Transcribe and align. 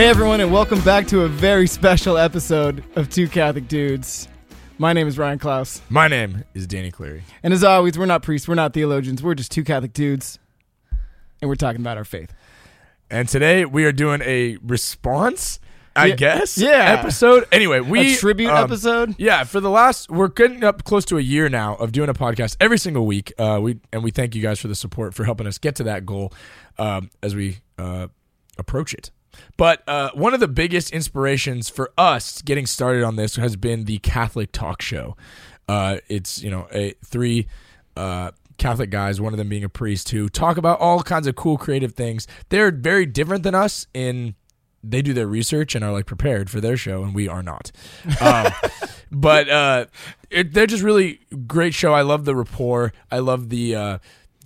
Hey 0.00 0.06
everyone, 0.08 0.40
and 0.40 0.50
welcome 0.50 0.80
back 0.80 1.06
to 1.08 1.24
a 1.24 1.28
very 1.28 1.66
special 1.66 2.16
episode 2.16 2.82
of 2.96 3.10
Two 3.10 3.28
Catholic 3.28 3.68
Dudes. 3.68 4.28
My 4.78 4.94
name 4.94 5.06
is 5.06 5.18
Ryan 5.18 5.38
Klaus, 5.38 5.82
My 5.90 6.08
name 6.08 6.42
is 6.54 6.66
Danny 6.66 6.90
Cleary. 6.90 7.22
and 7.42 7.52
as 7.52 7.62
always, 7.62 7.98
we're 7.98 8.06
not 8.06 8.22
priests, 8.22 8.48
we're 8.48 8.54
not 8.54 8.72
theologians, 8.72 9.22
we're 9.22 9.34
just 9.34 9.52
two 9.52 9.62
Catholic 9.62 9.92
dudes, 9.92 10.38
and 11.42 11.50
we're 11.50 11.54
talking 11.54 11.82
about 11.82 11.98
our 11.98 12.06
faith. 12.06 12.32
And 13.10 13.28
today 13.28 13.66
we 13.66 13.84
are 13.84 13.92
doing 13.92 14.22
a 14.22 14.56
response, 14.62 15.60
I 15.94 16.06
Yeah. 16.06 16.14
guess, 16.14 16.56
Yeah. 16.56 16.96
episode. 16.98 17.46
Anyway, 17.52 17.80
we 17.80 18.14
a 18.14 18.16
tribute 18.16 18.48
um, 18.48 18.64
episode. 18.64 19.16
Yeah, 19.18 19.44
for 19.44 19.60
the 19.60 19.68
last, 19.68 20.10
we're 20.10 20.28
getting 20.28 20.64
up 20.64 20.82
close 20.84 21.04
to 21.04 21.18
a 21.18 21.22
year 21.22 21.50
now 21.50 21.74
of 21.74 21.92
doing 21.92 22.08
a 22.08 22.14
podcast 22.14 22.56
every 22.58 22.78
single 22.78 23.04
week. 23.04 23.34
Uh, 23.38 23.58
we 23.60 23.76
and 23.92 24.02
we 24.02 24.12
thank 24.12 24.34
you 24.34 24.40
guys 24.40 24.58
for 24.58 24.68
the 24.68 24.74
support 24.74 25.12
for 25.12 25.24
helping 25.24 25.46
us 25.46 25.58
get 25.58 25.74
to 25.74 25.82
that 25.82 26.06
goal 26.06 26.32
um, 26.78 27.10
as 27.22 27.36
we 27.36 27.58
uh, 27.78 28.06
approach 28.56 28.94
it. 28.94 29.10
But 29.56 29.82
uh, 29.88 30.10
one 30.14 30.34
of 30.34 30.40
the 30.40 30.48
biggest 30.48 30.92
inspirations 30.92 31.68
for 31.68 31.92
us 31.98 32.42
getting 32.42 32.66
started 32.66 33.02
on 33.02 33.16
this 33.16 33.36
has 33.36 33.56
been 33.56 33.84
the 33.84 33.98
Catholic 33.98 34.52
Talk 34.52 34.82
Show. 34.82 35.16
Uh, 35.68 35.98
it's 36.08 36.42
you 36.42 36.50
know 36.50 36.66
a 36.72 36.94
three 37.04 37.46
uh, 37.96 38.32
Catholic 38.58 38.90
guys, 38.90 39.20
one 39.20 39.32
of 39.32 39.38
them 39.38 39.48
being 39.48 39.64
a 39.64 39.68
priest, 39.68 40.10
who 40.10 40.28
talk 40.28 40.56
about 40.56 40.80
all 40.80 41.02
kinds 41.02 41.26
of 41.26 41.36
cool 41.36 41.58
creative 41.58 41.94
things. 41.94 42.26
They're 42.48 42.70
very 42.70 43.06
different 43.06 43.42
than 43.42 43.54
us 43.54 43.86
in 43.94 44.34
they 44.82 45.02
do 45.02 45.12
their 45.12 45.26
research 45.26 45.74
and 45.74 45.84
are 45.84 45.92
like 45.92 46.06
prepared 46.06 46.48
for 46.48 46.60
their 46.60 46.76
show, 46.76 47.02
and 47.02 47.14
we 47.14 47.28
are 47.28 47.42
not. 47.42 47.70
Um, 48.20 48.46
but 49.12 49.48
uh, 49.48 49.86
it, 50.30 50.52
they're 50.52 50.66
just 50.66 50.82
really 50.82 51.20
great 51.46 51.74
show. 51.74 51.92
I 51.92 52.02
love 52.02 52.24
the 52.24 52.34
rapport. 52.34 52.92
I 53.10 53.18
love 53.18 53.48
the 53.50 53.74
uh, 53.74 53.98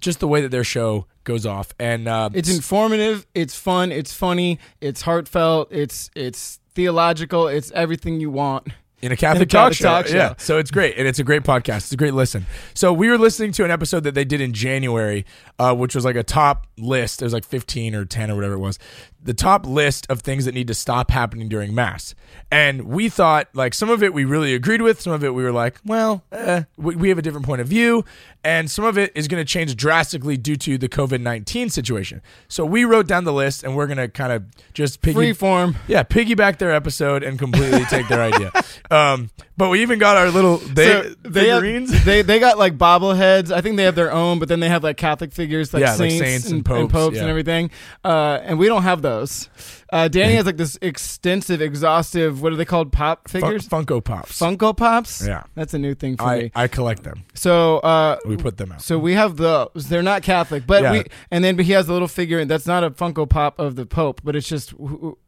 just 0.04 0.20
the 0.20 0.28
way 0.28 0.40
that 0.42 0.50
their 0.50 0.64
show 0.64 1.06
goes 1.24 1.44
off, 1.46 1.72
and 1.80 2.06
uh, 2.06 2.30
It's 2.32 2.54
informative, 2.54 3.26
it's 3.34 3.56
fun, 3.58 3.90
it's 3.90 4.12
funny, 4.12 4.58
it's 4.80 5.02
heartfelt, 5.02 5.68
it's 5.72 6.10
it's 6.14 6.60
theological, 6.74 7.48
it's 7.48 7.70
everything 7.72 8.20
you 8.20 8.30
want. 8.30 8.68
in 9.02 9.12
a 9.12 9.16
Catholic, 9.16 9.42
In 9.52 9.58
a 9.58 9.60
Catholic 9.60 9.78
talk, 9.78 10.04
talk 10.04 10.06
show. 10.06 10.16
Yeah, 10.16 10.34
so 10.38 10.58
it's 10.58 10.70
great, 10.70 10.96
and 10.96 11.06
it's 11.06 11.18
a 11.18 11.24
great 11.24 11.42
podcast. 11.42 11.76
It's 11.78 11.92
a 11.92 11.96
great 11.96 12.14
listen. 12.14 12.46
So 12.74 12.92
we 12.92 13.08
were 13.10 13.18
listening 13.18 13.52
to 13.52 13.64
an 13.64 13.70
episode 13.70 14.04
that 14.04 14.14
they 14.14 14.24
did 14.24 14.40
in 14.40 14.52
January, 14.52 15.24
uh, 15.58 15.74
which 15.74 15.94
was 15.94 16.04
like 16.04 16.16
a 16.16 16.22
top 16.22 16.66
list. 16.76 17.20
There's 17.20 17.32
like 17.32 17.44
15 17.44 17.94
or 17.94 18.04
10 18.04 18.30
or 18.30 18.34
whatever 18.34 18.54
it 18.54 18.58
was. 18.58 18.78
The 19.22 19.34
top 19.34 19.64
list 19.66 20.06
of 20.10 20.20
things 20.20 20.44
that 20.44 20.52
need 20.54 20.66
to 20.68 20.74
stop 20.74 21.10
happening 21.10 21.48
during 21.48 21.74
Mass, 21.74 22.14
and 22.50 22.82
we 22.82 23.08
thought 23.08 23.48
like 23.54 23.72
some 23.72 23.88
of 23.88 24.02
it 24.02 24.12
we 24.12 24.26
really 24.26 24.54
agreed 24.54 24.82
with, 24.82 25.00
some 25.00 25.14
of 25.14 25.24
it 25.24 25.32
we 25.32 25.42
were 25.42 25.52
like, 25.52 25.80
well, 25.86 26.22
eh, 26.30 26.64
we, 26.76 26.94
we 26.94 27.08
have 27.08 27.16
a 27.16 27.22
different 27.22 27.46
point 27.46 27.62
of 27.62 27.66
view, 27.66 28.04
and 28.44 28.70
some 28.70 28.84
of 28.84 28.98
it 28.98 29.12
is 29.14 29.26
going 29.26 29.40
to 29.42 29.50
change 29.50 29.76
drastically 29.76 30.36
due 30.36 30.56
to 30.56 30.76
the 30.76 30.90
COVID 30.90 31.22
19 31.22 31.70
situation. 31.70 32.20
So 32.48 32.66
we 32.66 32.84
wrote 32.84 33.06
down 33.06 33.24
the 33.24 33.32
list, 33.32 33.64
and 33.64 33.74
we're 33.74 33.86
going 33.86 33.96
to 33.96 34.08
kind 34.08 34.30
of 34.30 34.44
just 34.74 35.00
piggy- 35.00 35.14
Free 35.14 35.32
form. 35.32 35.76
yeah, 35.88 36.02
piggyback 36.02 36.58
their 36.58 36.72
episode 36.72 37.22
and 37.22 37.38
completely 37.38 37.84
take 37.86 38.06
their 38.08 38.20
idea. 38.20 38.52
Um, 38.90 39.30
but 39.56 39.70
we 39.70 39.80
even 39.80 39.98
got 39.98 40.18
our 40.18 40.28
little 40.30 40.58
they, 40.58 40.84
So 40.86 41.14
they 41.22 41.48
have- 41.48 42.04
they 42.04 42.20
they 42.20 42.38
got 42.40 42.58
like 42.58 42.76
bobbleheads. 42.76 43.50
I 43.50 43.62
think 43.62 43.76
they 43.78 43.84
have 43.84 43.94
their 43.94 44.12
own, 44.12 44.38
but 44.38 44.48
then 44.50 44.60
they 44.60 44.68
have 44.68 44.82
like 44.84 44.98
Catholic 44.98 45.32
figures, 45.32 45.43
like, 45.72 45.80
Yeah, 45.82 45.90
like 45.90 45.96
saints, 45.98 46.18
saints 46.18 46.46
and 46.50 46.68
and, 46.68 46.90
popes, 46.90 47.16
yeah. 47.16 47.22
and 47.22 47.30
everything. 47.30 47.70
Uh, 48.04 48.38
and 48.42 48.58
we 48.58 48.66
don't 48.66 48.82
have 48.82 49.02
those. 49.02 49.48
Uh, 49.92 50.08
Danny 50.08 50.34
has 50.34 50.44
like 50.46 50.56
this 50.56 50.76
extensive, 50.82 51.62
exhaustive. 51.62 52.42
What 52.42 52.52
are 52.52 52.56
they 52.56 52.64
called? 52.64 52.90
Pop 52.92 53.28
Fun- 53.28 53.40
figures, 53.42 53.68
Funko 53.68 54.02
Pops. 54.02 54.40
Funko 54.40 54.76
Pops. 54.76 55.24
Yeah. 55.26 55.44
that's 55.54 55.72
a 55.74 55.78
new 55.78 55.94
thing 55.94 56.16
for 56.16 56.24
I, 56.24 56.38
me. 56.38 56.52
I 56.54 56.66
collect 56.68 57.04
them. 57.04 57.24
So 57.34 57.78
uh, 57.78 58.18
We 58.26 58.36
put 58.36 58.56
them 58.56 58.72
out. 58.72 58.82
so 58.82 58.98
we 58.98 59.12
have 59.14 59.36
those. 59.36 59.70
They're 59.88 60.02
not 60.02 60.22
Catholic, 60.22 60.66
but 60.66 60.82
Yeah. 60.82 60.92
we 60.92 61.04
and 61.30 61.44
then 61.44 61.54
but 61.56 61.64
he 61.64 61.72
has 61.72 61.88
a 61.88 61.92
little 61.92 62.08
figure 62.08 62.38
and 62.40 62.50
that's 62.50 62.66
not 62.66 62.82
a 62.82 62.90
Funko 62.90 63.28
Pop 63.28 63.58
of 63.60 63.76
the 63.76 63.86
Pope, 63.86 64.20
but 64.24 64.34
it's 64.34 64.48
just 64.48 64.74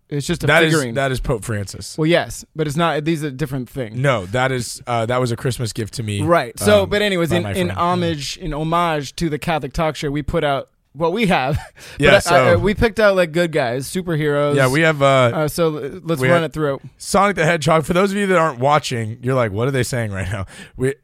it's 0.08 0.26
just 0.26 0.44
a 0.44 0.46
That 0.46 0.62
is 0.64 0.72
figurine. 0.72 0.94
that 0.94 1.10
is 1.12 1.20
Pope 1.20 1.44
Francis. 1.44 1.96
well, 1.98 2.06
yes, 2.06 2.44
but 2.54 2.66
it's 2.66 2.76
not. 2.76 3.04
These 3.04 3.24
are 3.24 3.30
different 3.30 3.68
things. 3.68 3.96
No, 3.98 4.26
that 4.26 4.52
is 4.52 4.82
uh, 4.86 5.06
that 5.06 5.20
was 5.20 5.32
a 5.32 5.36
Christmas 5.36 5.72
gift 5.72 5.94
to 5.94 6.02
me. 6.02 6.22
Right. 6.22 6.58
So, 6.58 6.84
um, 6.84 6.88
but 6.90 7.02
anyways, 7.02 7.32
in, 7.32 7.44
in 7.46 7.70
homage, 7.70 8.36
in 8.38 8.52
homage 8.52 9.16
to 9.16 9.28
the 9.28 9.38
Catholic 9.38 9.72
Talk 9.72 9.96
Show, 9.96 10.10
we 10.10 10.22
put 10.22 10.44
out 10.44 10.70
what 10.92 11.12
we 11.12 11.26
have. 11.26 11.58
Yeah, 11.98 12.10
But 12.12 12.26
I- 12.32 12.36
I- 12.50 12.52
so- 12.54 12.58
we 12.58 12.74
picked 12.74 13.00
out 13.00 13.16
like 13.16 13.32
good 13.32 13.52
guys, 13.52 13.86
superheroes. 13.88 14.54
Yeah, 14.56 14.68
we 14.68 14.80
have 14.82 15.02
uh, 15.02 15.06
Uh, 15.34 15.48
so 15.48 15.68
let's 16.04 16.20
run 16.22 16.44
it 16.44 16.52
through. 16.52 16.80
Sonic 16.98 17.36
the 17.36 17.44
Hedgehog. 17.44 17.84
For 17.84 17.92
those 17.94 18.12
of 18.12 18.16
you 18.18 18.26
that 18.28 18.38
aren't 18.38 18.58
watching, 18.60 19.18
you're 19.22 19.34
like, 19.34 19.50
what 19.52 19.66
are 19.68 19.70
they 19.72 19.82
saying 19.82 20.10
right 20.12 20.28
now? 20.30 20.46
We 20.76 20.94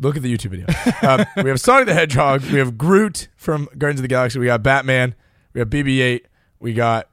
look 0.00 0.16
at 0.16 0.22
the 0.22 0.34
YouTube 0.36 0.50
video. 0.50 0.66
um, 1.08 1.24
we 1.44 1.50
have 1.50 1.60
Sonic 1.60 1.86
the 1.86 1.94
Hedgehog. 1.94 2.42
We 2.50 2.58
have 2.58 2.76
Groot 2.76 3.28
from 3.36 3.68
Guardians 3.78 4.00
of 4.00 4.02
the 4.02 4.08
Galaxy. 4.08 4.38
We 4.38 4.46
got 4.46 4.62
Batman. 4.62 5.14
We 5.52 5.60
have 5.60 5.70
BB-8. 5.70 6.22
We 6.60 6.72
got 6.74 7.08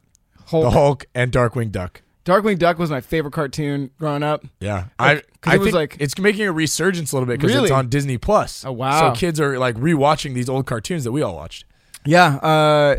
Hulk. 0.51 0.63
the 0.65 0.71
Hulk 0.71 1.05
and 1.15 1.31
Darkwing 1.31 1.71
Duck. 1.71 2.01
Darkwing 2.23 2.59
Duck 2.59 2.77
was 2.77 2.91
my 2.91 3.01
favorite 3.01 3.33
cartoon 3.33 3.89
growing 3.97 4.21
up. 4.21 4.45
Yeah, 4.59 4.85
Like, 4.99 5.25
I 5.43 5.51
I 5.53 5.55
it 5.55 5.59
was 5.59 5.73
like- 5.73 5.97
it's 5.99 6.15
making 6.19 6.45
a 6.45 6.51
resurgence 6.51 7.11
a 7.11 7.15
little 7.15 7.25
bit 7.25 7.39
because 7.39 7.51
Really? 7.55 7.65
it's 7.65 7.71
on 7.71 7.89
Disney 7.89 8.19
Plus. 8.19 8.63
Oh, 8.63 8.71
wow. 8.71 9.11
So 9.13 9.19
kids 9.19 9.39
are 9.39 9.57
like 9.57 9.75
rewatching 9.75 10.35
these 10.35 10.47
old 10.47 10.67
cartoons 10.67 11.03
that 11.03 11.11
we 11.11 11.23
all 11.23 11.35
watched. 11.35 11.65
Yeah. 12.05 12.35
Uh, 12.35 12.97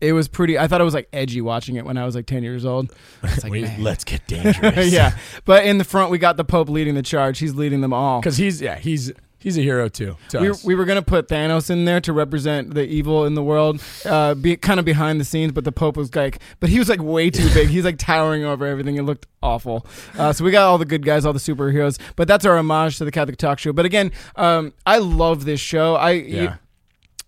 it 0.00 0.12
was 0.12 0.28
pretty. 0.28 0.58
I 0.58 0.68
thought 0.68 0.80
it 0.80 0.84
was 0.84 0.94
like 0.94 1.08
edgy 1.12 1.40
watching 1.40 1.76
it 1.76 1.84
when 1.84 1.96
I 1.98 2.04
was 2.04 2.14
like 2.14 2.26
ten 2.26 2.42
years 2.44 2.64
old. 2.64 2.94
It's 3.22 3.42
like, 3.48 3.78
let's 3.80 4.04
get 4.04 4.24
dangerous. 4.28 4.92
yeah. 4.92 5.16
But 5.44 5.64
in 5.64 5.78
the 5.78 5.84
front, 5.84 6.10
we 6.10 6.18
got 6.18 6.36
the 6.36 6.44
Pope 6.44 6.68
leading 6.68 6.94
the 6.94 7.02
charge. 7.02 7.38
He's 7.40 7.54
leading 7.54 7.80
them 7.80 7.92
all. 7.92 8.20
because 8.20 8.36
he's 8.36 8.60
yeah 8.62 8.76
he's 8.78 9.10
he's 9.38 9.56
a 9.56 9.62
hero 9.62 9.88
too. 9.88 10.16
To 10.30 10.40
we, 10.40 10.50
we 10.64 10.74
were 10.74 10.84
gonna 10.84 11.02
put 11.02 11.28
Thanos 11.28 11.70
in 11.70 11.84
there 11.84 12.00
to 12.02 12.12
represent 12.12 12.74
the 12.74 12.84
evil 12.86 13.24
in 13.24 13.34
the 13.34 13.42
world, 13.42 13.82
uh, 14.04 14.34
be 14.34 14.56
kind 14.56 14.78
of 14.78 14.84
behind 14.86 15.20
the 15.20 15.24
scenes. 15.24 15.52
But 15.52 15.64
the 15.64 15.72
Pope 15.72 15.96
was 15.96 16.14
like, 16.14 16.38
but 16.60 16.70
he 16.70 16.78
was 16.78 16.88
like 16.88 17.02
way 17.02 17.30
too 17.30 17.48
big. 17.54 17.68
He's 17.68 17.84
like 17.84 17.98
towering 17.98 18.44
over 18.44 18.66
everything. 18.66 18.96
It 18.96 19.02
looked 19.02 19.26
awful. 19.42 19.86
Uh, 20.16 20.32
so 20.32 20.44
we 20.44 20.50
got 20.50 20.66
all 20.66 20.78
the 20.78 20.84
good 20.84 21.04
guys, 21.04 21.24
all 21.24 21.32
the 21.32 21.38
superheroes. 21.38 21.98
But 22.16 22.28
that's 22.28 22.44
our 22.44 22.56
homage 22.58 22.98
to 22.98 23.04
the 23.04 23.12
Catholic 23.12 23.36
Talk 23.38 23.58
Show. 23.58 23.72
But 23.72 23.86
again, 23.86 24.12
um, 24.36 24.72
I 24.84 24.98
love 24.98 25.44
this 25.44 25.60
show. 25.60 25.94
I 25.94 26.10
yeah. 26.12 26.56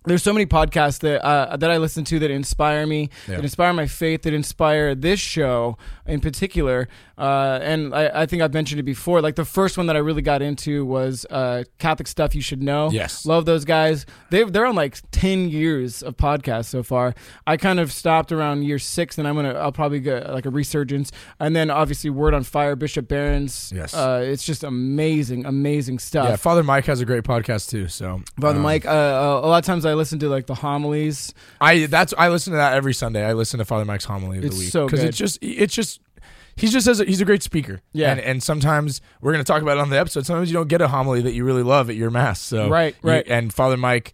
there's 0.06 0.22
so 0.22 0.32
many 0.32 0.47
podcasts 0.47 1.00
that 1.00 1.25
uh, 1.25 1.56
that 1.56 1.71
I 1.71 1.77
listen 1.77 2.04
to 2.04 2.19
that 2.21 2.31
inspire 2.31 2.87
me, 2.87 3.10
Yeah. 3.28 3.37
that 3.37 3.44
inspire 3.44 3.72
my 3.72 3.87
faith, 3.87 4.22
that 4.22 4.32
inspire 4.34 4.94
this 4.94 5.21
show 5.21 5.77
in 6.10 6.21
particular. 6.21 6.88
Uh, 7.16 7.59
and 7.62 7.94
I, 7.94 8.22
I 8.22 8.26
think 8.26 8.43
I've 8.43 8.54
mentioned 8.54 8.81
it 8.81 8.84
before. 8.84 9.21
Like 9.21 9.37
the 9.37 9.44
first 9.44 9.76
one 9.76 9.87
that 9.87 9.97
I 9.97 9.98
really 9.98 10.22
got 10.22 10.43
into 10.43 10.84
was 10.84 11.26
uh, 11.31 11.65
Catholic 11.78 12.09
stuff 12.09 12.34
you 12.34 12.41
should 12.43 12.62
know. 12.62 12.91
Yes. 12.91 13.26
love 13.26 13.44
those 13.44 13.65
guys. 13.65 14.06
They 14.31 14.44
they're 14.44 14.66
on 14.66 14.75
like 14.75 14.97
ten 15.10 15.48
years 15.48 16.03
of 16.03 16.16
podcasts 16.16 16.66
so 16.66 16.82
far. 16.82 17.15
I 17.47 17.56
kind 17.56 17.78
of 17.78 17.93
stopped 17.93 18.32
around 18.32 18.62
year 18.62 18.78
six, 18.78 19.19
and 19.19 19.28
I'm 19.28 19.34
gonna 19.37 19.54
I'll 19.54 19.72
probably 19.72 20.00
get 20.00 20.31
like 20.32 20.47
a 20.47 20.50
resurgence. 20.50 21.12
And 21.38 21.54
then 21.54 21.71
obviously 21.71 22.10
Word 22.10 22.34
on 22.34 22.42
Fire, 22.42 22.75
Bishop 22.77 23.06
Barron's. 23.09 23.72
Yes. 23.75 23.94
uh, 23.94 24.22
it's 24.27 24.44
just 24.44 24.65
amazing, 24.65 25.44
amazing 25.47 25.98
stuff. 25.98 26.28
yeah, 26.28 26.37
Father 26.37 26.62
Mike 26.62 26.87
has 26.87 27.00
a 27.00 27.04
great 27.04 27.25
podcast 27.25 27.69
too. 27.71 27.88
So 27.88 28.22
Father 28.41 28.56
um, 28.56 28.62
Mike, 28.62 28.87
uh, 28.87 28.88
uh, 28.91 29.41
a 29.42 29.47
lot 29.48 29.59
of 29.59 29.65
times 29.65 29.84
I 29.84 29.94
listen 29.94 30.19
to 30.21 30.28
like 30.28 30.47
the 30.47 30.54
homilies. 30.54 31.34
I 31.60 31.87
that's 31.87 32.15
I 32.16 32.28
listen 32.28 32.53
to 32.53 32.56
that 32.56 32.75
every 32.75 32.94
Sunday. 32.94 33.25
I 33.25 33.34
listen 33.34 33.59
to 33.59 33.65
Father 33.65 33.84
Mike's 33.84 34.04
homily 34.04 34.38
of 34.38 34.44
It's 34.44 34.56
the 34.56 34.60
week 34.60 34.71
so 34.71 34.88
good. 34.88 35.00
it's 35.00 35.16
just 35.19 35.38
it's 35.42 35.75
just 35.75 36.00
he's 36.60 36.72
just 36.72 36.87
a, 36.87 37.04
he's 37.04 37.21
a 37.21 37.25
great 37.25 37.43
speaker. 37.43 37.81
Yeah. 37.93 38.10
and, 38.12 38.21
and 38.21 38.43
sometimes 38.43 39.00
we're 39.21 39.32
gonna 39.32 39.44
talk 39.44 39.62
about 39.62 39.78
it 39.78 39.81
on 39.81 39.91
the 39.91 39.98
episode. 39.98 40.26
Sometimes 40.26 40.50
you 40.50 40.54
don't 40.54 40.69
get 40.69 40.81
a 40.81 40.88
homily 40.88 41.21
that 41.22 41.32
you 41.32 41.44
really 41.44 41.62
love 41.62 41.91
at 41.91 41.97
your 41.97 42.10
mass. 42.10 42.41
So 42.41 42.69
Right, 42.69 42.94
you- 43.03 43.10
right. 43.10 43.26
and 43.28 43.53
Father 43.53 43.76
Mike. 43.76 44.12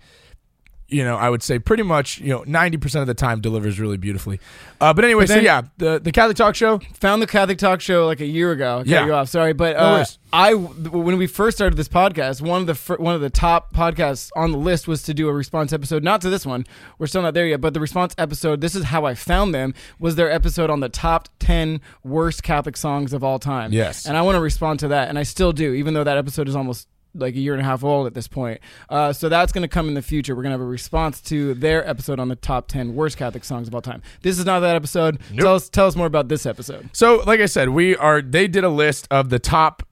You 0.88 1.02
know, 1.02 1.16
I 1.16 1.28
would 1.28 1.42
say 1.42 1.58
pretty 1.58 1.82
much, 1.82 2.20
you 2.20 2.28
know, 2.28 2.44
ninety 2.46 2.76
percent 2.76 3.00
of 3.00 3.08
the 3.08 3.14
time 3.14 3.40
delivers 3.40 3.80
really 3.80 3.96
beautifully. 3.96 4.38
Uh, 4.80 4.94
but 4.94 5.04
anyway, 5.04 5.22
But 5.24 5.28
then- 5.28 5.38
so 5.38 5.44
yeah, 5.44 5.62
the 5.78 5.98
the 5.98 6.12
Catholic 6.12 6.36
Talk 6.36 6.54
Show. 6.54 6.78
found 7.00 7.20
the 7.20 7.26
Catholic 7.26 7.58
Talk 7.58 7.80
Show 7.80 8.06
like 8.06 8.20
a 8.20 8.26
year 8.26 8.52
ago. 8.52 8.78
Cut 8.78 8.86
Yeah. 8.86 9.04
you 9.06 9.12
off. 9.12 9.28
Sorry, 9.28 9.52
but 9.52 9.74
uh, 9.76 9.94
worries. 9.96 10.18
I 10.32 10.54
when 10.54 11.18
we 11.18 11.26
first 11.26 11.56
started 11.56 11.76
this 11.76 11.88
podcast, 11.88 12.40
one 12.40 12.60
of 12.60 12.66
the 12.68 12.76
fir- 12.76 12.98
one 12.98 13.16
of 13.16 13.20
the 13.20 13.30
top 13.30 13.74
podcasts 13.74 14.30
on 14.36 14.52
the 14.52 14.58
list 14.58 14.86
was 14.86 15.02
to 15.04 15.14
do 15.14 15.28
a 15.28 15.32
response 15.32 15.72
episode. 15.72 16.04
Not 16.04 16.20
to 16.20 16.30
this 16.30 16.46
one, 16.46 16.64
we're 16.98 17.06
still 17.08 17.22
not 17.22 17.34
there 17.34 17.46
yet, 17.48 17.60
but 17.60 17.74
the 17.74 17.80
response 17.80 18.14
episode. 18.16 18.60
This 18.60 18.76
is 18.76 18.84
how 18.84 19.06
I 19.06 19.14
found 19.14 19.52
them. 19.52 19.74
Was 19.98 20.14
their 20.14 20.30
episode 20.30 20.70
on 20.70 20.78
the 20.78 20.88
top 20.88 21.28
ten 21.40 21.80
worst 22.04 22.44
Catholic 22.44 22.76
songs 22.76 23.12
of 23.12 23.24
all 23.24 23.40
time? 23.40 23.72
Yes. 23.72 24.06
and 24.06 24.16
I 24.16 24.22
want 24.22 24.36
to 24.36 24.40
respond 24.40 24.78
to 24.80 24.88
that, 24.88 25.08
and 25.08 25.18
I 25.18 25.24
still 25.24 25.50
do, 25.52 25.72
even 25.72 25.94
though 25.94 26.04
that 26.04 26.16
episode 26.16 26.48
is 26.48 26.54
almost. 26.54 26.86
Like 27.16 27.34
a 27.34 27.40
year 27.40 27.54
and 27.54 27.62
a 27.62 27.64
half 27.64 27.82
old 27.82 28.06
at 28.06 28.14
this 28.14 28.28
point, 28.28 28.60
uh, 28.90 29.12
so 29.12 29.28
that's 29.28 29.52
going 29.52 29.62
to 29.62 29.68
come 29.68 29.88
in 29.88 29.94
the 29.94 30.02
future. 30.02 30.36
We're 30.36 30.42
going 30.42 30.50
to 30.50 30.58
have 30.58 30.60
a 30.60 30.64
response 30.64 31.20
to 31.22 31.54
their 31.54 31.88
episode 31.88 32.20
on 32.20 32.28
the 32.28 32.36
top 32.36 32.68
ten 32.68 32.94
worst 32.94 33.16
Catholic 33.16 33.44
songs 33.44 33.68
of 33.68 33.74
all 33.74 33.82
time. 33.82 34.02
This 34.22 34.38
is 34.38 34.44
not 34.44 34.60
that 34.60 34.76
episode. 34.76 35.18
Nope. 35.30 35.40
Tell 35.40 35.54
us, 35.54 35.68
tell 35.68 35.86
us 35.86 35.96
more 35.96 36.06
about 36.06 36.28
this 36.28 36.46
episode. 36.46 36.90
So, 36.92 37.22
like 37.26 37.40
I 37.40 37.46
said, 37.46 37.70
we 37.70 37.96
are. 37.96 38.22
They 38.22 38.48
did 38.48 38.64
a 38.64 38.68
list 38.68 39.08
of 39.10 39.30
the 39.30 39.38
top. 39.38 39.82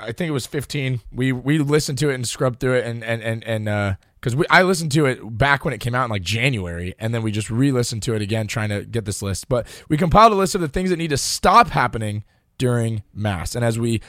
I 0.00 0.12
think 0.12 0.28
it 0.28 0.32
was 0.32 0.46
fifteen. 0.46 1.00
We 1.12 1.32
we 1.32 1.58
listened 1.58 1.98
to 1.98 2.10
it 2.10 2.14
and 2.14 2.26
scrubbed 2.26 2.60
through 2.60 2.74
it 2.74 2.86
and 2.86 3.02
and 3.04 3.22
and 3.22 3.44
and 3.44 3.68
uh 3.68 3.94
because 4.20 4.42
I 4.48 4.62
listened 4.62 4.90
to 4.92 5.04
it 5.04 5.18
back 5.36 5.66
when 5.66 5.74
it 5.74 5.80
came 5.80 5.94
out 5.94 6.04
in 6.04 6.10
like 6.10 6.22
January, 6.22 6.94
and 6.98 7.14
then 7.14 7.22
we 7.22 7.30
just 7.30 7.50
re-listened 7.50 8.02
to 8.04 8.14
it 8.14 8.22
again 8.22 8.46
trying 8.46 8.70
to 8.70 8.84
get 8.84 9.04
this 9.04 9.20
list. 9.20 9.50
But 9.50 9.66
we 9.90 9.98
compiled 9.98 10.32
a 10.32 10.34
list 10.34 10.54
of 10.54 10.62
the 10.62 10.68
things 10.68 10.88
that 10.88 10.96
need 10.96 11.10
to 11.10 11.18
stop 11.18 11.68
happening 11.68 12.24
during 12.56 13.02
mass, 13.12 13.54
and 13.54 13.64
as 13.64 13.78
we 13.78 14.00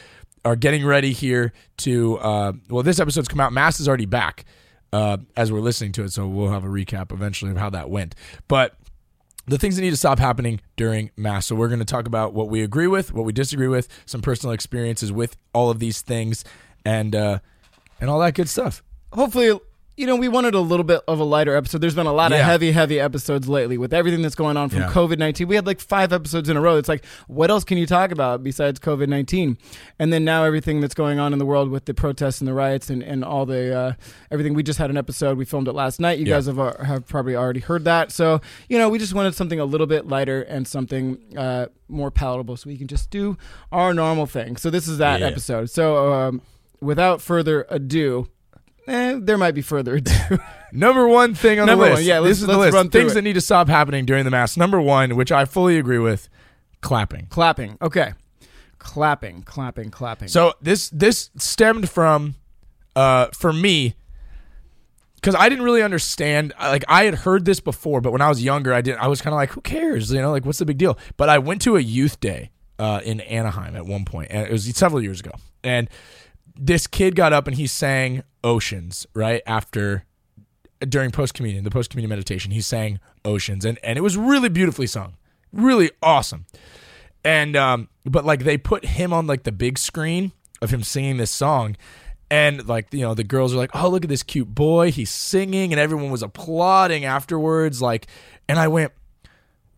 are 0.46 0.56
getting 0.56 0.86
ready 0.86 1.12
here 1.12 1.52
to 1.78 2.18
uh 2.20 2.54
well, 2.70 2.84
this 2.84 3.00
episode's 3.00 3.28
come 3.28 3.40
out. 3.42 3.52
Mass 3.52 3.80
is 3.80 3.88
already 3.88 4.06
back 4.06 4.46
uh 4.94 5.18
as 5.36 5.52
we're 5.52 5.60
listening 5.60 5.92
to 5.94 6.04
it, 6.04 6.14
so 6.14 6.28
we'll 6.28 6.52
have 6.52 6.64
a 6.64 6.70
recap 6.70 7.12
eventually 7.12 7.52
of 7.52 7.58
how 7.58 7.70
that 7.72 7.90
went. 7.90 8.16
But 8.48 8.78
the 9.48 9.58
things 9.58 9.76
that 9.76 9.82
need 9.82 9.92
to 9.92 9.98
stop 9.98 10.20
happening 10.20 10.60
during 10.76 11.12
mass. 11.16 11.46
So 11.46 11.56
we're 11.56 11.68
going 11.68 11.80
to 11.80 11.86
talk 11.86 12.08
about 12.08 12.34
what 12.34 12.50
we 12.50 12.64
agree 12.64 12.88
with, 12.88 13.14
what 13.14 13.26
we 13.26 13.34
disagree 13.34 13.68
with, 13.68 13.88
some 14.06 14.22
personal 14.22 14.54
experiences 14.54 15.12
with 15.12 15.38
all 15.54 15.70
of 15.70 15.80
these 15.80 16.02
things, 16.02 16.44
and 16.84 17.16
uh, 17.16 17.40
and 18.00 18.10
all 18.10 18.20
that 18.20 18.34
good 18.34 18.50
stuff. 18.50 18.84
hopefully 19.14 19.60
you 19.98 20.06
know 20.06 20.16
we 20.16 20.28
wanted 20.28 20.54
a 20.56 20.60
little 20.60 20.84
bit 20.84 21.02
of 21.08 21.20
a 21.20 21.24
lighter 21.24 21.56
episode. 21.56 21.80
There's 21.80 21.96
been 21.96 22.06
a 22.06 22.14
lot 22.14 22.32
of 22.32 22.40
heavy 22.40 22.72
heavy 22.72 23.00
episodes 23.00 23.48
lately 23.48 23.78
with 23.78 23.94
everything 23.94 24.22
that's 24.22 24.36
going 24.36 24.58
on 24.58 24.70
from 24.70 24.80
Yeah. 24.80 24.90
covid-19 24.92 25.48
we 25.48 25.56
had 25.56 25.66
like 25.66 25.80
five 25.80 26.12
episodes 26.12 26.50
in 26.50 26.58
a 26.58 26.62
row. 26.62 26.78
It's 26.78 26.90
like 26.90 27.06
what 27.28 27.50
else 27.50 27.64
can 27.64 27.78
you 27.78 27.86
talk 27.86 28.12
about 28.12 28.44
besides 28.44 28.80
covid-19 28.80 29.58
and 30.00 30.12
then 30.12 30.26
now 30.26 30.44
everything 30.44 30.82
that's 30.82 30.96
going 30.96 31.20
on 31.20 31.34
in 31.34 31.40
the 31.40 31.46
world 31.46 31.70
with 31.70 31.86
the 31.86 31.94
protests 31.94 32.42
and 32.42 32.48
the 32.48 32.54
riots 32.54 32.90
and, 32.90 33.02
and 33.04 33.24
all 33.24 33.46
the 33.46 33.74
uh, 33.78 33.94
everything. 34.32 34.54
We 34.54 34.64
just 34.64 34.80
had 34.80 34.90
an 34.90 34.98
episode. 34.98 35.38
We 35.38 35.46
filmed 35.46 35.68
it 35.68 35.74
last 35.74 36.00
night. 36.00 36.20
You 36.20 36.26
Yeah. 36.26 36.36
guys 36.36 36.48
have, 36.48 36.60
uh, 36.60 36.74
have 36.84 37.08
probably 37.08 37.36
already 37.36 37.62
heard 37.62 37.86
that. 37.86 38.12
So 38.12 38.42
you 38.70 38.78
know 38.78 38.90
we 38.90 39.00
just 39.00 39.14
wanted 39.14 39.36
something 39.36 39.60
a 39.60 39.66
little 39.66 39.88
bit 39.88 40.08
lighter 40.08 40.42
and 40.42 40.68
something 40.68 41.20
uh, 41.38 41.68
more 41.88 42.12
palatable 42.12 42.58
so 42.58 42.68
we 42.70 42.78
can 42.78 42.88
just 42.88 43.10
do 43.12 43.38
our 43.72 43.94
normal 43.94 44.26
thing. 44.26 44.58
So 44.58 44.70
this 44.70 44.88
is 44.88 44.98
that 44.98 45.20
Yeah. 45.22 45.28
episode. 45.28 45.70
So 45.70 46.12
um, 46.14 46.42
without 46.82 47.22
further 47.22 47.66
ado 47.70 48.28
Eh, 48.88 49.18
there 49.22 49.38
might 49.38 49.54
be 49.56 49.62
further 49.62 49.96
ado. 49.96 50.12
Number 50.72 51.08
one 51.08 51.34
thing 51.36 51.60
on 51.60 51.66
Number 51.68 51.86
the 51.86 51.90
one, 51.92 51.98
list. 51.98 52.08
yeah, 52.08 52.20
let's- 52.20 52.32
this 52.32 52.42
is 52.42 52.48
the 52.48 52.58
list. 52.58 52.74
run 52.76 52.90
Things 52.90 53.12
it. 53.12 53.16
that 53.16 53.22
need 53.24 53.34
to 53.34 53.42
stop 53.42 53.68
happening 53.68 54.06
during 54.06 54.26
the 54.26 54.32
mass. 54.32 54.58
Number 54.58 54.80
one, 54.82 55.16
which 55.16 55.32
I 55.32 55.46
fully 55.46 55.78
agree 55.78 56.00
with, 56.00 56.30
clapping. 56.82 57.28
clapping. 57.30 57.78
Okay. 57.82 58.14
Clapping, 58.78 59.42
clapping, 59.44 59.90
clapping. 59.90 60.28
So 60.28 60.54
this 60.62 60.90
this 60.90 61.32
stemmed 61.38 61.90
from, 61.90 62.36
uh, 62.96 63.28
for 63.34 63.52
me, 63.52 63.96
because 65.16 65.34
I 65.34 65.50
didn't 65.50 65.66
really 65.66 65.82
understand. 65.82 66.54
Like 66.60 66.84
I 66.88 67.06
had 67.06 67.16
heard 67.16 67.46
this 67.46 67.60
before, 67.60 68.00
but 68.02 68.12
when 68.12 68.22
I 68.22 68.30
was 68.30 68.44
younger, 68.44 68.74
I 68.74 68.82
didn't. 68.82 69.00
I 69.02 69.08
was 69.08 69.22
kind 69.22 69.34
of 69.34 69.38
like, 69.38 69.50
who 69.52 69.62
cares? 69.62 70.12
You 70.12 70.22
know, 70.22 70.30
like 70.32 70.46
what's 70.46 70.60
the 70.60 70.66
big 70.66 70.78
deal? 70.78 71.00
But 71.18 71.30
I 71.30 71.40
went 71.40 71.62
to 71.64 71.78
a 71.78 71.80
youth 71.80 72.20
day 72.20 72.52
uh, 72.78 73.02
in 73.04 73.22
Anaheim 73.22 73.76
at 73.76 73.88
one 73.88 74.06
point, 74.06 74.28
and 74.30 74.46
it 74.46 74.52
was 74.52 74.66
several 74.78 75.02
years 75.02 75.20
ago. 75.20 75.32
And 75.64 75.90
this 76.58 76.88
kid 76.88 77.16
got 77.16 77.34
up 77.34 77.48
and 77.48 77.56
he 77.56 77.68
sang 77.68 78.24
"Oceans" 78.44 79.06
right 79.14 79.42
after 79.46 80.06
during 80.88 81.12
post 81.12 81.34
communion, 81.34 81.64
the 81.64 81.72
post 81.72 81.90
communion 81.90 82.10
meditation. 82.10 82.52
He 82.52 82.62
sang 82.62 83.00
"Oceans," 83.24 83.66
and 83.66 83.80
and 83.84 83.98
it 83.98 84.02
was 84.02 84.18
really 84.18 84.50
beautifully 84.50 84.88
sung, 84.88 85.16
really 85.52 85.92
awesome. 86.02 86.46
And 87.24 87.56
um, 87.56 87.90
but 88.06 88.26
like 88.26 88.44
they 88.44 88.58
put 88.58 88.86
him 88.86 89.12
on 89.14 89.28
like 89.28 89.44
the 89.44 89.52
big 89.52 89.78
screen 89.78 90.32
of 90.62 90.72
him 90.72 90.84
singing 90.84 91.18
this 91.18 91.32
song, 91.32 91.76
and 92.30 92.68
like 92.68 92.94
you 92.94 93.02
know 93.02 93.14
the 93.14 93.24
girls 93.24 93.54
are 93.54 93.58
like, 93.58 93.72
oh 93.74 93.90
look 93.90 94.04
at 94.04 94.10
this 94.10 94.24
cute 94.24 94.54
boy, 94.54 94.92
he's 94.92 95.12
singing, 95.12 95.74
and 95.74 95.80
everyone 95.80 96.12
was 96.12 96.24
applauding 96.24 97.06
afterwards. 97.06 97.82
Like, 97.82 98.08
and 98.48 98.60
I 98.60 98.68
went, 98.68 98.92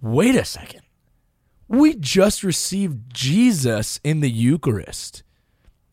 wait 0.01 0.35
a 0.35 0.45
second, 0.45 0.81
we 1.67 1.95
just 1.95 2.43
received 2.43 3.13
Jesus 3.13 3.99
in 4.03 4.19
the 4.19 4.29
Eucharist, 4.29 5.23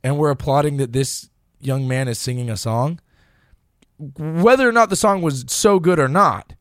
and 0.05 0.19
we're 0.19 0.31
applauding 0.31 0.77
that 0.77 0.93
this 0.93 1.31
young 1.61 1.89
man 1.89 2.07
is 2.07 2.19
singing 2.19 2.51
a 2.51 2.57
song. 2.57 3.01
Whether 3.99 4.69
or 4.69 4.73
not 4.73 4.91
the 4.91 4.97
song 4.97 5.23
was 5.23 5.45
so 5.49 5.81
good 5.81 5.99
or 5.99 6.09
not, 6.09 6.53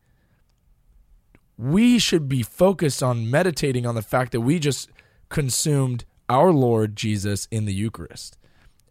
we 1.58 1.98
should 1.98 2.28
be 2.28 2.42
focused 2.42 3.02
on 3.02 3.30
meditating 3.30 3.86
on 3.86 3.94
the 3.94 4.02
fact 4.02 4.32
that 4.32 4.40
we 4.40 4.58
just 4.58 4.88
consumed 5.28 6.04
our 6.28 6.52
Lord 6.52 6.96
Jesus 6.96 7.46
in 7.50 7.66
the 7.66 7.74
Eucharist. 7.74 8.38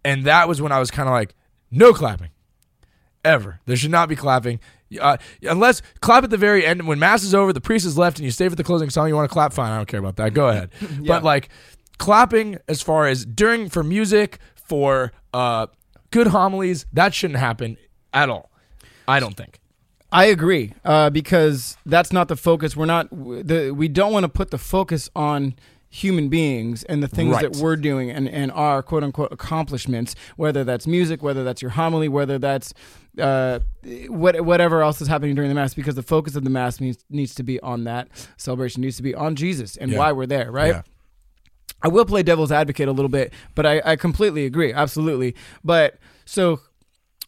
And 0.06 0.24
that 0.26 0.48
was 0.48 0.62
when 0.62 0.72
I 0.72 0.80
was 0.80 0.92
kind 0.92 1.10
of 1.10 1.14
like, 1.14 1.34
no 1.72 1.92
clapping. 1.92 2.30
Ever. 3.26 3.60
There 3.66 3.76
should 3.76 3.92
not 3.92 4.10
be 4.10 4.16
clapping. 4.16 4.60
Uh, 5.00 5.18
unless 5.42 5.82
clap 6.02 6.24
at 6.24 6.30
the 6.30 6.38
very 6.38 6.66
end. 6.66 6.86
When 6.86 7.00
Mass 7.00 7.24
is 7.24 7.34
over, 7.34 7.54
the 7.54 7.62
priest 7.62 7.86
is 7.86 7.98
left, 7.98 8.20
and 8.20 8.26
you 8.26 8.32
stay 8.32 8.48
for 8.50 8.56
the 8.56 8.64
closing 8.64 8.90
song, 8.90 9.08
you 9.08 9.16
want 9.16 9.30
to 9.30 9.34
clap, 9.34 9.54
fine. 9.54 9.72
I 9.72 9.78
don't 9.78 9.88
care 9.88 10.00
about 10.00 10.18
that. 10.18 10.34
Go 10.34 10.50
ahead. 10.50 10.70
But 11.06 11.24
like 11.24 11.50
clapping 11.98 12.58
as 12.68 12.82
far 12.82 13.08
as 13.08 13.26
during 13.26 13.70
for 13.70 13.84
music, 13.84 14.40
for 14.56 15.12
uh, 15.34 15.68
good 16.12 16.28
homilies, 16.28 16.86
that 16.94 17.14
shouldn't 17.14 17.40
happen 17.40 17.78
at 18.14 18.30
all. 18.30 18.50
I 19.08 19.20
don't 19.20 19.36
think. 19.36 19.60
I 20.12 20.26
agree 20.26 20.74
uh, 20.86 21.10
because 21.10 21.76
that's 21.86 22.14
not 22.14 22.28
the 22.28 22.36
focus. 22.36 22.76
We're 22.78 22.86
not 22.86 23.10
the 23.10 23.72
we 23.76 23.88
don't 23.88 24.14
want 24.14 24.24
to 24.26 24.30
put 24.30 24.52
the 24.52 24.60
focus 24.60 25.10
on 25.16 25.56
human 25.90 26.28
beings 26.30 26.84
and 26.86 27.02
the 27.04 27.08
things 27.08 27.34
Right. 27.34 27.52
that 27.52 27.62
we're 27.62 27.76
doing 27.76 28.10
and, 28.12 28.28
and 28.30 28.52
our 28.52 28.82
quote 28.84 29.04
unquote 29.04 29.32
accomplishments, 29.32 30.16
whether 30.38 30.64
that's 30.64 30.86
music, 30.88 31.22
whether 31.24 31.44
that's 31.44 31.62
your 31.62 31.72
homily, 31.72 32.08
whether 32.10 32.38
that's 32.40 32.74
uh, 33.20 33.60
what, 34.08 34.42
whatever 34.42 34.82
else 34.82 35.02
is 35.02 35.08
happening 35.08 35.36
during 35.36 35.50
the 35.50 35.56
mass, 35.56 35.74
because 35.76 35.94
the 35.96 36.02
focus 36.04 36.36
of 36.36 36.44
the 36.44 36.50
mass 36.50 36.80
needs, 36.80 37.04
needs 37.12 37.36
to 37.36 37.44
be 37.44 37.60
on 37.62 37.84
that 37.84 38.08
celebration, 38.38 38.82
needs 38.82 38.98
to 38.98 39.04
be 39.04 39.14
on 39.14 39.36
Jesus 39.36 39.78
and 39.78 39.92
Yeah. 39.92 40.00
why 40.00 40.12
we're 40.12 40.26
there, 40.26 40.52
right? 40.52 40.68
Yeah. 40.76 40.82
I 41.84 41.90
will 41.90 42.06
play 42.06 42.24
devil's 42.24 42.52
advocate 42.52 42.88
a 42.88 42.92
little 42.92 43.10
bit, 43.10 43.34
but 43.56 43.66
I, 43.66 43.82
I 43.86 43.96
completely 43.98 44.46
agree. 44.46 44.74
Absolutely. 44.74 45.36
But 45.64 46.00
so 46.26 46.62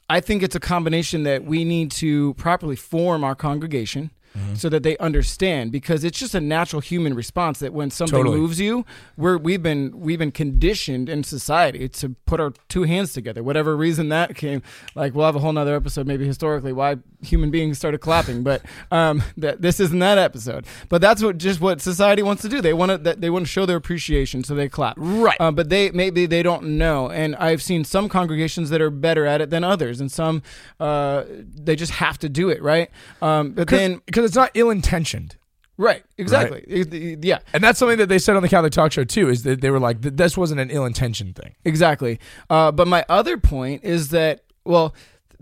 I 0.10 0.22
think 0.22 0.42
it's 0.42 0.56
a 0.56 0.60
combination 0.60 1.24
that 1.24 1.44
we 1.44 1.66
need 1.66 1.92
to 1.92 2.34
properly 2.36 2.76
form 2.76 3.24
our 3.24 3.36
congregation 3.36 4.12
Mm-hmm. 4.36 4.56
so 4.56 4.68
that 4.68 4.84
they 4.84 4.98
understand 4.98 5.72
because 5.72 6.04
it's 6.04 6.20
just 6.20 6.36
a 6.36 6.42
natural 6.42 6.82
human 6.82 7.14
response 7.14 7.60
that 7.60 7.72
when 7.72 7.90
something 7.90 8.18
Totally. 8.18 8.38
moves 8.38 8.60
you, 8.60 8.86
we're 9.16 9.38
we've 9.38 9.64
been 9.64 9.98
we've 9.98 10.20
been 10.20 10.34
conditioned 10.34 11.08
in 11.08 11.24
society 11.24 11.88
to 11.88 12.10
put 12.26 12.42
our 12.42 12.52
two 12.68 12.84
hands 12.84 13.14
together. 13.14 13.44
Whatever 13.44 13.78
reason 13.78 14.10
that 14.10 14.36
came, 14.36 14.62
like 14.94 15.16
we'll 15.16 15.26
have 15.26 15.38
a 15.38 15.40
whole 15.40 15.54
nother 15.54 15.74
episode 15.76 16.06
maybe 16.06 16.26
historically 16.26 16.74
why 16.74 16.98
human 17.22 17.50
beings 17.50 17.78
started 17.78 18.00
clapping, 18.00 18.44
but 18.44 18.62
um 18.92 19.24
that 19.38 19.62
this 19.62 19.80
isn't 19.80 20.00
that 20.00 20.18
episode. 20.18 20.66
But 20.90 21.00
that's 21.02 21.24
what 21.24 21.38
just 21.38 21.62
what 21.62 21.80
society 21.80 22.22
wants 22.22 22.42
to 22.42 22.50
do. 22.50 22.60
They 22.60 22.74
want 22.74 22.92
to 22.92 23.16
they 23.16 23.30
want 23.30 23.46
to 23.46 23.52
show 23.52 23.66
their 23.66 23.78
appreciation, 23.78 24.44
so 24.44 24.54
they 24.54 24.68
clap. 24.68 24.96
Right. 24.98 25.40
Uh, 25.40 25.52
but 25.52 25.70
they 25.70 25.92
maybe 25.92 26.26
they 26.26 26.44
don't 26.44 26.78
know, 26.78 27.10
and 27.10 27.36
I've 27.38 27.62
seen 27.62 27.86
some 27.86 28.10
congregations 28.10 28.70
that 28.70 28.82
are 28.82 28.90
better 28.90 29.26
at 29.26 29.40
it 29.40 29.50
than 29.50 29.64
others, 29.64 30.02
and 30.02 30.12
some 30.12 30.42
uh, 30.80 31.24
they 31.30 31.76
just 31.76 31.94
have 31.94 32.18
to 32.20 32.28
do 32.30 32.50
it 32.50 32.62
right. 32.62 32.90
Um, 33.22 33.52
but 33.54 33.68
then 33.70 34.02
because 34.06 34.25
it's 34.26 34.36
not 34.36 34.52
ill 34.54 34.70
intentioned. 34.70 35.36
right, 35.78 36.04
exactly, 36.18 36.64
It- 36.68 36.94
it- 36.94 37.24
yeah, 37.26 37.40
And 37.54 37.64
that's 37.64 37.78
something 37.80 37.98
that 37.98 38.08
they 38.10 38.18
said 38.20 38.36
on 38.36 38.42
the 38.42 38.50
Catholic 38.50 38.72
Talk 38.74 38.92
Show 38.94 39.04
too. 39.04 39.30
Is 39.30 39.44
that 39.44 39.62
they 39.62 39.70
were 39.72 39.80
like, 39.80 40.02
th- 40.02 40.16
this 40.16 40.38
wasn't 40.38 40.60
an 40.62 40.70
ill-intentioned 40.72 41.36
thing. 41.36 41.54
exactly. 41.66 42.20
Uh, 42.50 42.72
but 42.72 42.88
my 42.88 43.04
other 43.10 43.38
point 43.38 43.84
is 43.84 44.10
that 44.10 44.42
well. 44.64 44.90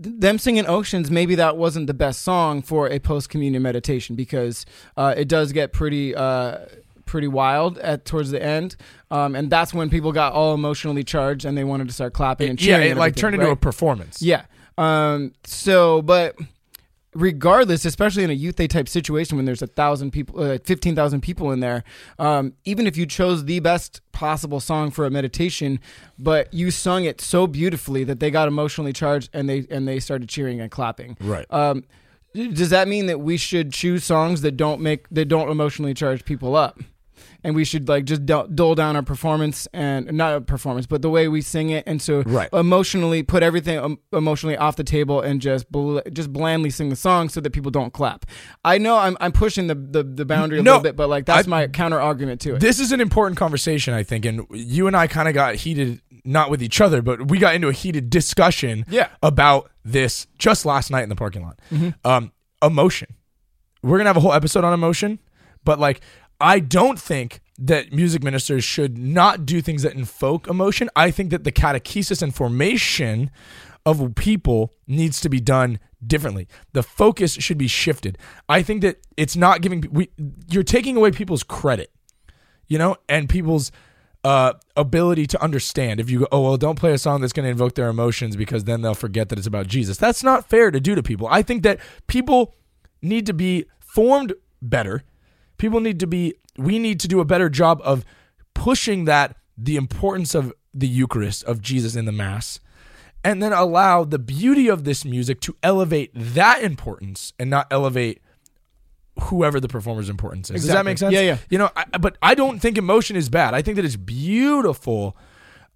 th- 0.02 0.16
Them 0.18 0.38
singing 0.38 0.66
oceans, 0.66 1.08
maybe 1.08 1.36
that 1.36 1.56
wasn't 1.56 1.86
the 1.86 1.94
best 1.94 2.22
song 2.22 2.62
for 2.62 2.88
a 2.90 2.98
post 2.98 3.28
communion 3.30 3.62
meditation 3.62 4.16
because 4.16 4.66
uh, 4.96 5.14
it 5.16 5.28
does 5.28 5.52
get 5.52 5.72
pretty 5.72 6.16
uh, 6.16 6.58
pretty 7.06 7.28
wild 7.28 7.78
at 7.78 8.04
towards 8.04 8.30
the 8.32 8.42
end, 8.42 8.74
um, 9.12 9.36
and 9.36 9.50
that's 9.50 9.72
when 9.72 9.88
people 9.90 10.10
got 10.10 10.32
all 10.32 10.52
emotionally 10.52 11.04
charged 11.04 11.44
and 11.44 11.56
they 11.56 11.62
wanted 11.62 11.86
to 11.86 11.94
start 11.94 12.12
clapping 12.12 12.50
and 12.50 12.60
yeah, 12.60 12.66
cheering. 12.78 12.88
it 12.88 12.90
and 12.90 12.98
like 12.98 13.10
everything, 13.12 13.20
turned 13.20 13.34
into 13.36 13.46
right? 13.46 13.52
a 13.52 13.56
performance. 13.56 14.20
Yeah. 14.20 14.42
Um. 14.76 15.32
So, 15.44 16.02
but 16.02 16.34
regardless, 17.14 17.84
especially 17.84 18.24
in 18.24 18.30
a 18.30 18.34
youth 18.34 18.56
day 18.56 18.66
type 18.66 18.88
situation 18.88 19.36
when 19.36 19.46
there's 19.46 19.62
a 19.62 19.66
thousand 19.66 20.10
people, 20.10 20.40
uh, 20.40 20.58
fifteen 20.64 20.94
thousand 20.94 21.20
people 21.22 21.50
in 21.50 21.60
there, 21.60 21.84
um, 22.18 22.54
even 22.64 22.86
if 22.86 22.96
you 22.96 23.06
chose 23.06 23.44
the 23.44 23.60
best 23.60 24.00
possible 24.12 24.60
song 24.60 24.90
for 24.90 25.06
a 25.06 25.10
meditation, 25.10 25.80
but 26.18 26.52
you 26.52 26.70
sung 26.70 27.04
it 27.04 27.20
so 27.20 27.46
beautifully 27.46 28.04
that 28.04 28.20
they 28.20 28.30
got 28.30 28.48
emotionally 28.48 28.92
charged 28.92 29.30
and 29.32 29.48
they 29.48 29.66
and 29.70 29.86
they 29.88 30.00
started 30.00 30.28
cheering 30.28 30.60
and 30.60 30.70
clapping. 30.70 31.16
Right. 31.20 31.46
Um. 31.50 31.84
Does 32.34 32.70
that 32.70 32.88
mean 32.88 33.06
that 33.06 33.20
we 33.20 33.36
should 33.36 33.72
choose 33.72 34.02
songs 34.02 34.40
that 34.40 34.56
don't 34.56 34.80
make 34.80 35.08
that 35.10 35.26
don't 35.26 35.48
emotionally 35.50 35.94
charge 35.94 36.24
people 36.24 36.56
up? 36.56 36.80
And 37.44 37.54
we 37.54 37.64
should 37.64 37.88
like 37.88 38.04
just 38.06 38.24
dull, 38.26 38.48
dull 38.48 38.74
down 38.74 38.96
our 38.96 39.02
performance 39.02 39.68
and 39.72 40.10
not 40.12 40.34
a 40.34 40.40
performance, 40.40 40.86
but 40.86 41.02
the 41.02 41.10
way 41.10 41.28
we 41.28 41.42
sing 41.42 41.70
it, 41.70 41.84
and 41.86 42.00
so 42.02 42.22
Right. 42.22 42.48
emotionally 42.52 43.22
put 43.22 43.42
everything 43.42 43.78
um, 43.78 43.98
emotionally 44.12 44.56
off 44.56 44.76
the 44.76 44.82
table 44.84 45.20
and 45.20 45.40
just 45.40 45.70
bl- 45.70 45.98
just 46.12 46.32
blandly 46.32 46.70
sing 46.70 46.88
the 46.88 46.96
song 46.96 47.28
so 47.28 47.40
that 47.40 47.50
people 47.50 47.70
don't 47.70 47.92
clap. 47.92 48.24
I 48.64 48.78
know 48.78 48.96
I'm 48.98 49.16
I'm 49.20 49.32
pushing 49.32 49.66
the 49.68 49.74
the, 49.74 50.02
the 50.02 50.24
boundary 50.24 50.58
a 50.58 50.62
No, 50.62 50.72
little 50.72 50.82
bit, 50.82 50.96
but 50.96 51.08
like 51.08 51.26
that's 51.26 51.46
I- 51.46 51.50
my 51.50 51.66
counter 51.68 52.00
argument 52.00 52.40
to 52.42 52.54
it. 52.56 52.60
This 52.60 52.80
is 52.80 52.90
an 52.90 53.00
important 53.00 53.36
conversation, 53.38 53.94
I 53.94 54.02
think, 54.02 54.24
and 54.24 54.46
you 54.50 54.86
and 54.86 54.96
I 54.96 55.06
kind 55.06 55.28
of 55.28 55.34
got 55.34 55.54
heated, 55.56 56.00
not 56.24 56.50
with 56.50 56.62
each 56.62 56.80
other, 56.80 57.02
but 57.02 57.28
we 57.28 57.38
got 57.38 57.54
into 57.54 57.68
a 57.68 57.72
heated 57.72 58.08
discussion 58.10 58.84
Yeah. 58.88 59.08
about 59.22 59.70
this 59.84 60.26
just 60.38 60.64
last 60.64 60.90
night 60.90 61.02
in 61.02 61.10
the 61.10 61.16
parking 61.16 61.42
lot. 61.42 61.58
Um, 62.04 62.32
emotion. 62.62 63.08
We're 63.82 63.98
gonna 63.98 64.08
have 64.08 64.16
a 64.16 64.20
whole 64.20 64.32
episode 64.32 64.64
on 64.64 64.72
emotion, 64.72 65.18
but 65.64 65.78
like, 65.78 66.00
I 66.44 66.60
don't 66.60 67.00
think 67.00 67.40
that 67.58 67.92
music 67.92 68.22
ministers 68.22 68.62
should 68.62 68.98
not 68.98 69.46
do 69.46 69.60
things 69.60 69.82
that 69.82 69.94
invoke 69.94 70.46
emotion. 70.46 70.90
I 70.94 71.10
think 71.10 71.30
that 71.30 71.44
the 71.44 71.52
catechesis 71.52 72.22
and 72.22 72.34
formation 72.34 73.30
of 73.86 74.14
people 74.14 74.72
needs 74.86 75.20
to 75.22 75.28
be 75.28 75.40
done 75.40 75.78
differently. 76.06 76.46
The 76.72 76.82
focus 76.82 77.32
should 77.32 77.58
be 77.58 77.68
shifted. 77.68 78.18
I 78.48 78.62
think 78.62 78.82
that 78.82 78.98
it's 79.16 79.34
not 79.36 79.62
giving 79.62 79.88
we 79.90 80.10
you're 80.48 80.62
taking 80.62 80.96
away 80.96 81.10
people's 81.10 81.42
credit 81.42 81.90
you 82.68 82.78
know, 82.78 82.96
and 83.08 83.28
people's 83.28 83.72
uh, 84.22 84.54
ability 84.76 85.26
to 85.26 85.42
understand. 85.42 86.00
If 86.00 86.10
you 86.10 86.20
go, 86.20 86.28
oh 86.32 86.42
well, 86.42 86.56
don't 86.56 86.78
play 86.78 86.92
a 86.92 86.98
song 86.98 87.20
that's 87.20 87.32
going 87.32 87.44
to 87.44 87.50
invoke 87.50 87.74
their 87.74 87.88
emotions 87.88 88.36
because 88.36 88.64
then 88.64 88.82
they'll 88.82 88.94
forget 88.94 89.28
that 89.28 89.38
it's 89.38 89.46
about 89.46 89.66
Jesus. 89.66 89.96
That's 89.96 90.22
not 90.22 90.48
fair 90.48 90.70
to 90.70 90.80
do 90.80 90.94
to 90.94 91.02
people. 91.02 91.26
I 91.28 91.42
think 91.42 91.62
that 91.62 91.80
people 92.06 92.54
need 93.02 93.26
to 93.26 93.34
be 93.34 93.66
formed 93.80 94.32
better 94.62 95.02
People 95.58 95.80
need 95.80 96.00
to 96.00 96.06
be. 96.06 96.34
We 96.56 96.78
need 96.78 97.00
to 97.00 97.08
do 97.08 97.20
a 97.20 97.24
better 97.24 97.48
job 97.48 97.80
of 97.84 98.04
pushing 98.54 99.04
that 99.06 99.36
the 99.56 99.76
importance 99.76 100.34
of 100.34 100.52
the 100.72 100.88
Eucharist 100.88 101.44
of 101.44 101.60
Jesus 101.60 101.96
in 101.96 102.04
the 102.04 102.12
Mass, 102.12 102.60
and 103.22 103.42
then 103.42 103.52
allow 103.52 104.04
the 104.04 104.18
beauty 104.18 104.68
of 104.68 104.84
this 104.84 105.04
music 105.04 105.40
to 105.40 105.56
elevate 105.62 106.10
that 106.14 106.62
importance 106.62 107.32
and 107.38 107.50
not 107.50 107.66
elevate 107.70 108.20
whoever 109.20 109.60
the 109.60 109.68
performer's 109.68 110.08
importance 110.08 110.50
is. 110.50 110.62
Does 110.62 110.72
that 110.72 110.84
make 110.84 110.98
sense? 110.98 111.12
Yeah, 111.12 111.20
yeah. 111.20 111.38
You 111.48 111.58
know, 111.58 111.70
I, 111.76 111.84
but 111.98 112.18
I 112.20 112.34
don't 112.34 112.58
think 112.58 112.78
emotion 112.78 113.16
is 113.16 113.28
bad. 113.28 113.54
I 113.54 113.62
think 113.62 113.76
that 113.76 113.84
it's 113.84 113.96
beautiful. 113.96 115.16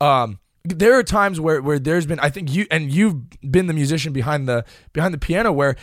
Um, 0.01 0.41
there 0.65 0.99
are 0.99 1.03
times 1.03 1.41
where 1.41 1.63
where 1.63 1.79
there's 1.79 2.07
been 2.07 2.21
I 2.21 2.31
think 2.31 2.53
you 2.53 2.67
and 2.71 2.91
you've 2.91 3.17
been 3.41 3.67
the 3.67 3.75
musician 3.75 4.13
behind 4.13 4.49
the 4.49 4.65
behind 4.93 5.15
the 5.15 5.19
piano 5.19 5.53
where 5.53 5.77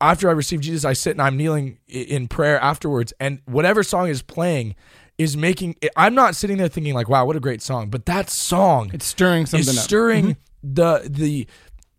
after 0.00 0.28
I 0.28 0.32
receive 0.32 0.60
Jesus 0.60 0.84
I 0.84 0.92
sit 0.92 1.12
and 1.12 1.22
I'm 1.22 1.36
kneeling 1.36 1.78
in 1.88 2.28
prayer 2.28 2.60
afterwards 2.60 3.12
and 3.20 3.40
whatever 3.46 3.82
song 3.82 4.08
is 4.08 4.22
playing 4.22 4.74
is 5.18 5.36
making 5.36 5.76
I'm 5.96 6.14
not 6.14 6.34
sitting 6.36 6.56
there 6.56 6.68
thinking 6.68 6.94
like 6.94 7.08
wow 7.08 7.24
what 7.24 7.36
a 7.36 7.40
great 7.40 7.62
song 7.62 7.88
but 7.90 8.06
that 8.06 8.30
song 8.30 8.90
It's 8.92 9.06
stirring 9.06 9.46
something 9.46 9.68
is 9.68 9.78
up. 9.78 9.84
stirring 9.84 10.36
the 10.62 11.06
the 11.08 11.46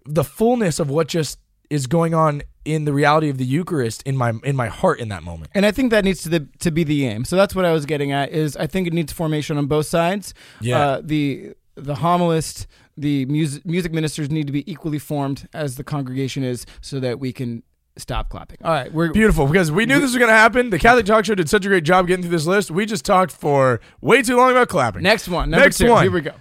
the 0.05 0.23
fullness 0.23 0.79
of 0.79 0.89
what 0.89 1.07
just 1.07 1.39
is 1.69 1.87
going 1.87 2.13
on 2.13 2.41
in 2.65 2.85
the 2.85 2.93
reality 2.93 3.29
of 3.29 3.37
the 3.37 3.45
Eucharist 3.45 4.03
in 4.03 4.15
my 4.15 4.33
in 4.43 4.55
my 4.55 4.67
heart 4.67 4.99
in 4.99 5.09
that 5.09 5.23
moment. 5.23 5.51
And 5.53 5.65
I 5.65 5.71
think 5.71 5.91
that 5.91 6.05
needs 6.05 6.21
to 6.23 6.29
the, 6.29 6.47
to 6.59 6.71
be 6.71 6.83
the 6.83 7.05
aim. 7.05 7.25
So 7.25 7.35
that's 7.35 7.55
what 7.55 7.65
I 7.65 7.71
was 7.73 7.85
getting 7.85 8.11
at. 8.11 8.31
Is 8.31 8.55
I 8.55 8.67
think 8.67 8.87
it 8.87 8.93
needs 8.93 9.11
formation 9.11 9.57
on 9.57 9.65
both 9.65 9.85
sides. 9.87 10.33
Yeah. 10.61 10.79
Uh, 10.79 11.01
the 11.03 11.53
the 11.75 11.95
homilist, 11.95 12.67
the 12.95 13.25
music 13.25 13.65
music 13.65 13.91
ministers 13.91 14.29
need 14.29 14.47
to 14.47 14.53
be 14.53 14.69
equally 14.71 14.99
formed 14.99 15.47
as 15.53 15.75
the 15.75 15.83
congregation 15.83 16.43
is, 16.43 16.65
so 16.79 16.99
that 16.99 17.19
we 17.19 17.33
can 17.33 17.63
stop 17.97 18.29
clapping. 18.29 18.57
All 18.63 18.71
right, 18.71 18.91
we're 18.93 19.11
Beautiful, 19.11 19.47
because 19.47 19.71
we 19.71 19.85
knew 19.85 19.95
this 19.95 20.11
was 20.11 20.17
going 20.17 20.29
to 20.29 20.35
happen. 20.35 20.69
The 20.69 20.79
Catholic 20.79 21.05
Talk 21.05 21.25
Show 21.25 21.35
did 21.35 21.49
such 21.49 21.65
a 21.65 21.69
great 21.69 21.83
job 21.83 22.07
getting 22.07 22.23
through 22.23 22.31
this 22.31 22.45
list. 22.47 22.71
We 22.71 22.85
just 22.85 23.05
talked 23.05 23.31
for 23.31 23.79
way 24.01 24.21
too 24.21 24.35
long 24.37 24.51
about 24.51 24.69
clapping. 24.69 25.03
next 25.03 25.27
one. 25.27 25.49
Number 25.49 25.65
Next 25.65 25.77
two. 25.77 25.89
one. 25.89 26.03
Here 26.03 26.11
we 26.11 26.21
go. 26.21 26.33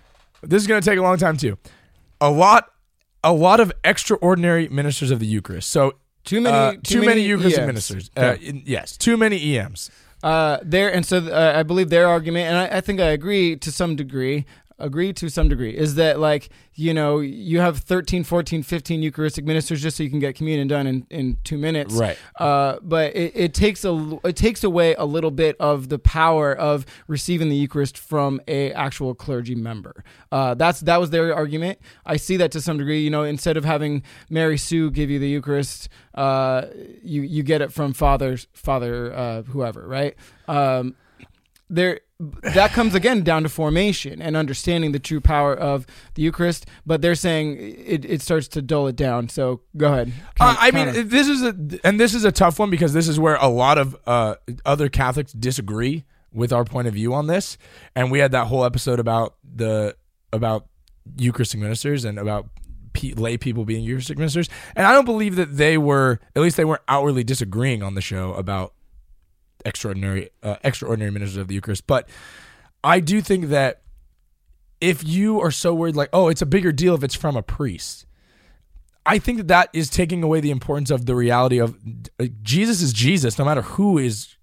This 0.42 0.62
is 0.62 0.66
going 0.66 0.80
to 0.80 0.88
take 0.88 0.98
a 0.98 1.02
long 1.02 1.18
time 1.18 1.36
too. 1.36 1.58
A 2.20 2.30
lot, 2.30 2.70
a 3.24 3.32
lot 3.32 3.60
of 3.60 3.72
extraordinary 3.84 4.68
ministers 4.68 5.10
of 5.10 5.18
the 5.20 5.26
Eucharist. 5.26 5.70
So 5.70 5.94
Too 6.24 6.40
many. 6.40 6.56
uh, 6.56 6.72
too, 6.72 6.80
too, 7.00 7.02
many, 7.04 7.22
Eucharistic 7.22 7.60
EMs. 7.60 7.66
ministers. 7.66 8.10
Uh, 8.16 8.20
Okay. 8.20 8.44
in- 8.46 8.62
yes, 8.64 8.96
too 8.96 9.16
many 9.16 9.36
EMs. 9.58 9.90
Uh, 10.22 10.58
there 10.62 10.92
and 10.92 11.04
so 11.04 11.18
uh, 11.18 11.52
I 11.56 11.64
believe 11.64 11.90
their 11.90 12.06
argument, 12.08 12.46
and 12.48 12.56
I, 12.56 12.78
I 12.78 12.80
think 12.80 13.00
I 13.00 13.06
agree 13.08 13.56
to 13.56 13.72
some 13.72 13.96
degree. 13.96 14.46
Agree 14.82 15.12
to 15.14 15.28
some 15.28 15.48
degree 15.48 15.76
is 15.76 15.94
that 15.94 16.18
like 16.18 16.48
you 16.74 16.92
know 16.92 17.20
you 17.20 17.60
have 17.60 17.78
13 17.78 18.24
14 18.24 18.62
15 18.62 19.02
eucharistic 19.02 19.44
ministers 19.44 19.80
just 19.82 19.96
so 19.96 20.02
you 20.02 20.10
can 20.10 20.18
get 20.18 20.34
communion 20.34 20.66
done 20.68 20.86
in, 20.86 21.06
in 21.10 21.38
two 21.44 21.56
minutes 21.56 21.94
Right. 21.94 22.18
uh, 22.40 22.78
but 22.82 23.14
it, 23.14 23.32
it 23.34 23.54
takes 23.54 23.84
a 23.84 24.18
it 24.24 24.36
takes 24.36 24.64
away 24.64 24.94
a 24.96 25.04
little 25.04 25.30
bit 25.30 25.56
of 25.60 25.88
the 25.88 25.98
power 25.98 26.52
of 26.52 26.84
receiving 27.06 27.48
the 27.48 27.56
Eucharist 27.56 27.96
from 27.96 28.40
a 28.48 28.72
actual 28.72 29.14
clergy 29.14 29.54
member. 29.54 30.02
Uh, 30.32 30.54
that's 30.54 30.80
that 30.80 30.98
was 30.98 31.10
their 31.10 31.34
argument. 31.34 31.78
I 32.04 32.16
see 32.16 32.36
that 32.38 32.50
to 32.52 32.60
some 32.60 32.76
degree. 32.78 33.02
You 33.02 33.10
know, 33.10 33.22
instead 33.22 33.56
of 33.56 33.64
having 33.64 34.02
Mary 34.28 34.58
Sue 34.58 34.90
give 34.90 35.10
you 35.10 35.18
the 35.18 35.28
Eucharist, 35.28 35.88
uh, 36.14 36.66
you 37.02 37.22
you 37.22 37.42
get 37.42 37.60
it 37.62 37.72
from 37.72 37.92
Father 37.92 38.36
Father 38.52 39.14
uh, 39.14 39.42
whoever, 39.42 39.86
right? 39.86 40.14
Um, 40.48 40.96
there 41.70 42.00
that 42.42 42.72
comes 42.72 42.94
again 42.94 43.22
down 43.22 43.42
to 43.42 43.48
formation 43.48 44.22
and 44.22 44.36
understanding 44.36 44.92
the 44.92 44.98
true 44.98 45.20
power 45.20 45.54
of 45.54 45.86
the 46.14 46.22
Eucharist. 46.22 46.66
But 46.86 47.02
they're 47.02 47.14
saying 47.14 47.58
it, 47.58 48.04
it 48.04 48.22
starts 48.22 48.48
to 48.48 48.62
dull 48.62 48.86
it 48.86 48.96
down. 48.96 49.28
So 49.28 49.62
go 49.76 49.92
ahead. 49.92 50.12
Uh, 50.40 50.56
I 50.58 50.70
mean, 50.70 51.08
this 51.08 51.28
is 51.28 51.42
a 51.42 51.54
and 51.84 51.98
this 51.98 52.14
is 52.14 52.24
a 52.24 52.32
tough 52.32 52.58
one 52.58 52.70
because 52.70 52.92
this 52.92 53.08
is 53.08 53.18
where 53.18 53.36
a 53.36 53.48
lot 53.48 53.78
of 53.78 53.96
uh, 54.06 54.36
other 54.64 54.88
Catholics 54.88 55.32
disagree 55.32 56.04
with 56.32 56.52
our 56.52 56.64
point 56.64 56.88
of 56.88 56.94
view 56.94 57.12
on 57.12 57.26
this, 57.26 57.58
and 57.94 58.10
we 58.10 58.18
had 58.18 58.32
that 58.32 58.46
whole 58.46 58.64
episode 58.64 58.98
about 58.98 59.34
the 59.42 59.96
about 60.32 60.66
Eucharistic 61.16 61.60
ministers 61.60 62.04
and 62.04 62.18
about 62.18 62.48
pe- 62.92 63.12
lay 63.12 63.36
people 63.36 63.64
being 63.64 63.82
Eucharistic 63.84 64.18
ministers, 64.18 64.48
and 64.76 64.86
I 64.86 64.92
don't 64.92 65.04
believe 65.04 65.36
that 65.36 65.56
they 65.56 65.76
were 65.76 66.20
at 66.34 66.42
least 66.42 66.56
they 66.56 66.64
weren't 66.64 66.82
outwardly 66.88 67.24
disagreeing 67.24 67.82
on 67.82 67.94
the 67.94 68.00
show 68.00 68.32
about 68.34 68.74
extraordinary 69.64 70.30
uh, 70.42 70.56
extraordinary 70.62 71.10
ministers 71.10 71.36
of 71.38 71.48
the 71.48 71.54
Eucharist, 71.54 71.86
but 71.86 72.08
I 72.84 73.00
do 73.00 73.20
think 73.20 73.46
that 73.46 73.82
if 74.80 75.04
you 75.04 75.40
are 75.40 75.52
so 75.52 75.72
worried, 75.72 75.94
like, 75.94 76.10
oh, 76.12 76.28
it's 76.28 76.42
a 76.42 76.46
bigger 76.46 76.72
deal 76.72 76.94
if 76.94 77.04
it's 77.04 77.14
from 77.14 77.36
a 77.36 77.42
priest. 77.42 78.04
I 79.06 79.18
think 79.18 79.38
that 79.38 79.48
that 79.48 79.70
is 79.72 79.88
taking 79.88 80.22
away 80.22 80.40
the 80.40 80.50
importance 80.50 80.90
of 80.90 81.06
the 81.06 81.14
reality 81.14 81.58
of 81.58 81.76
uh, 82.20 82.26
Jesus 82.42 82.82
is 82.82 82.92
Jesus, 82.92 83.38
no 83.38 83.44
matter 83.44 83.62
who 83.62 83.98
is 83.98 84.36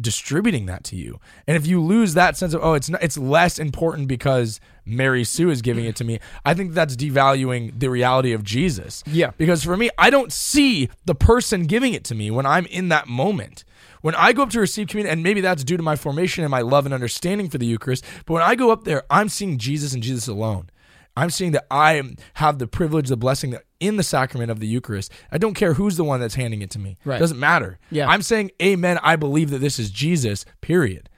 distributing 0.00 0.66
that 0.66 0.84
to 0.84 0.96
you. 0.96 1.18
And 1.46 1.56
if 1.56 1.66
you 1.66 1.82
lose 1.82 2.14
that 2.14 2.36
sense 2.36 2.54
of 2.54 2.62
oh, 2.62 2.74
it's 2.74 2.88
not, 2.88 3.02
it's 3.02 3.18
less 3.18 3.58
important 3.58 4.08
because 4.08 4.60
Mary 4.84 5.24
Sue 5.24 5.50
is 5.50 5.62
giving 5.62 5.84
it 5.84 5.96
to 5.96 6.04
me. 6.04 6.20
I 6.44 6.54
think 6.54 6.72
that's 6.72 6.96
devaluing 6.96 7.78
the 7.78 7.90
reality 7.90 8.32
of 8.32 8.44
Jesus. 8.44 9.02
Yeah. 9.06 9.32
Because 9.36 9.64
for 9.64 9.76
me, 9.76 9.90
I 9.98 10.10
don't 10.10 10.32
see 10.32 10.88
the 11.04 11.14
person 11.14 11.64
giving 11.64 11.94
it 11.94 12.04
to 12.04 12.14
me 12.14 12.30
when 12.30 12.46
I'm 12.46 12.66
in 12.66 12.88
that 12.88 13.08
moment. 13.08 13.64
When 14.02 14.14
I 14.14 14.32
go 14.32 14.42
up 14.42 14.50
to 14.50 14.60
receive 14.60 14.88
communion, 14.88 15.12
and 15.12 15.22
maybe 15.22 15.40
that's 15.40 15.64
due 15.64 15.76
to 15.76 15.82
my 15.82 15.96
formation 15.96 16.44
and 16.44 16.50
my 16.50 16.60
love 16.60 16.84
and 16.84 16.94
understanding 16.94 17.48
for 17.48 17.58
the 17.58 17.66
Eucharist, 17.66 18.04
but 18.26 18.34
when 18.34 18.42
I 18.42 18.54
go 18.54 18.70
up 18.70 18.84
there, 18.84 19.04
I'm 19.10 19.28
seeing 19.28 19.58
Jesus 19.58 19.94
and 19.94 20.02
Jesus 20.02 20.28
alone. 20.28 20.70
I'm 21.16 21.30
seeing 21.30 21.50
that 21.52 21.66
I 21.68 22.00
have 22.34 22.58
the 22.58 22.68
privilege, 22.68 23.08
the 23.08 23.16
blessing 23.16 23.50
that 23.50 23.64
in 23.80 23.96
the 23.96 24.02
sacrament 24.04 24.50
of 24.50 24.60
the 24.60 24.68
Eucharist. 24.68 25.12
I 25.32 25.38
don't 25.38 25.54
care 25.54 25.74
who's 25.74 25.96
the 25.96 26.04
one 26.04 26.20
that's 26.20 26.36
handing 26.36 26.62
it 26.62 26.70
to 26.70 26.78
me. 26.78 26.96
Right. 27.04 27.16
It 27.16 27.18
doesn't 27.18 27.40
matter. 27.40 27.78
Yeah. 27.90 28.08
I'm 28.08 28.22
saying, 28.22 28.52
Amen. 28.62 28.98
I 29.02 29.16
believe 29.16 29.50
that 29.50 29.58
this 29.58 29.78
is 29.78 29.90
Jesus, 29.90 30.44
period. 30.60 31.08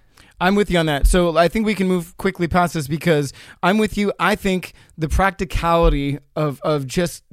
I'm 0.41 0.55
with 0.55 0.71
you 0.71 0.79
on 0.79 0.87
that. 0.87 1.07
So 1.07 1.37
I 1.37 1.49
think 1.49 1.67
we 1.67 1.75
can 1.75 1.87
move 1.87 2.17
quickly 2.17 2.49
past 2.49 2.73
this 2.73 2.89
because 2.89 3.33
I'm 3.63 3.77
with 3.77 3.99
you. 3.99 4.13
I 4.19 4.37
think 4.37 4.73
the 4.97 5.09
practicality 5.09 6.19
of 6.35 6.61
of 6.63 6.87
just 6.87 7.25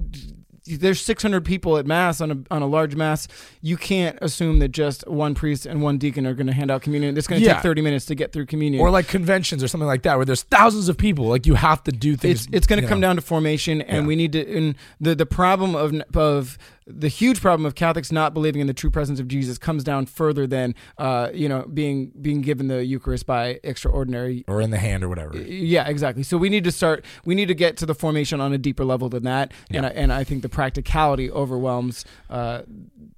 there's 0.67 0.99
600 1.01 1.45
people 1.45 1.77
at 1.77 1.85
mass 1.85 2.19
on 2.21 2.31
a 2.31 2.37
on 2.53 2.61
a 2.61 2.67
large 2.67 2.95
mass. 2.95 3.27
You 3.61 3.77
can't 3.77 4.17
assume 4.21 4.59
that 4.59 4.69
just 4.69 5.07
one 5.07 5.33
priest 5.35 5.65
and 5.65 5.81
one 5.81 5.97
deacon 5.97 6.27
are 6.27 6.33
going 6.33 6.47
to 6.47 6.53
hand 6.53 6.69
out 6.71 6.81
communion. 6.81 7.17
It's 7.17 7.27
going 7.27 7.41
to 7.41 7.45
Yeah. 7.47 7.53
take 7.55 7.63
30 7.63 7.81
minutes 7.81 8.05
to 8.05 8.15
get 8.15 8.33
through 8.33 8.47
communion. 8.47 8.81
Or 8.81 8.89
like 8.89 9.07
conventions 9.07 9.63
or 9.63 9.67
something 9.67 9.87
like 9.87 10.03
that, 10.03 10.17
where 10.17 10.25
there's 10.25 10.43
thousands 10.43 10.89
of 10.89 10.97
people. 10.97 11.25
Like 11.27 11.45
you 11.45 11.55
have 11.55 11.83
to 11.85 11.91
do 11.91 12.15
things. 12.15 12.45
it's 12.45 12.49
it's 12.53 12.67
going 12.67 12.81
to 12.81 12.87
come 12.87 12.99
know. 12.99 13.07
down 13.07 13.15
to 13.15 13.21
formation, 13.21 13.81
and 13.81 14.03
Yeah. 14.03 14.07
we 14.07 14.15
need 14.15 14.33
to. 14.33 14.57
And 14.57 14.75
the 14.99 15.15
the 15.15 15.25
problem 15.25 15.75
of 15.75 15.93
of 16.15 16.57
the 16.87 17.09
huge 17.09 17.41
problem 17.41 17.65
of 17.65 17.75
Catholics 17.75 18.11
not 18.11 18.33
believing 18.33 18.61
in 18.61 18.67
the 18.67 18.73
true 18.73 18.89
presence 18.89 19.19
of 19.19 19.27
Jesus 19.27 19.57
comes 19.57 19.83
down 19.83 20.05
further 20.05 20.47
than 20.47 20.73
uh, 20.97 21.29
you 21.33 21.49
know 21.49 21.65
being 21.73 22.11
being 22.21 22.41
given 22.41 22.67
the 22.67 22.85
Eucharist 22.85 23.25
by 23.25 23.59
extraordinary 23.63 24.45
or 24.47 24.61
in 24.61 24.71
the 24.71 24.77
hand 24.77 25.03
or 25.03 25.09
whatever. 25.09 25.37
Yeah, 25.37 25.87
exactly. 25.87 26.23
So 26.23 26.37
we 26.37 26.49
need 26.49 26.63
to 26.63 26.71
start. 26.71 27.03
We 27.25 27.35
need 27.35 27.47
to 27.47 27.55
get 27.55 27.77
to 27.77 27.85
the 27.85 27.95
formation 27.95 28.39
on 28.39 28.53
a 28.53 28.57
deeper 28.57 28.85
level 28.85 29.09
than 29.09 29.23
that, 29.23 29.51
and 29.71 29.85
I, 29.85 29.89
and 29.89 30.13
I 30.13 30.23
think 30.23 30.41
the 30.41 30.49
practicality 30.49 31.29
overwhelms 31.29 32.05
uh, 32.29 32.61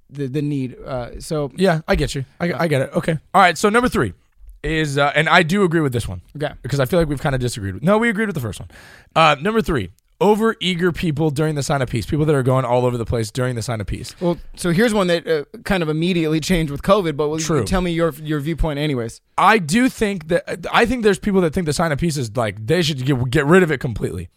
the 0.08 0.26
the 0.26 0.42
need. 0.42 0.76
Uh, 0.84 1.20
so 1.20 1.52
Yeah, 1.56 1.80
I 1.86 1.94
get 1.94 2.14
you. 2.14 2.24
I, 2.40 2.52
I 2.52 2.68
get 2.68 2.82
it. 2.82 2.90
Okay. 2.94 3.18
All 3.34 3.40
right. 3.40 3.56
So 3.56 3.68
number 3.68 3.88
three 3.88 4.14
is, 4.62 4.98
uh, 4.98 5.12
and 5.14 5.28
I 5.28 5.42
do 5.42 5.62
agree 5.64 5.80
with 5.80 5.92
this 5.92 6.06
one 6.06 6.20
okay, 6.36 6.52
because 6.62 6.80
I 6.80 6.84
feel 6.84 6.98
like 6.98 7.08
we've 7.08 7.20
kind 7.20 7.34
of 7.34 7.40
disagreed. 7.40 7.74
With, 7.74 7.82
no, 7.82 7.98
we 7.98 8.08
agreed 8.08 8.26
with 8.26 8.34
the 8.34 8.40
first 8.40 8.60
one. 8.60 8.68
Uh, 9.14 9.36
number 9.40 9.62
three, 9.62 9.90
over 10.20 10.54
eager 10.60 10.92
people 10.92 11.30
during 11.30 11.54
the 11.54 11.62
sign 11.62 11.80
of 11.82 11.88
peace. 11.88 12.06
People 12.06 12.26
that 12.26 12.34
are 12.34 12.42
going 12.42 12.64
all 12.64 12.84
over 12.84 12.96
the 12.96 13.04
place 13.04 13.30
during 13.30 13.54
the 13.54 13.62
sign 13.62 13.80
of 13.80 13.86
peace. 13.86 14.14
well, 14.20 14.38
so 14.54 14.70
here's 14.70 14.92
one 14.92 15.06
that 15.06 15.26
uh, 15.26 15.44
kind 15.64 15.82
of 15.82 15.88
immediately 15.88 16.40
changed 16.40 16.70
with 16.70 16.82
COVID. 16.82 17.16
But 17.16 17.28
will 17.28 17.38
you 17.38 17.44
True. 17.44 17.64
tell 17.64 17.80
me 17.80 17.92
your 17.92 18.12
your 18.14 18.40
viewpoint, 18.40 18.78
anyways. 18.78 19.20
I 19.38 19.58
do 19.58 19.88
think 19.88 20.28
that 20.28 20.66
I 20.70 20.86
think 20.86 21.02
there's 21.02 21.18
people 21.18 21.40
that 21.40 21.54
think 21.54 21.66
the 21.66 21.72
sign 21.72 21.92
of 21.92 21.98
peace 21.98 22.16
is 22.16 22.36
like 22.36 22.66
they 22.66 22.82
should 22.82 23.04
get, 23.04 23.30
get 23.30 23.46
rid 23.46 23.62
of 23.62 23.70
it 23.70 23.78
completely. 23.78 24.28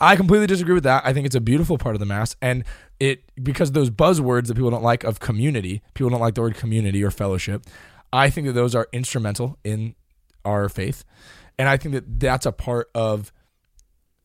I 0.00 0.16
completely 0.16 0.46
disagree 0.46 0.74
with 0.74 0.84
that. 0.84 1.06
I 1.06 1.12
think 1.12 1.26
it's 1.26 1.36
a 1.36 1.40
beautiful 1.40 1.78
part 1.78 1.94
of 1.94 2.00
the 2.00 2.06
mass, 2.06 2.34
and 2.42 2.64
it 2.98 3.22
because 3.42 3.72
those 3.72 3.90
buzzwords 3.90 4.46
that 4.46 4.54
people 4.54 4.70
don't 4.70 4.82
like 4.82 5.04
of 5.04 5.20
community, 5.20 5.82
people 5.94 6.10
don't 6.10 6.20
like 6.20 6.34
the 6.34 6.40
word 6.42 6.56
community 6.56 7.04
or 7.04 7.10
fellowship. 7.10 7.64
I 8.12 8.30
think 8.30 8.46
that 8.46 8.54
those 8.54 8.74
are 8.74 8.88
instrumental 8.92 9.58
in 9.62 9.94
our 10.44 10.68
faith, 10.68 11.04
and 11.58 11.68
I 11.68 11.76
think 11.76 11.94
that 11.94 12.20
that's 12.20 12.46
a 12.46 12.52
part 12.52 12.90
of 12.94 13.32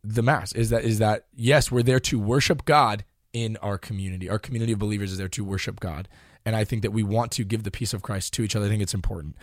the 0.03 0.21
mass. 0.21 0.51
Is 0.53 0.69
that 0.69 0.83
is 0.83 0.99
that 0.99 1.25
yes, 1.33 1.71
we're 1.71 1.83
there 1.83 1.99
to 2.01 2.19
worship 2.19 2.65
God 2.65 3.03
in 3.33 3.57
our 3.57 3.77
community. 3.77 4.29
Our 4.29 4.39
community 4.39 4.73
of 4.73 4.79
believers 4.79 5.11
is 5.11 5.17
there 5.17 5.27
to 5.29 5.43
worship 5.43 5.79
God, 5.79 6.07
and 6.45 6.55
I 6.55 6.63
think 6.63 6.81
that 6.81 6.91
we 6.91 7.03
want 7.03 7.31
to 7.33 7.43
give 7.43 7.63
the 7.63 7.71
peace 7.71 7.93
of 7.93 8.01
Christ 8.01 8.33
to 8.33 8.43
each 8.43 8.55
other. 8.55 8.65
I 8.65 8.69
think 8.69 8.81
it's 8.81 8.93
important. 8.93 9.35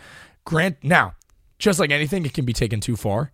Grant 0.45 0.77
now, 0.83 1.13
just 1.57 1.79
like 1.79 1.91
anything, 1.91 2.25
it 2.25 2.33
can 2.33 2.45
be 2.45 2.53
taken 2.53 2.79
too 2.79 2.95
far. 2.95 3.31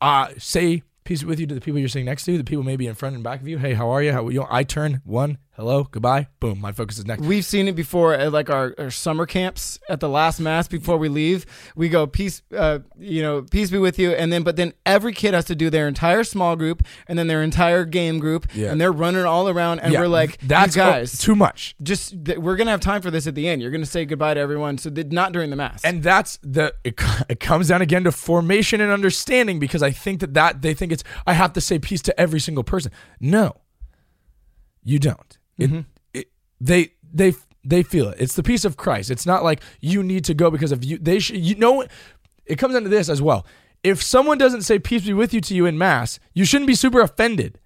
Uh, 0.00 0.28
say 0.38 0.82
peace 1.04 1.22
with 1.22 1.38
you 1.38 1.46
to 1.46 1.54
the 1.54 1.60
people 1.60 1.78
you're 1.78 1.88
sitting 1.88 2.06
next 2.06 2.24
to, 2.24 2.36
the 2.36 2.44
people 2.44 2.64
maybe 2.64 2.86
in 2.86 2.94
front 2.94 3.14
and 3.14 3.22
back 3.22 3.40
of 3.40 3.48
you. 3.48 3.58
Hey, 3.58 3.74
how 3.74 3.90
are 3.90 4.02
you? 4.02 4.12
How 4.12 4.28
you 4.28 4.46
I 4.50 4.64
turn 4.64 5.00
one. 5.04 5.38
Hello, 5.56 5.84
goodbye, 5.84 6.26
boom. 6.40 6.60
My 6.60 6.72
focus 6.72 6.98
is 6.98 7.06
next. 7.06 7.22
We've 7.22 7.44
seen 7.44 7.68
it 7.68 7.76
before 7.76 8.12
at 8.14 8.32
like 8.32 8.50
our, 8.50 8.74
our 8.78 8.90
summer 8.90 9.24
camps 9.26 9.78
at 9.88 10.00
the 10.00 10.08
last 10.08 10.40
mass 10.40 10.66
before 10.68 10.96
we 10.96 11.08
leave. 11.08 11.46
We 11.76 11.88
go 11.88 12.06
peace, 12.06 12.42
uh, 12.56 12.80
you 12.98 13.22
know, 13.22 13.42
peace 13.42 13.70
be 13.70 13.78
with 13.78 13.98
you, 13.98 14.10
and 14.12 14.32
then 14.32 14.42
but 14.42 14.56
then 14.56 14.72
every 14.84 15.12
kid 15.12 15.34
has 15.34 15.44
to 15.46 15.54
do 15.54 15.70
their 15.70 15.86
entire 15.88 16.24
small 16.24 16.56
group 16.56 16.82
and 17.06 17.18
then 17.18 17.26
their 17.28 17.42
entire 17.42 17.84
game 17.84 18.18
group, 18.18 18.46
Yeah. 18.54 18.70
and 18.72 18.80
they're 18.80 18.92
running 18.92 19.24
all 19.24 19.48
around, 19.48 19.80
and 19.80 19.92
Yeah, 19.92 20.00
we're 20.00 20.08
like, 20.08 20.38
that's 20.40 20.76
you 20.76 20.82
guys, 20.82 21.18
too 21.18 21.34
much. 21.34 21.74
just 21.82 22.24
th- 22.24 22.38
we're 22.38 22.56
gonna 22.56 22.70
have 22.72 22.80
time 22.80 23.00
for 23.02 23.10
this 23.10 23.26
at 23.26 23.34
the 23.34 23.48
end. 23.48 23.62
You're 23.62 23.70
gonna 23.70 23.86
say 23.86 24.04
goodbye 24.04 24.34
to 24.34 24.40
everyone, 24.40 24.78
so 24.78 24.90
th- 24.90 25.06
not 25.08 25.32
during 25.32 25.50
the 25.50 25.56
mass. 25.56 25.84
And 25.84 26.02
that's 26.02 26.38
the 26.42 26.74
it, 26.84 27.00
it 27.28 27.40
comes 27.40 27.68
down 27.68 27.80
again 27.82 28.04
to 28.04 28.12
formation 28.12 28.80
and 28.80 28.90
understanding 28.92 29.58
because 29.58 29.82
I 29.82 29.90
think 29.90 30.20
that 30.20 30.34
that 30.34 30.62
they 30.62 30.74
think 30.74 30.92
it's 30.92 31.04
I 31.26 31.34
have 31.34 31.52
to 31.54 31.60
say 31.60 31.78
peace 31.78 32.02
to 32.02 32.20
every 32.20 32.40
single 32.40 32.64
person. 32.64 32.90
No, 33.20 33.60
you 34.82 34.98
don't. 34.98 35.38
It, 35.58 35.70
Mm-hmm. 35.70 35.80
it, 36.12 36.28
they 36.60 36.92
they 37.12 37.34
they 37.64 37.82
feel 37.82 38.08
it. 38.10 38.16
It's 38.20 38.34
the 38.34 38.42
peace 38.42 38.64
of 38.64 38.76
Christ. 38.76 39.10
It's 39.10 39.26
not 39.26 39.42
like 39.44 39.60
you 39.80 40.02
need 40.02 40.24
to 40.26 40.34
go 40.34 40.50
because 40.50 40.72
of 40.72 40.84
you. 40.84 40.98
They 40.98 41.18
should. 41.18 41.36
You 41.36 41.54
know, 41.56 41.84
it 42.46 42.56
comes 42.56 42.74
down 42.74 42.82
to 42.82 42.88
this 42.88 43.08
as 43.08 43.22
well. 43.22 43.46
If 43.82 44.02
someone 44.02 44.38
doesn't 44.38 44.62
say 44.62 44.78
peace 44.78 45.04
be 45.04 45.12
with 45.12 45.34
you 45.34 45.40
to 45.42 45.54
you 45.54 45.66
in 45.66 45.76
mass, 45.78 46.18
you 46.32 46.44
shouldn't 46.44 46.66
be 46.66 46.74
super 46.74 47.00
offended. 47.00 47.58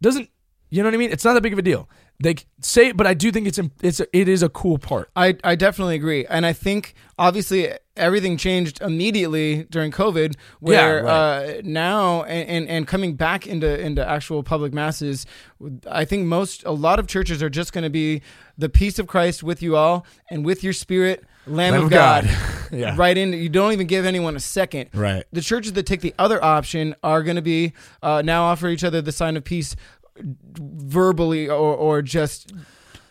Doesn't 0.00 0.30
you 0.70 0.82
know 0.82 0.88
what 0.88 0.94
I 0.94 0.98
mean? 0.98 1.10
It's 1.10 1.24
not 1.24 1.34
that 1.34 1.42
big 1.42 1.52
of 1.52 1.58
a 1.58 1.62
deal. 1.62 1.88
They 2.22 2.36
say 2.60 2.92
but 2.92 3.06
I 3.06 3.14
do 3.14 3.32
think 3.32 3.46
it's 3.46 3.58
it's 3.82 4.00
it 4.12 4.28
is 4.28 4.42
a 4.42 4.48
cool 4.48 4.78
part. 4.78 5.10
I, 5.16 5.36
I 5.42 5.54
definitely 5.56 5.96
agree. 5.96 6.26
And 6.26 6.44
I 6.44 6.52
think 6.52 6.94
obviously 7.18 7.72
everything 7.96 8.36
changed 8.36 8.80
immediately 8.80 9.64
during 9.64 9.92
COVID 9.92 10.34
where 10.60 11.04
Yeah, 11.04 11.10
uh, 11.10 11.60
now 11.64 12.24
and, 12.24 12.48
and, 12.48 12.68
and 12.68 12.86
coming 12.86 13.14
back 13.14 13.46
into, 13.46 13.78
into 13.78 14.06
actual 14.06 14.42
public 14.42 14.72
masses, 14.72 15.26
I 15.88 16.04
think 16.04 16.26
most, 16.26 16.64
a 16.64 16.72
lot 16.72 16.98
of 16.98 17.06
churches 17.06 17.42
are 17.42 17.50
just 17.50 17.72
going 17.72 17.84
to 17.84 17.90
be 17.90 18.22
the 18.56 18.68
peace 18.68 18.98
of 18.98 19.06
Christ 19.06 19.42
with 19.42 19.62
you 19.62 19.76
all 19.76 20.06
and 20.30 20.44
with 20.44 20.64
your 20.64 20.72
spirit, 20.72 21.24
Lamb, 21.46 21.72
Lamb 21.72 21.74
of 21.74 21.84
of 21.84 21.90
God. 21.90 22.24
God. 22.24 22.36
Yeah. 22.72 22.94
Right 22.96 23.18
in. 23.18 23.32
You 23.32 23.48
don't 23.48 23.72
even 23.72 23.88
give 23.88 24.06
anyone 24.06 24.36
a 24.36 24.40
second. 24.40 24.90
Right. 24.94 25.24
The 25.32 25.40
churches 25.40 25.72
that 25.72 25.86
take 25.86 26.02
the 26.02 26.14
other 26.20 26.40
option 26.44 26.94
are 27.02 27.24
going 27.24 27.34
to 27.34 27.42
be 27.42 27.72
uh, 28.00 28.22
now 28.24 28.44
offer 28.44 28.68
each 28.68 28.84
other 28.84 29.02
the 29.02 29.10
sign 29.10 29.36
of 29.36 29.42
peace 29.42 29.74
verbally 30.22 31.48
or, 31.48 31.74
or 31.76 32.02
just 32.02 32.52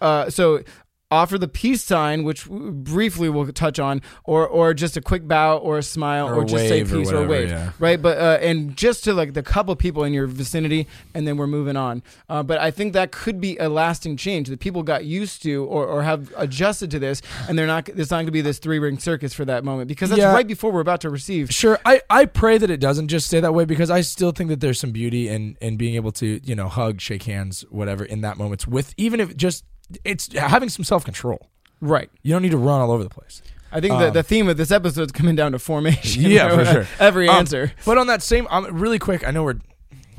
uh, 0.02 0.30
so 0.30 0.64
offer 1.12 1.38
the 1.38 1.48
peace 1.48 1.84
sign, 1.84 2.24
which 2.24 2.48
briefly 2.48 3.30
we'll 3.30 3.52
touch 3.52 3.80
on, 3.80 4.02
or 4.24 4.48
or 4.48 4.74
just 4.74 4.96
a 4.96 5.02
quick 5.02 5.28
bow 5.28 5.58
or 5.58 5.78
a 5.78 5.84
smile 5.84 6.28
Or 6.28 6.36
or, 6.36 6.46
just 6.46 6.68
say 6.68 6.84
wave 6.84 6.94
or 6.94 6.98
peace 6.98 7.12
or, 7.12 7.28
wave, 7.28 7.50
yeah. 7.50 7.72
right? 7.80 8.02
But 8.02 8.18
uh, 8.18 8.38
and 8.42 8.76
just 8.78 9.04
to 9.06 9.14
like 9.14 9.34
the 9.34 9.44
couple 9.44 9.76
people 9.76 10.04
in 10.04 10.14
your 10.14 10.28
vicinity, 10.28 10.88
and 11.14 11.28
then 11.28 11.38
we're 11.38 11.48
moving 11.48 11.76
on. 11.76 12.04
Uh, 12.30 12.44
but 12.44 12.60
I 12.60 12.72
think 12.72 12.94
that 12.94 13.12
could 13.12 13.42
be 13.42 13.58
a 13.58 13.70
lasting 13.70 14.18
change 14.18 14.50
that 14.50 14.60
people 14.60 14.84
got 14.84 15.06
used 15.06 15.42
to 15.44 15.66
or, 15.66 15.86
or 15.86 16.04
have 16.04 16.32
adjusted 16.38 16.92
to 16.92 17.00
this, 17.00 17.22
and 17.48 17.58
they're 17.58 17.68
not. 17.68 17.90
It's 17.90 18.12
not 18.12 18.18
going 18.18 18.26
to 18.28 18.32
be 18.32 18.42
this 18.42 18.60
three 18.60 18.80
ring 18.80 19.00
circus 19.00 19.34
for 19.34 19.46
that 19.46 19.64
moment 19.64 19.88
because 19.88 20.10
that's 20.10 20.20
Yeah. 20.20 20.34
right 20.34 20.48
before 20.48 20.72
we're 20.72 20.82
about 20.82 21.02
to 21.02 21.10
receive. 21.10 21.50
Sure, 21.52 21.80
I, 21.86 22.02
I 22.10 22.26
pray 22.26 22.58
that 22.58 22.70
it 22.70 22.80
doesn't 22.80 23.08
just 23.08 23.28
stay 23.28 23.40
that 23.40 23.54
way 23.54 23.66
because 23.66 23.90
I 23.90 24.02
still 24.02 24.32
think 24.32 24.50
that 24.50 24.60
there's 24.60 24.80
some 24.80 24.92
beauty 24.92 25.28
in 25.28 25.58
in 25.60 25.78
being 25.78 25.96
able 25.96 26.12
to 26.14 26.40
you 26.44 26.56
know 26.56 26.68
hug, 26.68 27.02
shake 27.02 27.24
hands, 27.24 27.66
whatever 27.70 28.06
in 28.06 28.22
that 28.22 28.38
moment 28.38 28.68
with 28.68 28.94
even 28.98 29.20
if 29.20 29.36
just 29.36 29.64
it's 30.04 30.32
having 30.34 30.70
some 30.70 30.84
self 30.84 31.04
control. 31.06 31.50
Right. 31.82 32.10
You 32.24 32.34
don't 32.34 32.42
need 32.42 32.52
to 32.52 32.58
run 32.58 32.82
all 32.82 32.92
over 32.92 33.04
the 33.04 33.10
place. 33.10 33.42
I 33.72 33.80
think 33.80 33.94
the, 34.00 34.08
Um, 34.08 34.14
the 34.14 34.24
theme 34.24 34.50
of 34.50 34.58
this 34.58 34.72
episode 34.72 35.04
is 35.04 35.12
coming 35.12 35.36
down 35.36 35.52
to 35.52 35.60
formation. 35.60 36.24
Yeah, 36.24 36.50
for 36.56 36.66
sure. 36.66 36.88
Every 37.00 37.28
Um, 37.30 37.36
answer. 37.38 37.72
But 37.86 37.98
on 37.98 38.08
that 38.08 38.22
same, 38.24 38.48
um, 38.50 38.66
really 38.72 39.00
quick, 39.00 39.26
I 39.28 39.32
know 39.32 39.44
we're 39.44 39.60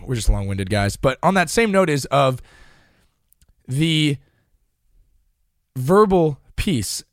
we're 0.07 0.15
just 0.15 0.29
long 0.29 0.47
winded 0.47 0.71
guys, 0.71 0.97
but 0.97 1.19
on 1.23 1.35
that 1.35 1.51
same 1.51 1.71
note 1.71 1.91
is 1.91 2.05
of 2.07 2.41
the 3.69 4.17
verbal 5.77 6.41
piece. 6.57 7.05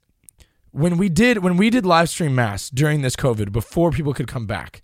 When 0.72 0.98
we 0.98 1.10
did 1.10 1.40
when 1.40 1.58
we 1.58 1.70
did 1.70 1.86
live 1.86 2.10
stream 2.10 2.36
mass 2.36 2.70
during 2.70 3.02
this 3.02 3.16
COVID 3.16 3.52
before 3.52 3.92
people 3.92 4.14
could 4.14 4.28
come 4.28 4.46
back, 4.46 4.82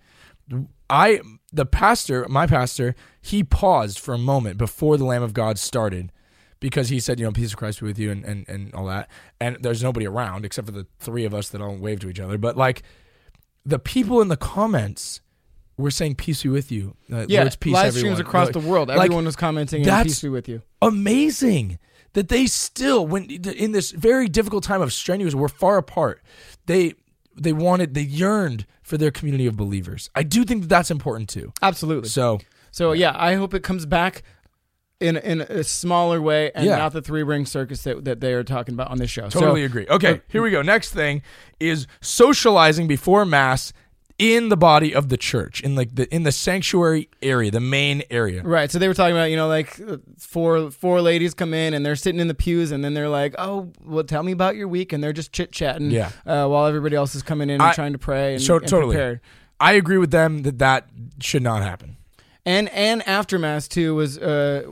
I 0.89 1.21
the 1.51 1.65
pastor, 1.65 2.25
my 2.29 2.47
pastor, 2.47 2.95
he 3.21 3.43
paused 3.43 3.99
for 3.99 4.13
a 4.13 4.17
moment 4.17 4.57
before 4.57 4.97
the 4.97 5.05
Lamb 5.05 5.21
of 5.23 5.33
God 5.33 5.59
started 5.59 6.11
because 6.63 6.87
he 6.87 6.99
said, 7.01 7.19
you 7.19 7.25
know, 7.25 7.31
peace 7.33 7.51
of 7.51 7.57
Christ 7.57 7.81
be 7.81 7.85
with 7.87 7.99
you 7.99 8.09
and, 8.09 8.23
and, 8.23 8.47
and 8.47 8.73
all 8.73 8.85
that. 8.85 9.09
And 9.41 9.57
there's 9.61 9.83
nobody 9.83 10.07
around 10.07 10.45
except 10.45 10.65
for 10.65 10.71
the 10.71 10.87
three 10.99 11.25
of 11.25 11.33
us 11.33 11.49
that 11.49 11.61
all 11.61 11.75
wave 11.75 11.99
to 11.99 12.09
each 12.09 12.21
other. 12.21 12.37
But 12.37 12.55
like 12.55 12.83
the 13.65 13.79
people 13.79 14.21
in 14.21 14.29
the 14.29 14.37
comments 14.37 15.19
were 15.77 15.91
saying 15.91 16.15
peace 16.15 16.43
be 16.43 16.49
with 16.49 16.71
you. 16.71 16.95
Uh, 17.11 17.25
Yeah, 17.27 17.41
Lord's 17.41 17.57
peace, 17.57 17.73
live 17.73 17.87
everyone. 17.87 18.15
streams 18.15 18.19
across 18.19 18.47
Like, 18.47 18.53
the 18.53 18.69
world. 18.69 18.87
like, 18.87 18.97
Everyone 19.05 19.25
was 19.25 19.35
commenting 19.35 19.85
and 19.87 20.05
peace 20.07 20.21
be 20.21 20.29
with 20.29 20.47
you. 20.47 20.61
amazing 20.81 21.79
that 22.13 22.29
they 22.29 22.45
still 22.45 23.05
when 23.07 23.25
in 23.25 23.71
this 23.73 23.91
very 23.91 24.29
difficult 24.29 24.63
time 24.63 24.81
of 24.81 24.93
strenuous 24.93 25.33
we're 25.35 25.47
far 25.49 25.77
apart 25.77 26.21
they 26.67 26.93
they 27.35 27.51
wanted 27.51 27.93
they 27.95 28.01
yearned 28.03 28.65
for 28.83 28.97
their 28.97 29.09
community 29.11 29.47
of 29.47 29.57
believers 29.57 30.09
i 30.13 30.21
do 30.21 30.43
think 30.45 30.61
that 30.61 30.67
that's 30.69 30.91
important 30.91 31.27
too 31.27 31.51
Absolutely. 31.61 32.07
so 32.09 32.39
So 32.71 32.91
yeah, 32.93 33.13
I 33.15 33.33
hope 33.35 33.53
it 33.55 33.63
comes 33.63 33.85
back 33.87 34.21
in 35.03 35.17
in 35.17 35.41
a 35.41 35.63
smaller 35.63 36.21
way 36.21 36.51
and 36.55 36.65
Yeah. 36.65 36.77
not 36.77 36.93
the 36.93 37.01
three 37.01 37.23
ring 37.23 37.45
circus 37.45 37.83
that, 37.83 38.05
that 38.05 38.19
they 38.21 38.33
are 38.33 38.43
talking 38.43 38.73
about 38.73 38.89
on 38.89 38.97
this 38.97 39.09
show. 39.11 39.29
totally 39.29 39.61
So, 39.61 39.65
agree 39.65 39.87
okay 39.89 40.21
here 40.29 40.41
we 40.41 40.49
go 40.51 40.61
next 40.61 40.91
thing 40.93 41.21
is 41.59 41.85
socializing 42.01 42.87
before 42.87 43.25
mass 43.25 43.73
in 44.19 44.49
the 44.49 44.55
body 44.55 44.93
of 44.93 45.09
the 45.09 45.17
church 45.17 45.59
in 45.61 45.75
like 45.75 45.95
the 45.95 46.05
in 46.13 46.21
the 46.23 46.31
sanctuary 46.31 47.09
area 47.23 47.49
the 47.51 47.59
main 47.59 48.03
area 48.11 48.43
right. 48.43 48.69
So 48.71 48.77
they 48.79 48.87
were 48.87 48.93
talking 48.93 49.15
about 49.15 49.31
you 49.31 49.35
know 49.35 49.47
like 49.47 49.79
uh, 49.81 49.97
four 50.19 50.69
four 50.71 51.01
ladies 51.01 51.33
come 51.33 51.53
in 51.53 51.73
and 51.73 51.83
they're 51.85 51.95
sitting 51.95 52.21
in 52.21 52.27
the 52.27 52.35
pews 52.35 52.71
and 52.71 52.83
then 52.85 52.93
they're 52.93 53.09
like, 53.09 53.33
oh, 53.39 53.71
well, 53.83 54.03
tell 54.03 54.21
me 54.23 54.31
about 54.31 54.55
your 54.55 54.67
week, 54.67 54.93
and 54.93 55.03
they're 55.03 55.13
just 55.13 55.31
chit 55.33 55.51
chatting. 55.51 55.89
Yeah. 55.89 56.11
Uh, 56.25 56.45
while 56.47 56.67
everybody 56.67 56.95
else 56.95 57.15
is 57.15 57.23
coming 57.23 57.49
in 57.49 57.55
and 57.55 57.63
I- 57.63 57.73
trying 57.73 57.93
to 57.93 57.99
pray 57.99 58.33
and, 58.35 58.41
So- 58.41 58.57
and 58.57 58.67
totally. 58.67 58.95
prepare. 58.95 59.21
i 59.59 59.73
agree 59.73 59.97
with 59.97 60.11
them 60.11 60.43
that 60.43 60.59
that 60.59 60.87
should 61.19 61.43
not 61.43 61.63
happen 61.63 61.97
and 62.45 62.67
and 62.69 63.01
after 63.07 63.39
mass 63.39 63.67
too 63.67 63.95
was 63.95 64.17
uh 64.17 64.63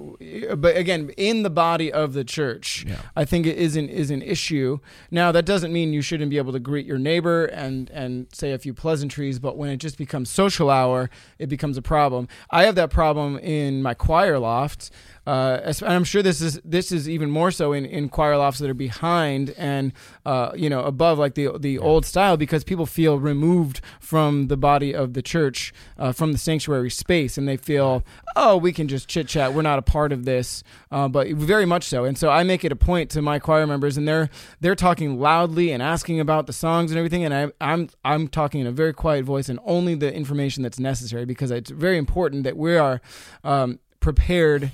but 0.57 0.75
again 0.75 1.09
in 1.15 1.43
the 1.43 1.49
body 1.49 1.91
of 1.91 2.11
the 2.13 2.23
church 2.23 2.85
Yeah. 2.87 2.97
i 3.15 3.23
think 3.23 3.45
it 3.45 3.57
is 3.57 3.75
an 3.77 3.87
is 3.87 4.11
an 4.11 4.21
issue. 4.21 4.79
Now 5.09 5.31
that 5.31 5.45
doesn't 5.45 5.71
mean 5.71 5.93
you 5.93 6.01
shouldn't 6.01 6.29
be 6.29 6.37
able 6.37 6.51
to 6.53 6.59
greet 6.59 6.85
your 6.85 6.97
neighbor 6.97 7.45
and 7.45 7.89
and 7.91 8.27
say 8.33 8.51
a 8.51 8.57
few 8.59 8.73
pleasantries 8.73 9.39
but 9.39 9.57
when 9.57 9.69
it 9.69 9.77
just 9.77 9.97
becomes 9.97 10.29
social 10.29 10.69
hour 10.69 11.09
it 11.39 11.47
becomes 11.47 11.77
a 11.77 11.81
problem. 11.81 12.27
I 12.49 12.63
have 12.65 12.75
that 12.75 12.89
problem 12.91 13.37
in 13.39 13.81
my 13.81 13.93
choir 13.93 14.37
loft 14.39 14.91
uh, 15.31 15.61
and 15.63 15.83
I'm 15.83 16.03
sure 16.03 16.21
this 16.21 16.41
is 16.41 16.59
this 16.65 16.91
is 16.91 17.07
even 17.07 17.31
more 17.31 17.51
so 17.51 17.71
in, 17.71 17.85
in 17.85 18.09
choir 18.09 18.35
lofts 18.35 18.59
that 18.59 18.69
are 18.69 18.73
behind 18.73 19.51
and 19.57 19.93
uh, 20.25 20.51
you 20.55 20.69
know 20.69 20.81
above 20.81 21.19
like 21.19 21.35
the 21.35 21.57
the 21.57 21.79
old 21.79 22.05
style 22.05 22.35
because 22.35 22.65
people 22.65 22.85
feel 22.85 23.17
removed 23.17 23.79
from 24.01 24.47
the 24.47 24.57
body 24.57 24.93
of 24.93 25.13
the 25.13 25.21
church 25.21 25.73
uh, 25.97 26.11
from 26.11 26.33
the 26.33 26.37
sanctuary 26.37 26.89
space 26.89 27.37
and 27.37 27.47
they 27.47 27.55
feel 27.55 28.03
oh 28.35 28.57
we 28.57 28.73
can 28.73 28.89
just 28.89 29.07
chit 29.07 29.25
chat 29.25 29.53
we're 29.53 29.61
not 29.61 29.79
a 29.79 29.81
part 29.81 30.11
of 30.11 30.25
this. 30.25 30.65
Uh, 30.91 31.07
but 31.07 31.29
very 31.29 31.65
much 31.65 31.85
so. 31.85 32.03
And 32.03 32.17
so 32.17 32.29
I 32.29 32.43
make 32.43 32.65
it 32.65 32.73
a 32.73 32.75
point 32.75 33.09
to 33.11 33.21
my 33.21 33.39
choir 33.39 33.65
members 33.65 33.95
and 33.95 34.05
they're 34.05 34.29
they're 34.59 34.75
talking 34.75 35.17
loudly 35.17 35.71
and 35.71 35.81
asking 35.81 36.19
about 36.19 36.45
the 36.45 36.53
songs 36.53 36.91
and 36.91 36.97
everything 36.97 37.23
and 37.23 37.33
I, 37.33 37.51
I'm 37.61 37.87
I'm 38.03 38.27
talking 38.27 38.59
in 38.59 38.67
a 38.67 38.71
very 38.73 38.91
quiet 38.93 39.23
voice 39.23 39.47
and 39.47 39.59
only 39.63 39.95
the 39.95 40.13
information 40.13 40.61
that's 40.61 40.77
necessary 40.77 41.23
because 41.23 41.51
it's 41.51 41.71
very 41.71 41.97
important 41.97 42.43
that 42.43 42.57
we 42.57 42.75
are 42.75 42.99
um, 43.45 43.79
prepared 44.01 44.71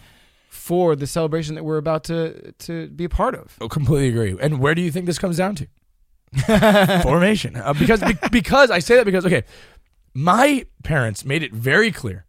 for 0.67 0.97
the 0.97 1.07
celebration 1.07 1.55
that 1.55 1.63
we're 1.63 1.77
about 1.77 2.03
to 2.03 2.51
to 2.59 2.87
be 2.89 3.05
a 3.05 3.09
part 3.09 3.35
of. 3.35 3.55
Oh, 3.61 3.69
completely 3.69 4.09
agree. 4.09 4.37
And 4.41 4.59
where 4.59 4.75
do 4.75 4.81
you 4.81 4.91
think 4.91 5.05
this 5.05 5.17
comes 5.17 5.37
down 5.37 5.55
to? 5.55 7.01
Formation. 7.03 7.55
Uh, 7.55 7.73
because 7.73 8.01
be- 8.03 8.17
because 8.29 8.69
I 8.69 8.79
say 8.79 8.97
that 8.97 9.05
because 9.05 9.25
okay, 9.25 9.43
my 10.13 10.65
parents 10.83 11.23
made 11.23 11.41
it 11.41 11.53
very 11.53 11.89
clear. 11.89 12.25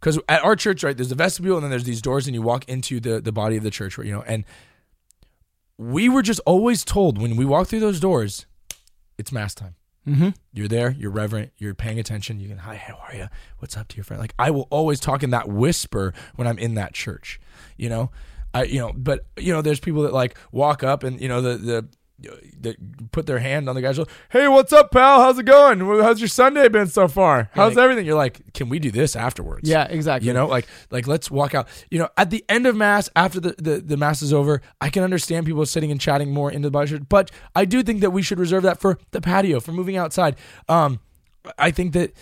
Because 0.00 0.18
at 0.26 0.42
our 0.42 0.56
church, 0.56 0.84
right, 0.84 0.96
there's 0.96 1.10
the 1.10 1.14
vestibule 1.14 1.56
and 1.56 1.64
then 1.64 1.70
there's 1.70 1.84
these 1.84 2.00
doors, 2.00 2.26
and 2.26 2.34
you 2.34 2.40
walk 2.40 2.66
into 2.66 2.98
the 2.98 3.20
the 3.20 3.32
body 3.32 3.58
of 3.58 3.62
the 3.62 3.70
church, 3.70 3.98
where 3.98 4.06
you 4.06 4.12
know, 4.14 4.22
and 4.22 4.44
we 5.76 6.08
were 6.08 6.22
just 6.22 6.40
always 6.46 6.82
told 6.82 7.20
when 7.20 7.36
we 7.36 7.44
walk 7.44 7.66
through 7.68 7.80
those 7.80 8.00
doors, 8.00 8.46
it's 9.18 9.32
mass 9.32 9.54
time. 9.54 9.74
Mm-hmm. 10.06 10.28
You're 10.52 10.68
there, 10.68 10.94
you're 10.98 11.10
reverent, 11.10 11.52
you're 11.58 11.74
paying 11.74 11.98
attention. 11.98 12.38
You 12.38 12.48
can, 12.48 12.58
hi, 12.58 12.76
how 12.76 12.94
are 13.08 13.14
you? 13.14 13.28
What's 13.58 13.76
up 13.76 13.88
to 13.88 13.96
your 13.96 14.04
friend? 14.04 14.20
Like 14.20 14.34
I 14.38 14.50
will 14.50 14.68
always 14.70 15.00
talk 15.00 15.22
in 15.22 15.30
that 15.30 15.48
whisper 15.48 16.14
when 16.36 16.46
I'm 16.46 16.58
in 16.58 16.74
that 16.74 16.94
church, 16.94 17.40
you 17.76 17.88
know. 17.88 18.10
I, 18.54 18.64
you 18.64 18.78
know, 18.78 18.92
but 18.96 19.26
you 19.36 19.52
know, 19.52 19.60
there's 19.62 19.80
people 19.80 20.02
that 20.02 20.12
like 20.12 20.38
walk 20.52 20.82
up 20.82 21.02
and 21.02 21.20
you 21.20 21.28
know 21.28 21.42
the 21.42 21.56
the. 21.56 21.88
That 22.60 22.76
put 23.12 23.26
their 23.26 23.38
hand 23.40 23.68
on 23.68 23.74
the 23.74 23.82
guy's 23.82 23.96
shoulder. 23.96 24.10
Hey, 24.30 24.48
what's 24.48 24.72
up, 24.72 24.90
pal? 24.90 25.20
How's 25.20 25.38
it 25.38 25.44
going? 25.44 25.80
How's 25.80 26.18
your 26.18 26.28
Sunday 26.28 26.66
been 26.68 26.86
so 26.86 27.08
far? 27.08 27.50
How's 27.52 27.76
like- 27.76 27.82
everything? 27.84 28.06
You're 28.06 28.16
like, 28.16 28.54
can 28.54 28.70
we 28.70 28.78
do 28.78 28.90
this 28.90 29.14
afterwards? 29.14 29.68
Yeah, 29.68 29.84
exactly. 29.84 30.26
You 30.26 30.32
know, 30.32 30.46
like 30.46 30.66
like 30.90 31.06
let's 31.06 31.30
walk 31.30 31.54
out. 31.54 31.68
You 31.90 31.98
know, 31.98 32.08
at 32.16 32.30
the 32.30 32.42
end 32.48 32.66
of 32.66 32.74
mass, 32.74 33.10
after 33.14 33.38
the, 33.38 33.54
the, 33.58 33.80
the 33.80 33.96
mass 33.98 34.22
is 34.22 34.32
over, 34.32 34.62
I 34.80 34.88
can 34.88 35.02
understand 35.02 35.44
people 35.44 35.66
sitting 35.66 35.90
and 35.90 36.00
chatting 36.00 36.32
more 36.32 36.50
into 36.50 36.70
the 36.70 36.84
church, 36.86 37.02
but 37.08 37.30
I 37.54 37.66
do 37.66 37.82
think 37.82 38.00
that 38.00 38.10
we 38.10 38.22
should 38.22 38.38
reserve 38.38 38.62
that 38.62 38.80
for 38.80 38.98
the 39.10 39.20
patio, 39.20 39.60
for 39.60 39.72
moving 39.72 39.98
outside. 39.98 40.36
Um, 40.68 41.00
I 41.58 41.70
think 41.70 41.92
that 41.92 42.12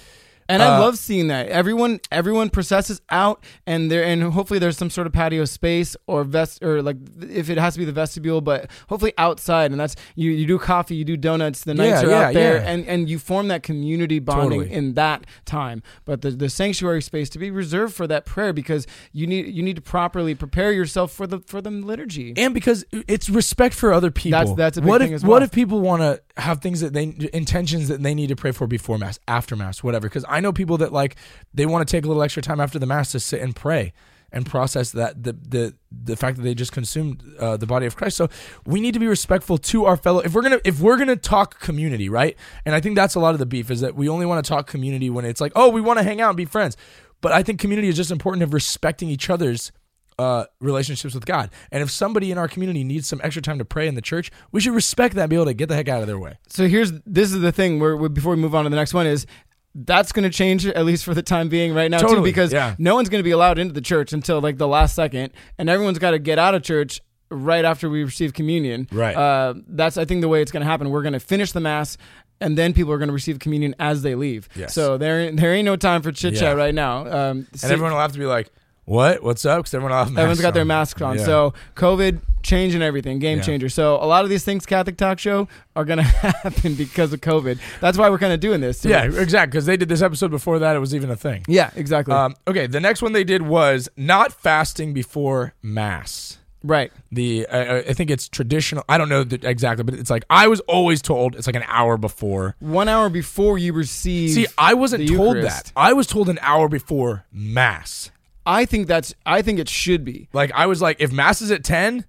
And 0.49 0.63
I 0.63 0.77
Uh, 0.77 0.81
love 0.81 0.99
seeing 0.99 1.29
that 1.29 1.49
everyone 1.49 2.01
everyone 2.11 2.51
processes 2.51 3.01
out, 3.11 3.43
and 3.67 3.91
there 3.91 4.05
and 4.05 4.23
hopefully 4.23 4.59
there's 4.59 4.77
some 4.77 4.91
sort 4.91 5.07
of 5.07 5.13
patio 5.13 5.45
space 5.45 5.97
or 6.07 6.25
vest 6.25 6.63
or 6.63 6.83
like 6.83 6.97
if 7.31 7.49
it 7.51 7.59
has 7.59 7.75
to 7.75 7.79
be 7.79 7.85
the 7.85 7.93
vestibule, 7.93 8.41
but 8.41 8.71
hopefully 8.89 9.13
outside. 9.19 9.71
And 9.71 9.81
that's 9.81 9.97
you 10.15 10.31
you 10.31 10.47
do 10.47 10.59
coffee, 10.59 10.95
you 10.97 11.05
do 11.05 11.17
donuts. 11.17 11.65
The 11.65 11.75
Knights 11.75 12.03
Yeah, 12.03 12.07
are 12.07 12.11
yeah, 12.11 12.27
out 12.29 12.35
there, 12.35 12.57
yeah. 12.57 12.71
and 12.71 12.87
and 12.87 13.09
you 13.09 13.19
form 13.19 13.49
that 13.49 13.63
community 13.63 14.19
bonding 14.19 14.61
Totally. 14.61 14.77
in 14.77 14.95
that 14.95 15.25
time. 15.45 15.83
But 16.05 16.23
the 16.23 16.31
the 16.31 16.49
sanctuary 16.49 17.03
space 17.03 17.29
to 17.31 17.39
be 17.39 17.51
reserved 17.51 17.95
for 17.95 18.07
that 18.07 18.25
prayer 18.27 18.53
because 18.53 18.87
you 19.13 19.27
need 19.27 19.47
you 19.47 19.63
need 19.63 19.77
to 19.77 19.83
properly 19.83 20.35
prepare 20.35 20.73
yourself 20.73 21.13
for 21.13 21.27
the 21.27 21.39
for 21.47 21.61
the 21.61 21.71
liturgy. 21.71 22.35
and 22.37 22.53
because 22.55 22.85
it's 23.09 23.29
respect 23.31 23.75
for 23.75 23.93
other 23.93 24.11
people. 24.11 24.39
That's- 24.39 24.57
that's 24.57 24.77
a 24.77 24.81
big 24.83 24.89
what 24.89 25.01
thing 25.01 25.11
if 25.13 25.17
as 25.17 25.25
what 25.25 25.43
if 25.43 25.51
people 25.51 25.81
want 25.81 26.03
to 26.03 26.21
have 26.37 26.61
things 26.61 26.81
that 26.81 26.93
they 26.93 27.15
intentions 27.33 27.89
that 27.89 28.03
they 28.03 28.15
need 28.15 28.29
to 28.29 28.37
pray 28.37 28.53
for 28.53 28.67
before 28.67 28.99
mass, 28.99 29.19
after 29.29 29.57
mass, 29.57 29.83
whatever? 29.83 30.09
Because 30.09 30.25
I 30.29 30.41
know 30.41 30.53
people 30.53 30.79
that 30.79 30.93
like 30.93 31.17
they 31.53 31.67
want 31.67 31.87
to 31.87 31.91
take 31.91 32.05
a 32.05 32.09
little 32.09 32.23
extra 32.23 32.43
time 32.43 32.61
after 32.61 32.79
the 32.79 32.87
mass 32.87 33.13
to 33.13 33.21
sit 33.21 33.41
and 33.41 33.55
pray 33.55 33.93
and 34.35 34.45
process 34.45 34.91
that 34.91 35.23
the 35.23 35.33
the 35.33 35.75
the 35.91 36.17
fact 36.17 36.37
that 36.37 36.43
they 36.43 36.55
just 36.55 36.73
consumed 36.73 37.23
uh, 37.39 37.57
the 37.57 37.67
body 37.67 37.87
of 37.87 37.97
Christ. 37.97 38.17
So 38.17 38.29
we 38.67 38.81
need 38.81 38.93
to 38.95 39.01
be 39.01 39.07
respectful 39.07 39.59
to 39.59 39.85
our 39.85 39.97
fellow. 39.97 40.21
If 40.21 40.35
we're 40.35 40.43
gonna 40.43 40.61
if 40.65 40.81
we're 40.81 40.99
gonna 40.99 41.17
talk 41.17 41.61
community, 41.61 42.09
right? 42.09 42.37
And 42.67 42.75
I 42.75 42.81
think 42.81 42.97
that's 42.97 43.15
a 43.15 43.21
lot 43.21 43.35
of 43.35 43.39
the 43.39 43.47
beef 43.47 43.71
is 43.71 43.81
that 43.81 43.95
we 43.95 44.09
only 44.09 44.27
want 44.27 44.45
to 44.45 44.49
talk 44.49 44.67
community 44.67 45.09
when 45.09 45.25
it's 45.25 45.41
like, 45.41 45.53
oh, 45.55 45.71
we 45.71 45.81
want 45.81 46.01
to 46.01 46.03
hang 46.03 46.21
out 46.21 46.31
and 46.31 46.37
be 46.37 46.45
friends. 46.45 46.77
But 47.21 47.33
I 47.33 47.43
think 47.43 47.61
community 47.61 47.89
is 47.89 47.97
just 47.97 48.11
important 48.11 48.43
of 48.43 48.53
respecting 48.53 49.09
each 49.09 49.31
other's 49.31 49.73
uh, 50.19 50.45
relationships 50.61 51.15
with 51.15 51.27
God. 51.27 51.51
And 51.73 51.83
if 51.83 51.91
somebody 51.91 52.31
in 52.31 52.39
our 52.39 52.49
community 52.49 52.85
needs 52.85 53.09
some 53.09 53.21
extra 53.25 53.43
time 53.43 53.59
to 53.59 53.65
pray 53.65 53.89
in 53.89 53.95
the 53.95 54.03
church, 54.03 54.31
we 54.53 54.61
should 54.61 54.75
respect 54.75 55.15
that 55.15 55.23
and 55.23 55.31
be 55.31 55.37
able 55.37 55.47
to 55.47 55.55
get 55.55 55.69
the 55.69 55.75
heck 55.75 55.89
out 55.89 56.01
of 56.01 56.07
their 56.07 56.19
way. 56.19 56.39
So 56.49 56.69
here's 56.69 56.93
this 57.07 57.33
is 57.33 57.41
the 57.41 57.53
thing 57.53 57.81
where, 57.81 57.97
where 57.97 58.09
before 58.09 58.35
we 58.35 58.41
move 58.41 58.55
on 58.55 58.65
to 58.65 58.71
the 58.71 58.77
next 58.77 58.95
one 58.95 59.07
is 59.07 59.27
that's 59.75 60.13
going 60.13 60.23
to 60.23 60.31
change 60.31 60.67
at 60.67 60.85
least 60.85 61.05
for 61.05 61.15
the 61.15 61.23
time 61.23 61.49
being 61.49 61.75
right 61.75 61.91
now 61.91 61.99
too 61.99 62.23
because 62.23 62.53
yeah. 62.53 62.77
no 62.79 62.95
one's 62.95 63.09
going 63.09 63.19
to 63.19 63.25
be 63.25 63.33
allowed 63.33 63.59
into 63.59 63.75
the 63.75 63.81
church 63.81 64.13
until 64.13 64.41
like 64.41 64.57
the 64.57 64.69
last 64.69 64.95
second 64.95 65.33
and 65.59 65.69
everyone's 65.69 65.99
got 65.99 66.13
to 66.13 66.21
get 66.21 66.39
out 66.39 66.55
of 66.55 66.63
church 66.63 67.01
right 67.29 67.65
after 67.65 67.91
we 67.91 68.05
receive 68.05 68.33
communion. 68.33 68.87
Right. 68.93 69.17
Uh, 69.17 69.55
that's 69.67 69.97
I 69.97 70.05
think 70.05 70.21
the 70.21 70.29
way 70.29 70.43
it's 70.43 70.53
going 70.53 70.61
to 70.61 70.67
happen. 70.67 70.91
We're 70.91 71.03
going 71.03 71.15
to 71.15 71.21
finish 71.21 71.53
the 71.53 71.61
mass. 71.61 71.97
And 72.41 72.59
then 72.59 72.73
people 72.75 72.93
are 72.93 72.99
going 72.99 73.09
to 73.09 73.15
receive 73.15 73.39
communion 73.39 73.75
as 73.79 74.03
they 74.03 74.15
leave. 74.15 74.49
Yes. 74.55 74.75
So 74.75 74.99
there, 74.99 75.31
there 75.33 75.55
ain't 75.55 75.65
no 75.65 75.77
time 75.77 76.03
for 76.03 76.13
chit 76.13 76.35
chat 76.35 76.43
Yeah. 76.43 76.53
right 76.53 76.75
now. 76.75 77.07
Um, 77.07 77.47
And 77.53 77.65
everyone 77.65 77.93
will 77.93 78.01
have 78.01 78.13
to 78.13 78.19
be 78.19 78.27
like, 78.27 78.51
"What? 78.85 79.23
What's 79.23 79.45
up?" 79.45 79.59
Because 79.61 79.75
everyone 79.75 79.93
masks 79.93 80.11
Everyone's 80.13 80.41
got 80.41 80.55
their 80.55 80.65
masks 80.65 81.01
on. 81.03 81.19
Yeah. 81.19 81.25
So 81.25 81.55
COVID 81.77 82.21
changing 82.43 82.83
everything, 82.83 83.19
game 83.19 83.39
Yeah. 83.39 83.45
changer. 83.45 83.69
So 83.71 83.95
a 83.97 84.05
lot 84.05 84.25
of 84.25 84.31
these 84.31 84.45
things 84.45 84.67
Catholic 84.67 84.99
Talk 84.99 85.19
Show 85.19 85.49
are 85.75 85.85
going 85.87 85.97
to 86.03 86.03
happen 86.03 86.75
because 86.75 87.13
of 87.13 87.21
COVID. 87.23 87.59
That's 87.81 87.97
why 87.97 88.11
we're 88.11 88.19
kind 88.19 88.33
of 88.35 88.41
doing 88.41 88.61
this. 88.61 88.81
to- 88.81 88.91
yeah, 88.91 89.05
exactly. 89.05 89.51
Because 89.53 89.67
they 89.67 89.77
did 89.79 89.89
this 89.89 90.03
episode 90.03 90.31
before 90.31 90.59
that; 90.59 90.77
it 90.77 90.79
was 90.81 90.95
even 90.95 91.11
a 91.11 91.17
thing. 91.17 91.43
Yeah, 91.49 91.71
exactly. 91.77 92.15
Um, 92.15 92.35
okay, 92.47 92.67
the 92.67 92.81
next 92.81 93.01
one 93.03 93.13
they 93.13 93.25
did 93.25 93.43
was 93.43 93.89
not 93.97 94.33
fasting 94.33 94.93
before 94.93 95.55
mass. 95.63 96.39
right. 96.63 96.93
The 97.13 97.47
uh, 97.47 97.83
I 97.89 97.93
think 97.95 98.11
it's 98.11 98.29
traditional. 98.29 98.85
I 98.89 98.99
don't 98.99 99.09
know 99.09 99.23
the, 99.25 99.39
exactly, 99.49 99.85
but 99.85 99.95
it's 99.95 100.11
like 100.11 100.25
I 100.29 100.49
was 100.49 100.61
always 100.61 101.01
told 101.01 101.37
it's 101.37 101.47
like 101.47 101.57
an 101.57 101.65
hour 101.67 101.97
before. 101.97 102.57
One 102.59 102.89
hour 102.89 103.09
before 103.09 103.57
you 103.59 103.73
receive. 103.73 104.31
See, 104.31 104.47
I 104.59 104.75
wasn't 104.75 105.07
told 105.09 105.37
Eucharist. 105.37 105.67
that. 105.67 105.73
I 105.77 105.93
was 105.95 106.07
told 106.07 106.29
an 106.29 106.39
hour 106.43 106.69
before 106.69 107.25
mass. 107.33 108.11
I 108.47 108.65
think 108.67 108.87
that's. 108.87 109.15
I 109.25 109.43
think 109.43 109.59
it 109.59 109.69
should 109.69 110.05
be. 110.05 110.29
Like 110.33 110.53
I 110.55 110.67
was 110.67 110.83
like, 110.83 110.97
if 111.01 111.11
mass 111.13 111.41
is 111.41 111.51
at 111.51 111.65
ten, 111.65 112.05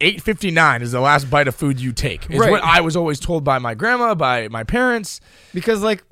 eight 0.00 0.22
fifty 0.22 0.50
nine 0.50 0.80
is 0.82 0.92
the 0.92 1.00
last 1.00 1.28
bite 1.30 1.48
of 1.48 1.54
food 1.54 1.80
you 1.80 1.92
take. 1.92 2.30
Is 2.30 2.38
Right. 2.38 2.50
what 2.50 2.62
I 2.62 2.80
was 2.80 2.96
always 2.96 3.18
told 3.20 3.42
by 3.44 3.58
my 3.58 3.74
grandma, 3.74 4.14
by 4.14 4.48
my 4.48 4.62
parents. 4.64 5.20
because 5.52 5.82
like 5.82 6.04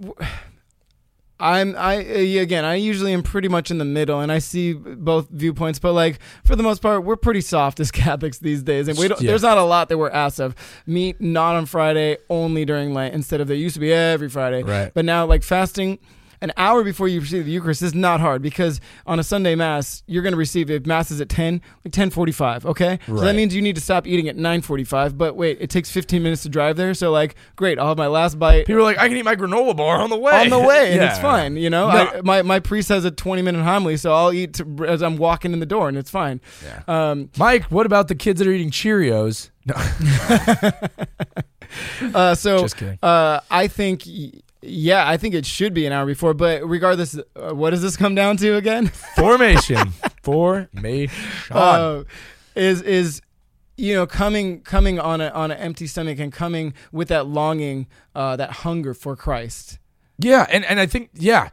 I'm 1.40 1.76
I 1.76 1.98
uh, 1.98 2.42
again 2.42 2.64
I 2.64 2.74
usually 2.74 3.12
am 3.12 3.22
pretty 3.22 3.46
much 3.46 3.70
in 3.70 3.78
the 3.78 3.84
middle 3.84 4.18
and 4.20 4.32
I 4.32 4.40
see 4.40 4.72
both 4.72 5.28
viewpoints 5.30 5.78
but 5.78 5.92
like 5.92 6.18
for 6.44 6.56
the 6.56 6.64
most 6.64 6.82
part 6.82 7.04
we're 7.04 7.14
pretty 7.14 7.42
soft 7.42 7.78
as 7.78 7.90
Catholics 7.92 8.38
these 8.38 8.64
days 8.64 8.88
and 8.88 8.98
we 8.98 9.06
don't, 9.06 9.20
Yeah. 9.20 9.28
there's 9.30 9.42
not 9.42 9.56
a 9.56 9.62
lot 9.62 9.88
that 9.88 9.98
we're 9.98 10.10
asked 10.10 10.40
of 10.40 10.56
meat 10.84 11.20
not 11.20 11.54
on 11.54 11.66
Friday 11.66 12.16
only 12.28 12.64
during 12.64 12.92
Lent 12.92 13.14
instead 13.14 13.40
of 13.40 13.46
there 13.46 13.56
used 13.56 13.74
to 13.74 13.80
be 13.80 13.92
every 13.92 14.28
Friday 14.28 14.64
Right. 14.64 14.90
but 14.92 15.04
now 15.04 15.26
like 15.26 15.44
fasting 15.44 16.00
an 16.40 16.52
hour 16.56 16.84
before 16.84 17.08
you 17.08 17.20
receive 17.20 17.44
the 17.44 17.50
Eucharist 17.50 17.82
is 17.82 17.94
not 17.94 18.20
hard 18.20 18.42
because 18.42 18.80
on 19.06 19.18
a 19.18 19.22
Sunday 19.22 19.54
Mass 19.54 20.02
you're 20.06 20.22
going 20.22 20.32
to 20.32 20.38
receive 20.38 20.70
if 20.70 20.86
Mass 20.86 21.10
is 21.10 21.20
at 21.20 21.28
10 21.28 21.60
like 21.84 21.92
10:45 21.92 22.64
okay 22.64 22.98
so 23.06 23.20
that 23.20 23.34
means 23.34 23.54
you 23.54 23.62
need 23.62 23.74
to 23.74 23.80
stop 23.80 24.06
eating 24.06 24.28
at 24.28 24.36
9:45 24.36 25.16
but 25.18 25.36
wait 25.36 25.58
it 25.60 25.70
takes 25.70 25.90
15 25.90 26.22
minutes 26.22 26.42
to 26.42 26.48
drive 26.48 26.76
there 26.76 26.94
so 26.94 27.10
like 27.10 27.34
great 27.56 27.78
I'll 27.78 27.88
have 27.88 27.98
my 27.98 28.06
last 28.06 28.38
bite 28.38 28.66
People 28.66 28.80
are 28.80 28.84
like, 28.84 28.98
I 28.98 29.08
can 29.08 29.16
eat 29.16 29.24
my 29.24 29.36
granola 29.36 29.76
bar 29.76 30.00
on 30.00 30.10
the 30.10 30.18
way. 30.18 30.32
on 30.40 30.50
the 30.50 30.58
way, 30.58 30.92
and 30.92 30.96
Yeah. 31.02 31.10
it's 31.10 31.18
fine. 31.20 31.56
You 31.56 31.70
know, 31.70 31.88
No. 31.90 31.96
I, 31.96 32.20
my 32.22 32.42
my 32.42 32.60
priest 32.60 32.88
has 32.90 33.04
a 33.04 33.10
twenty 33.10 33.42
minute 33.42 33.62
homily, 33.62 33.96
so 33.96 34.12
I'll 34.12 34.32
eat 34.32 34.54
to, 34.54 34.84
as 34.86 35.02
I'm 35.02 35.16
walking 35.16 35.52
in 35.52 35.60
the 35.60 35.66
door, 35.66 35.88
and 35.88 35.96
it's 35.96 36.10
fine. 36.10 36.40
Yeah. 36.64 36.82
Um, 37.10 37.30
Mike, 37.38 37.64
what 37.64 37.86
about 37.86 38.08
the 38.08 38.14
kids 38.14 38.38
that 38.40 38.48
are 38.48 38.52
eating 38.52 38.70
Cheerios? 38.70 39.50
No, 39.66 39.74
uh, 42.14 42.34
so 42.34 42.60
just 42.60 42.76
kidding. 42.76 42.98
uh, 43.02 43.40
I 43.50 43.68
think. 43.68 44.04
Yeah, 44.62 45.08
I 45.08 45.16
think 45.16 45.34
it 45.34 45.46
should 45.46 45.72
be 45.72 45.86
an 45.86 45.92
hour 45.92 46.04
before, 46.06 46.34
but 46.34 46.68
regardless, 46.68 47.16
uh, 47.36 47.54
what 47.54 47.70
does 47.70 47.82
this 47.82 47.96
come 47.96 48.14
down 48.14 48.36
to 48.38 48.56
again? 48.56 48.86
Formation. 49.16 49.92
Formation. 50.22 51.10
Uh, 51.50 52.04
is 52.54 52.82
is 52.82 53.22
you 53.76 53.94
know 53.94 54.06
coming 54.06 54.60
coming 54.62 54.98
on 54.98 55.20
a 55.20 55.28
on 55.28 55.50
an 55.50 55.58
empty 55.58 55.86
stomach 55.86 56.18
and 56.18 56.32
coming 56.32 56.74
with 56.90 57.08
that 57.08 57.26
longing, 57.26 57.86
uh, 58.14 58.36
that 58.36 58.50
hunger 58.50 58.94
for 58.94 59.14
Christ. 59.16 59.78
yeah, 60.18 60.46
and, 60.50 60.64
and 60.64 60.80
I 60.80 60.86
think, 60.86 61.10
yeah, 61.14 61.50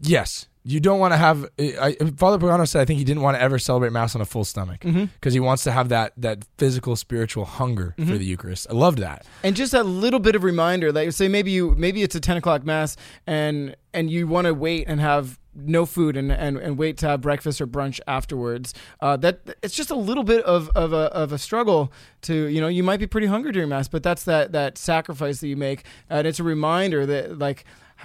yes. 0.00 0.47
You 0.64 0.80
don't 0.80 0.98
want 0.98 1.12
to 1.14 1.16
have. 1.18 1.46
I, 1.58 1.96
Father 2.16 2.38
Pagano 2.38 2.66
said, 2.68 2.80
I 2.82 2.84
think 2.84 2.98
he 2.98 3.04
didn't 3.04 3.22
want 3.22 3.36
to 3.36 3.40
ever 3.42 3.58
celebrate 3.58 3.90
Mass 3.92 4.14
on 4.14 4.20
a 4.20 4.26
full 4.26 4.44
stomach 4.44 4.80
because 4.80 4.94
Mm-hmm. 4.94 5.30
he 5.30 5.40
wants 5.40 5.64
to 5.64 5.72
have 5.72 5.88
that 5.88 6.12
that 6.16 6.44
physical, 6.58 6.96
spiritual 6.96 7.44
hunger 7.46 7.94
for 7.98 8.18
the 8.18 8.24
Eucharist. 8.24 8.66
I 8.68 8.74
loved 8.74 8.98
that. 8.98 9.24
and 9.42 9.56
just 9.56 9.72
a 9.74 9.82
little 9.82 10.20
bit 10.20 10.34
of 10.34 10.44
reminder 10.44 10.92
like 10.92 11.12
say 11.12 11.28
maybe 11.28 11.50
you 11.50 11.74
maybe 11.78 12.02
it's 12.02 12.14
a 12.14 12.20
10 12.20 12.36
o'clock 12.36 12.64
mass 12.64 12.96
and 13.26 13.76
and 13.94 14.10
you 14.10 14.26
want 14.26 14.46
to 14.46 14.54
wait 14.54 14.84
and 14.88 15.00
have 15.00 15.38
no 15.54 15.84
food 15.86 16.16
and, 16.16 16.30
and, 16.30 16.56
and 16.58 16.78
wait 16.78 16.96
to 16.98 17.06
have 17.08 17.20
breakfast 17.20 17.60
or 17.60 17.66
brunch 17.66 17.98
afterwards 18.06 18.74
uh, 19.00 19.16
that 19.16 19.40
it's 19.62 19.74
just 19.74 19.90
a 19.90 19.96
little 19.96 20.22
bit 20.22 20.44
of, 20.44 20.70
of, 20.76 20.92
a, 20.92 21.12
of 21.12 21.32
a 21.32 21.38
struggle 21.38 21.92
to 22.22 22.46
you 22.46 22.60
know 22.60 22.68
you 22.68 22.82
might 22.84 23.00
be 23.00 23.06
pretty 23.06 23.26
hungry 23.26 23.50
during 23.52 23.68
mass 23.68 23.88
but 23.88 24.02
that's 24.02 24.24
that 24.24 24.52
that 24.52 24.78
sacrifice 24.78 25.40
that 25.40 25.48
you 25.48 25.56
make 25.56 25.84
and 26.10 26.26
it's 26.26 26.38
a 26.38 26.44
reminder 26.44 27.06
that 27.06 27.38
like 27.38 27.64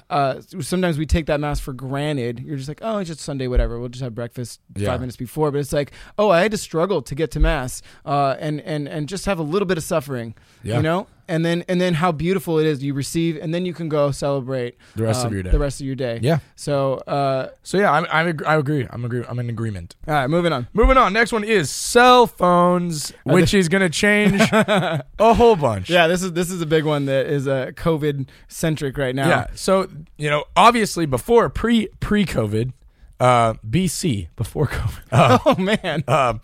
uh, 0.09 0.41
sometimes 0.59 0.97
we 0.97 1.05
take 1.05 1.25
that 1.27 1.39
mass 1.39 1.59
for 1.59 1.73
granted. 1.73 2.39
You're 2.39 2.57
just 2.57 2.67
like, 2.67 2.79
oh, 2.81 2.97
it's 2.99 3.09
just 3.09 3.21
Sunday, 3.21 3.47
whatever. 3.47 3.79
We'll 3.79 3.89
just 3.89 4.03
have 4.03 4.15
breakfast 4.15 4.59
Yeah. 4.75 4.87
five 4.87 4.99
minutes 4.99 5.17
before. 5.17 5.51
But 5.51 5.59
it's 5.59 5.73
like, 5.73 5.91
oh, 6.17 6.29
I 6.29 6.41
had 6.41 6.51
to 6.51 6.57
struggle 6.57 7.01
to 7.03 7.15
get 7.15 7.31
to 7.31 7.39
mass, 7.39 7.81
uh, 8.05 8.35
and 8.39 8.59
and 8.61 8.87
and 8.87 9.07
just 9.07 9.25
have 9.25 9.39
a 9.39 9.43
little 9.43 9.65
bit 9.67 9.77
of 9.77 9.83
suffering, 9.83 10.35
Yeah. 10.63 10.77
you 10.77 10.83
know. 10.83 11.07
And 11.27 11.45
then 11.45 11.63
and 11.69 11.79
then 11.79 11.93
how 11.93 12.11
beautiful 12.11 12.59
it 12.59 12.65
is 12.65 12.83
you 12.83 12.93
receive, 12.93 13.37
and 13.37 13.53
then 13.53 13.65
you 13.65 13.73
can 13.73 13.87
go 13.87 14.11
celebrate 14.11 14.77
The 14.95 15.03
rest 15.03 15.21
of 15.21 15.27
um, 15.27 15.33
your 15.33 15.43
day. 15.43 15.51
The 15.51 15.59
rest 15.59 15.79
of 15.79 15.85
your 15.87 15.95
day. 15.95 16.19
Yeah. 16.21 16.39
So, 16.55 16.95
uh, 17.07 17.49
So 17.63 17.77
yeah, 17.77 17.91
I'm, 17.91 18.05
I'm 18.11 18.27
ag- 18.27 18.43
I 18.45 18.55
agree. 18.55 18.85
I'm 18.89 19.05
agree. 19.05 19.23
I'm 19.27 19.39
in 19.39 19.49
agreement. 19.49 19.95
all 20.07 20.13
right, 20.15 20.27
moving 20.29 20.51
on. 20.51 20.67
Moving 20.73 20.97
on. 20.97 21.13
Next 21.13 21.31
one 21.31 21.43
is 21.43 21.69
cell 21.69 22.27
phones, 22.27 23.13
which 23.23 23.53
is 23.53 23.69
going 23.69 23.81
to 23.81 23.89
change 23.89 24.41
a 24.51 25.03
whole 25.19 25.55
bunch. 25.55 25.89
Yeah, 25.89 26.07
this 26.07 26.23
is 26.23 26.33
this 26.33 26.51
is 26.51 26.61
a 26.61 26.65
big 26.65 26.83
one 26.83 27.05
that 27.05 27.27
is 27.27 27.47
uh, 27.47 27.67
COVID 27.75 28.27
centric 28.47 28.97
right 28.97 29.15
now. 29.15 29.27
Yeah. 29.29 29.47
So 29.55 29.87
you 30.17 30.29
know, 30.29 30.43
obviously, 30.57 31.05
before 31.05 31.49
pre 31.49 31.87
pre 31.99 32.25
COVID, 32.25 32.73
uh, 33.19 33.53
BC 33.67 34.27
before 34.35 34.67
COVID, 34.67 35.01
uh, 35.11 35.37
Oh 35.45 35.55
man. 35.55 36.03
um, 36.07 36.41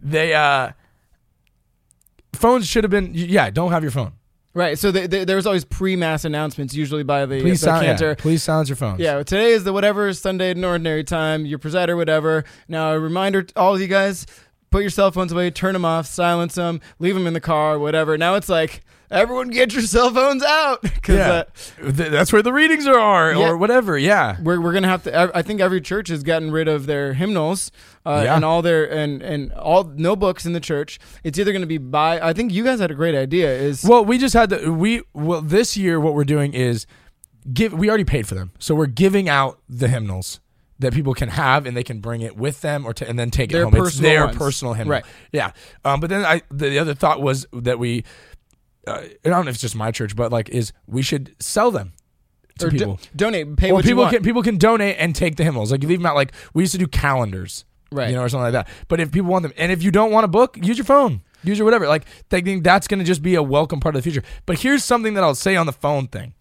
they 0.00 0.34
uh, 0.34 0.70
phones 2.38 2.66
should 2.66 2.84
have 2.84 2.90
been. 2.90 3.10
Yeah, 3.12 3.50
don't 3.50 3.72
have 3.72 3.82
your 3.82 3.92
phone. 3.92 4.12
Right. 4.54 4.78
So 4.78 4.90
the, 4.90 5.06
the, 5.06 5.24
there 5.24 5.36
was 5.36 5.46
always 5.46 5.64
pre-mass 5.64 6.24
announcements, 6.24 6.74
usually 6.74 7.04
by 7.04 7.26
the, 7.26 7.40
Please 7.40 7.60
the 7.60 7.66
cantor. 7.68 8.08
Yeah, 8.08 8.14
please 8.14 8.42
silence 8.42 8.68
your 8.68 8.76
phones. 8.76 8.98
Yeah, 8.98 9.22
today 9.22 9.52
is 9.52 9.62
the 9.62 9.72
whatever 9.72 10.12
Sunday 10.14 10.50
at 10.50 10.56
an 10.56 10.64
ordinary 10.64 11.04
time. 11.04 11.46
Your 11.46 11.58
presider, 11.58 11.96
whatever. 11.96 12.44
Now, 12.66 12.92
a 12.92 12.98
reminder 12.98 13.42
to 13.42 13.60
all 13.60 13.74
of 13.74 13.80
you 13.80 13.86
guys: 13.86 14.26
put 14.70 14.80
your 14.80 14.90
cell 14.90 15.12
phones 15.12 15.30
away, 15.32 15.50
turn 15.50 15.74
them 15.74 15.84
off, 15.84 16.06
silence 16.06 16.54
them, 16.54 16.80
leave 16.98 17.14
them 17.14 17.26
in 17.26 17.34
the 17.34 17.40
car, 17.40 17.78
whatever. 17.78 18.18
Now 18.18 18.34
it's 18.34 18.48
like 18.48 18.82
everyone 19.10 19.48
get 19.48 19.72
your 19.72 19.82
cell 19.82 20.12
phones 20.12 20.42
out 20.42 20.82
because 20.82 21.16
Yeah. 21.16 21.28
uh, 21.86 21.92
Th- 21.92 22.10
that's 22.10 22.32
where 22.32 22.42
the 22.42 22.52
readings 22.52 22.86
are, 22.86 23.32
Yeah. 23.32 23.48
or 23.50 23.56
whatever. 23.56 23.96
Yeah. 23.98 24.36
we're 24.42 24.60
we're 24.60 24.72
gonna 24.72 24.88
have 24.88 25.02
to. 25.04 25.30
I 25.36 25.42
think 25.42 25.60
every 25.60 25.80
church 25.80 26.08
has 26.08 26.22
gotten 26.22 26.50
rid 26.50 26.68
of 26.68 26.86
their 26.86 27.14
hymnals 27.14 27.70
uh, 28.06 28.22
Yeah. 28.24 28.36
and 28.36 28.44
all 28.44 28.62
their 28.62 28.84
and 28.90 29.22
and 29.22 29.52
all 29.52 29.84
no 29.84 30.16
books 30.16 30.44
in 30.46 30.52
the 30.52 30.60
church. 30.60 30.98
It's 31.24 31.38
either 31.38 31.52
gonna 31.52 31.66
be 31.66 31.78
by. 31.78 32.20
I 32.20 32.32
think 32.32 32.52
you 32.52 32.64
guys 32.64 32.80
had 32.80 32.90
a 32.90 32.94
great 32.94 33.14
idea. 33.14 33.52
Is 33.52 33.84
Well, 33.84 34.04
we 34.04 34.18
just 34.18 34.34
had 34.34 34.50
the 34.50 34.72
we 34.72 35.02
well 35.14 35.40
this 35.42 35.76
year 35.76 35.98
what 36.00 36.14
we're 36.14 36.24
doing 36.24 36.54
is 36.54 36.86
give 37.52 37.72
we 37.72 37.88
already 37.88 38.04
paid 38.04 38.26
for 38.26 38.34
them. 38.34 38.52
So 38.58 38.74
we're 38.74 38.86
giving 38.86 39.28
out 39.28 39.58
the 39.68 39.88
hymnals 39.88 40.40
that 40.80 40.92
people 40.92 41.12
can 41.12 41.30
have 41.30 41.66
and 41.66 41.76
they 41.76 41.82
can 41.82 41.98
bring 41.98 42.20
it 42.20 42.36
with 42.36 42.60
them 42.60 42.86
or 42.86 42.92
to, 42.94 43.08
and 43.08 43.18
then 43.18 43.30
take 43.32 43.52
it 43.52 43.60
home. 43.60 43.74
It's 43.74 43.98
their 43.98 44.26
ones. 44.26 44.36
personal 44.38 44.74
hymnal. 44.74 44.92
Right. 44.92 45.04
Yeah. 45.32 45.50
Um, 45.84 45.98
but 45.98 46.08
then 46.08 46.24
I 46.24 46.42
the 46.52 46.78
other 46.78 46.94
thought 46.94 47.20
was 47.20 47.46
that 47.52 47.80
we 47.80 48.04
uh, 48.88 49.00
I 49.24 49.28
don't 49.28 49.44
know 49.44 49.48
if 49.50 49.54
it's 49.56 49.60
just 49.62 49.76
my 49.76 49.90
church, 49.90 50.16
but 50.16 50.32
like 50.32 50.48
is 50.48 50.72
we 50.86 51.02
should 51.02 51.34
sell 51.40 51.70
them 51.70 51.92
to 52.58 52.66
or 52.66 52.70
do- 52.70 52.78
people. 52.78 53.00
donate, 53.14 53.56
pay 53.56 53.70
or 53.70 53.74
what 53.74 53.84
you 53.84 53.90
people 53.90 54.02
want. 54.04 54.14
can 54.14 54.22
people 54.24 54.42
can 54.42 54.56
donate 54.58 54.96
and 54.98 55.14
take 55.14 55.36
the 55.36 55.44
hymnals. 55.44 55.70
Like 55.70 55.82
you 55.82 55.88
leave 55.88 55.98
them 56.00 56.06
out. 56.06 56.14
Like 56.16 56.32
we 56.54 56.62
used 56.62 56.72
to 56.72 56.78
do 56.78 56.86
calendars, 56.86 57.64
Right. 57.90 58.10
You 58.10 58.16
know, 58.16 58.22
or 58.22 58.28
something 58.28 58.52
like 58.52 58.66
that. 58.66 58.68
But 58.88 59.00
if 59.00 59.10
people 59.12 59.30
want 59.30 59.44
them, 59.44 59.52
and 59.56 59.72
if 59.72 59.82
you 59.82 59.90
don't 59.90 60.10
want 60.12 60.24
a 60.24 60.28
book, 60.28 60.58
use 60.60 60.76
your 60.76 60.84
phone, 60.84 61.22
use 61.42 61.56
your 61.58 61.64
whatever. 61.64 61.86
Like 61.88 62.04
they 62.28 62.40
think 62.42 62.62
that's 62.64 62.86
going 62.88 62.98
to 62.98 63.04
just 63.04 63.22
be 63.22 63.34
a 63.34 63.42
welcome 63.42 63.80
part 63.80 63.94
of 63.96 64.02
the 64.02 64.10
future. 64.10 64.26
But 64.44 64.58
here's 64.60 64.84
something 64.84 65.14
that 65.14 65.24
I'll 65.24 65.34
say 65.34 65.56
on 65.56 65.66
the 65.66 65.72
phone 65.72 66.06
thing. 66.08 66.34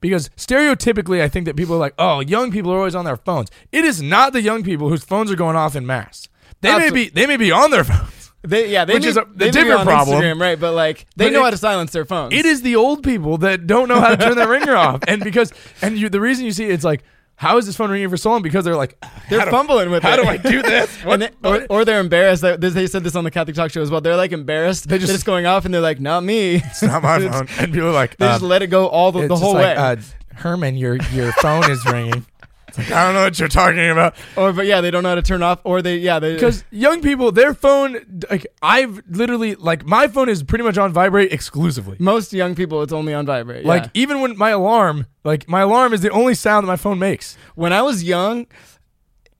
Because 0.00 0.30
stereotypically, 0.36 1.20
I 1.20 1.28
think 1.28 1.44
that 1.46 1.56
people 1.56 1.74
are 1.76 1.78
like, 1.78 1.94
"Oh, 1.98 2.20
young 2.20 2.50
people 2.50 2.72
are 2.72 2.78
always 2.78 2.94
on 2.94 3.04
their 3.04 3.18
phones." 3.18 3.50
It 3.70 3.84
is 3.84 4.00
not 4.02 4.32
the 4.32 4.40
young 4.42 4.62
people 4.64 4.88
whose 4.88 5.04
phones 5.04 5.30
are 5.30 5.36
going 5.36 5.56
off 5.56 5.76
in 5.76 5.86
mass. 5.86 6.26
They 6.62 6.76
may 6.76 6.90
be 6.90 7.08
they 7.08 7.26
may 7.26 7.36
be 7.36 7.52
on 7.52 7.70
their 7.70 7.84
phones. 7.92 8.19
They, 8.42 8.70
yeah, 8.70 8.84
they 8.86 8.94
Which 8.94 9.02
may, 9.02 9.08
is 9.10 9.16
a- 9.18 9.26
they 9.34 9.50
different 9.50 9.82
problem. 9.82 10.20
Instagram, 10.22 10.40
right? 10.40 10.58
But 10.58 10.72
like, 10.74 11.06
they 11.16 11.26
But 11.26 11.32
know 11.34 11.40
it- 11.40 11.44
how 11.44 11.50
to 11.50 11.56
silence 11.58 11.92
their 11.92 12.04
phones. 12.06 12.32
It 12.32 12.46
is 12.46 12.62
the 12.62 12.76
old 12.76 13.02
people 13.02 13.38
that 13.38 13.66
don't 13.66 13.86
know 13.88 14.00
how 14.00 14.14
to 14.14 14.16
turn 14.16 14.36
their 14.36 14.48
ringer 14.48 14.74
off, 14.86 15.00
and 15.06 15.22
because 15.22 15.52
and 15.82 15.98
you, 15.98 16.08
the 16.08 16.20
reason 16.20 16.44
you 16.46 16.52
see 16.52 16.64
it's 16.64 16.84
like, 16.84 17.02
how 17.36 17.56
is 17.58 17.64
this 17.66 17.74
phone 17.76 17.90
ringing 17.90 18.08
for 18.10 18.16
so 18.18 18.30
long? 18.30 18.42
Because 18.42 18.64
they're 18.64 18.76
like, 18.76 18.98
They're 19.28 19.38
how 19.40 19.44
do- 19.46 19.50
fumbling 19.50 19.90
with 19.90 20.02
how 20.02 20.14
it. 20.14 20.16
do 20.22 20.28
I 20.28 20.36
do 20.38 20.62
this? 20.62 20.94
What- 21.04 21.20
they, 21.20 21.30
or, 21.44 21.66
or 21.70 21.84
they're 21.84 22.00
embarrassed. 22.00 22.42
That, 22.42 22.60
they 22.60 22.86
said 22.86 23.02
this 23.04 23.14
on 23.16 23.24
the 23.24 23.30
Catholic 23.30 23.56
Talk 23.56 23.70
Show 23.70 23.82
as 23.82 23.90
well. 23.90 24.00
They're 24.00 24.16
like 24.16 24.32
embarrassed 24.32 24.88
They 24.88 24.98
just- 24.98 25.12
it's 25.12 25.22
going 25.22 25.46
off, 25.46 25.64
and 25.66 25.72
they're 25.74 25.80
like, 25.80 26.00
"Not 26.00 26.22
me." 26.24 26.56
It's 26.56 26.82
not 26.82 27.02
my 27.02 27.18
phone. 27.28 27.46
And 27.58 27.72
people 27.72 27.88
are 27.88 27.92
like, 27.92 28.16
They 28.16 28.26
just 28.26 28.42
uh, 28.42 28.46
let 28.46 28.62
it 28.62 28.68
go 28.68 28.88
all 28.88 29.12
the, 29.12 29.22
the 29.22 29.28
just 29.28 29.42
whole 29.42 29.54
like, 29.54 29.64
way. 29.64 29.74
Uh, 29.76 29.96
Herman, 30.34 30.76
your 30.76 30.96
your 31.12 31.32
phone 31.32 31.70
is 31.70 31.84
ringing. 31.84 32.24
It's 32.70 32.78
like, 32.78 32.92
I 32.92 33.04
don't 33.04 33.14
know 33.14 33.22
what 33.22 33.38
you're 33.38 33.48
talking 33.48 33.90
about. 33.90 34.14
or 34.36 34.52
but 34.52 34.66
yeah, 34.66 34.80
they 34.80 34.90
don't 34.90 35.02
know 35.02 35.10
how 35.10 35.14
to 35.16 35.22
turn 35.22 35.42
off. 35.42 35.60
Or 35.64 35.82
they 35.82 35.96
yeah 35.98 36.18
they 36.18 36.34
Because 36.34 36.64
young 36.70 37.02
people, 37.02 37.32
their 37.32 37.52
phone, 37.54 38.22
like 38.30 38.46
I've 38.62 39.02
literally, 39.08 39.54
like 39.56 39.84
my 39.84 40.08
phone 40.08 40.28
is 40.28 40.42
pretty 40.42 40.64
much 40.64 40.78
on 40.78 40.92
vibrate 40.92 41.32
exclusively. 41.32 41.96
most 41.98 42.32
young 42.32 42.54
people 42.54 42.82
it's 42.82 42.92
only 42.92 43.12
on 43.12 43.26
vibrate. 43.26 43.64
Like 43.64 43.84
yeah. 43.84 43.90
even 43.94 44.20
when 44.20 44.36
my 44.38 44.50
alarm, 44.50 45.06
like 45.24 45.48
my 45.48 45.62
alarm 45.62 45.92
is 45.92 46.00
the 46.00 46.10
only 46.10 46.34
sound 46.34 46.64
that 46.64 46.68
my 46.68 46.76
phone 46.76 46.98
makes. 46.98 47.36
when 47.54 47.72
I 47.72 47.82
was 47.82 48.04
young, 48.04 48.46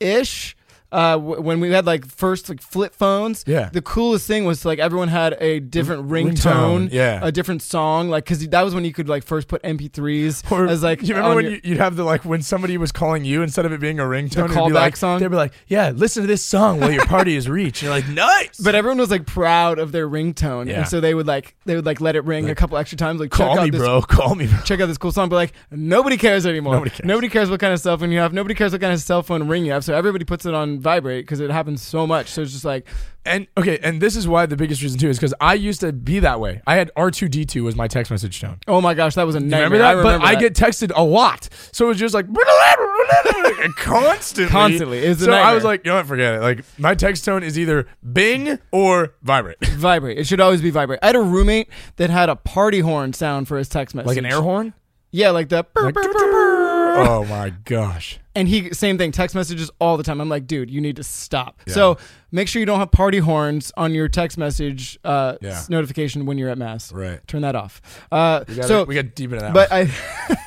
ish. 0.00 0.56
Uh, 0.92 1.12
w- 1.12 1.40
when 1.40 1.60
we 1.60 1.70
had 1.70 1.86
like 1.86 2.04
first 2.06 2.48
like 2.48 2.60
flip 2.60 2.94
phones, 2.94 3.44
Yeah. 3.46 3.68
the 3.72 3.80
coolest 3.82 4.26
thing 4.26 4.44
was 4.44 4.64
like 4.64 4.78
everyone 4.78 5.08
had 5.08 5.36
a 5.40 5.60
different 5.60 6.08
ringtone, 6.08 6.88
ringtone, 6.88 6.92
yeah. 6.92 7.20
a 7.22 7.30
different 7.30 7.62
song, 7.62 8.08
like 8.08 8.24
because 8.24 8.46
that 8.48 8.62
was 8.62 8.74
when 8.74 8.84
you 8.84 8.92
could 8.92 9.08
like 9.08 9.22
first 9.24 9.46
put 9.48 9.62
MP3s 9.62 10.42
Or 10.50 10.66
as 10.66 10.82
like 10.82 11.02
you 11.02 11.14
remember 11.14 11.30
on 11.30 11.36
when 11.36 11.44
your- 11.44 11.54
you, 11.54 11.60
you'd 11.64 11.78
have 11.78 11.96
the 11.96 12.04
like 12.04 12.24
when 12.24 12.42
somebody 12.42 12.76
was 12.76 12.90
calling 12.92 13.24
you 13.24 13.42
instead 13.42 13.66
of 13.66 13.72
it 13.72 13.80
being 13.80 14.00
a 14.00 14.02
ringtone, 14.02 14.38
it'd 14.44 14.48
be 14.50 14.54
callback 14.56 14.72
like, 14.74 14.96
song? 14.96 15.20
They'd 15.20 15.28
be 15.28 15.36
like, 15.36 15.52
"Yeah, 15.68 15.90
listen 15.94 16.22
to 16.22 16.26
this 16.26 16.44
song 16.44 16.80
while 16.80 16.90
your 16.90 17.06
party 17.06 17.36
is 17.36 17.48
reached." 17.48 17.82
You're 17.82 17.90
like, 17.92 18.08
"Nice." 18.08 18.58
But 18.58 18.74
everyone 18.74 18.98
was 18.98 19.10
like 19.10 19.26
proud 19.26 19.78
of 19.78 19.92
their 19.92 20.08
ringtone, 20.08 20.66
Yeah. 20.66 20.80
and 20.80 20.88
so 20.88 21.00
they 21.00 21.14
would 21.14 21.26
like 21.26 21.54
they 21.66 21.76
would 21.76 21.86
like 21.86 22.00
let 22.00 22.16
it 22.16 22.24
ring 22.24 22.50
a 22.50 22.54
couple 22.54 22.76
extra 22.78 22.96
times. 22.98 23.20
Like 23.20 23.30
check 23.32 23.46
call 23.46 23.58
out 23.58 23.64
me, 23.64 23.70
this, 23.70 23.80
bro. 23.80 24.02
Call 24.10 24.34
me, 24.34 24.46
bro. 24.46 24.58
Check 24.64 24.80
out 24.80 24.86
this 24.86 24.98
cool 24.98 25.12
song, 25.12 25.28
but 25.28 25.36
like 25.36 25.52
nobody 25.70 26.16
cares 26.16 26.46
anymore. 26.46 26.84
Nobody 27.04 27.28
cares. 27.28 27.48
what 27.50 27.60
kind 27.60 27.72
of 27.72 27.80
cell 27.80 27.96
phone 27.96 28.10
you 28.10 28.18
have. 28.18 28.32
Nobody 28.32 28.54
cares 28.54 28.72
what 28.72 28.80
kind 28.80 28.92
of 28.92 29.00
cell 29.00 29.22
phone 29.22 29.46
ring 29.46 29.64
you 29.64 29.72
have. 29.72 29.84
So 29.84 29.94
everybody 29.94 30.24
puts 30.24 30.46
it 30.46 30.54
on 30.54 30.79
vibrate 30.80 31.24
because 31.24 31.40
it 31.40 31.50
happens 31.50 31.82
so 31.82 32.06
much. 32.06 32.28
So 32.28 32.42
it's 32.42 32.52
just 32.52 32.64
like 32.64 32.86
And 33.24 33.46
okay, 33.56 33.78
and 33.82 34.00
this 34.00 34.16
is 34.16 34.26
why 34.26 34.46
the 34.46 34.56
biggest 34.56 34.82
reason 34.82 34.98
too 34.98 35.08
is 35.10 35.18
because 35.18 35.34
I 35.40 35.54
used 35.54 35.80
to 35.80 35.92
be 35.92 36.20
that 36.20 36.40
way. 36.40 36.62
I 36.66 36.76
had 36.76 36.90
R 36.96 37.10
two 37.10 37.28
D 37.28 37.44
two 37.44 37.64
was 37.64 37.76
my 37.76 37.86
text 37.88 38.10
message 38.10 38.40
tone. 38.40 38.58
oh 38.66 38.80
my 38.80 38.94
gosh, 38.94 39.14
that 39.14 39.24
was 39.26 39.34
a 39.34 39.40
nightmare. 39.40 39.64
remember 39.64 39.78
that? 39.78 39.86
I 39.86 39.92
remember 39.92 40.18
but 40.20 40.26
I 40.26 40.34
get 40.40 40.54
texted 40.54 40.90
a 40.94 41.02
lot, 41.04 41.48
so 41.72 41.84
it 41.84 41.88
was 41.88 41.98
just 41.98 42.14
like 42.14 42.26
constantly, 43.76 44.50
Constantly. 44.50 45.14
So 45.14 45.32
I 45.32 45.54
was 45.54 45.64
like, 45.64 45.84
you 45.84 45.90
know 45.90 45.96
what? 45.96 46.06
Forget 46.06 46.34
it. 46.36 46.40
Like 46.40 46.64
my 46.78 46.94
text 46.94 47.24
tone 47.24 47.42
is 47.42 47.58
either 47.58 47.86
Bing 48.12 48.58
or 48.72 49.14
vibrate, 49.22 49.64
vibrate. 49.66 50.18
It 50.18 50.26
should 50.26 50.40
always 50.40 50.62
be 50.62 50.70
vibrate. 50.70 51.00
I 51.02 51.06
had 51.06 51.16
a 51.16 51.20
roommate 51.20 51.68
that 51.96 52.10
had 52.10 52.28
a 52.28 52.36
party 52.36 52.80
horn 52.80 53.12
sound 53.12 53.48
for 53.48 53.58
his 53.58 53.68
text 53.68 53.94
message, 53.94 54.08
like 54.08 54.16
an 54.16 54.26
air 54.26 54.40
horn. 54.40 54.72
Yeah, 55.12 55.30
like 55.30 55.48
the. 55.48 55.56
Like, 55.74 55.94
burr, 55.94 56.02
burr, 56.02 56.12
burr. 56.12 56.94
oh 57.08 57.24
my 57.28 57.50
gosh. 57.64 58.18
And 58.34 58.46
he 58.48 58.72
same 58.72 58.96
thing, 58.98 59.10
text 59.12 59.34
messages 59.34 59.70
all 59.80 59.96
the 59.96 60.02
time. 60.04 60.20
I'm 60.20 60.28
like, 60.28 60.46
dude, 60.46 60.70
you 60.70 60.80
need 60.80 60.96
to 60.96 61.02
stop. 61.04 61.60
Yeah. 61.66 61.74
So 61.74 61.98
make 62.30 62.46
sure 62.48 62.60
you 62.60 62.66
don't 62.66 62.78
have 62.78 62.90
party 62.92 63.18
horns 63.18 63.72
on 63.76 63.92
your 63.94 64.08
text 64.08 64.38
message 64.38 64.98
uh, 65.04 65.36
Yeah. 65.40 65.50
s- 65.50 65.68
notification 65.68 66.26
when 66.26 66.38
you're 66.38 66.48
at 66.48 66.58
mass. 66.58 66.92
Right. 66.92 67.26
Turn 67.26 67.42
that 67.42 67.56
off. 67.56 67.80
Uh, 68.12 68.44
We 68.48 68.54
got 68.54 68.64
so, 68.66 68.84
we 68.84 68.94
got 68.94 69.14
deep 69.14 69.32
into 69.32 69.44
that. 69.44 69.52
but 69.54 69.70
one. 69.70 69.88
I. 69.88 70.36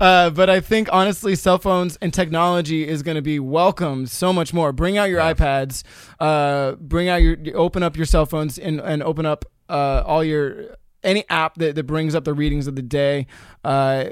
Uh, 0.00 0.28
but 0.30 0.50
I 0.50 0.60
think 0.60 0.88
honestly, 0.92 1.34
cell 1.36 1.56
phones 1.58 1.96
and 2.02 2.12
technology 2.12 2.86
is 2.86 3.02
going 3.02 3.14
to 3.14 3.22
be 3.22 3.38
welcomed 3.38 4.10
so 4.10 4.30
much 4.32 4.52
more. 4.52 4.70
Bring 4.72 4.98
out 4.98 5.08
your 5.08 5.20
Yeah. 5.20 5.32
iPads, 5.32 5.82
uh, 6.20 6.72
bring 6.72 7.08
out 7.08 7.22
your, 7.22 7.36
open 7.54 7.82
up 7.82 7.96
your 7.96 8.04
cell 8.04 8.26
phones 8.26 8.58
and, 8.58 8.80
and 8.80 9.02
open 9.02 9.24
up 9.24 9.46
uh, 9.70 10.02
all 10.04 10.22
your 10.22 10.76
any 11.06 11.24
app 11.30 11.54
that, 11.56 11.74
that 11.74 11.84
brings 11.84 12.14
up 12.14 12.24
the 12.24 12.34
readings 12.34 12.66
of 12.66 12.76
the 12.76 12.82
day. 12.82 13.26
Uh, 13.64 14.06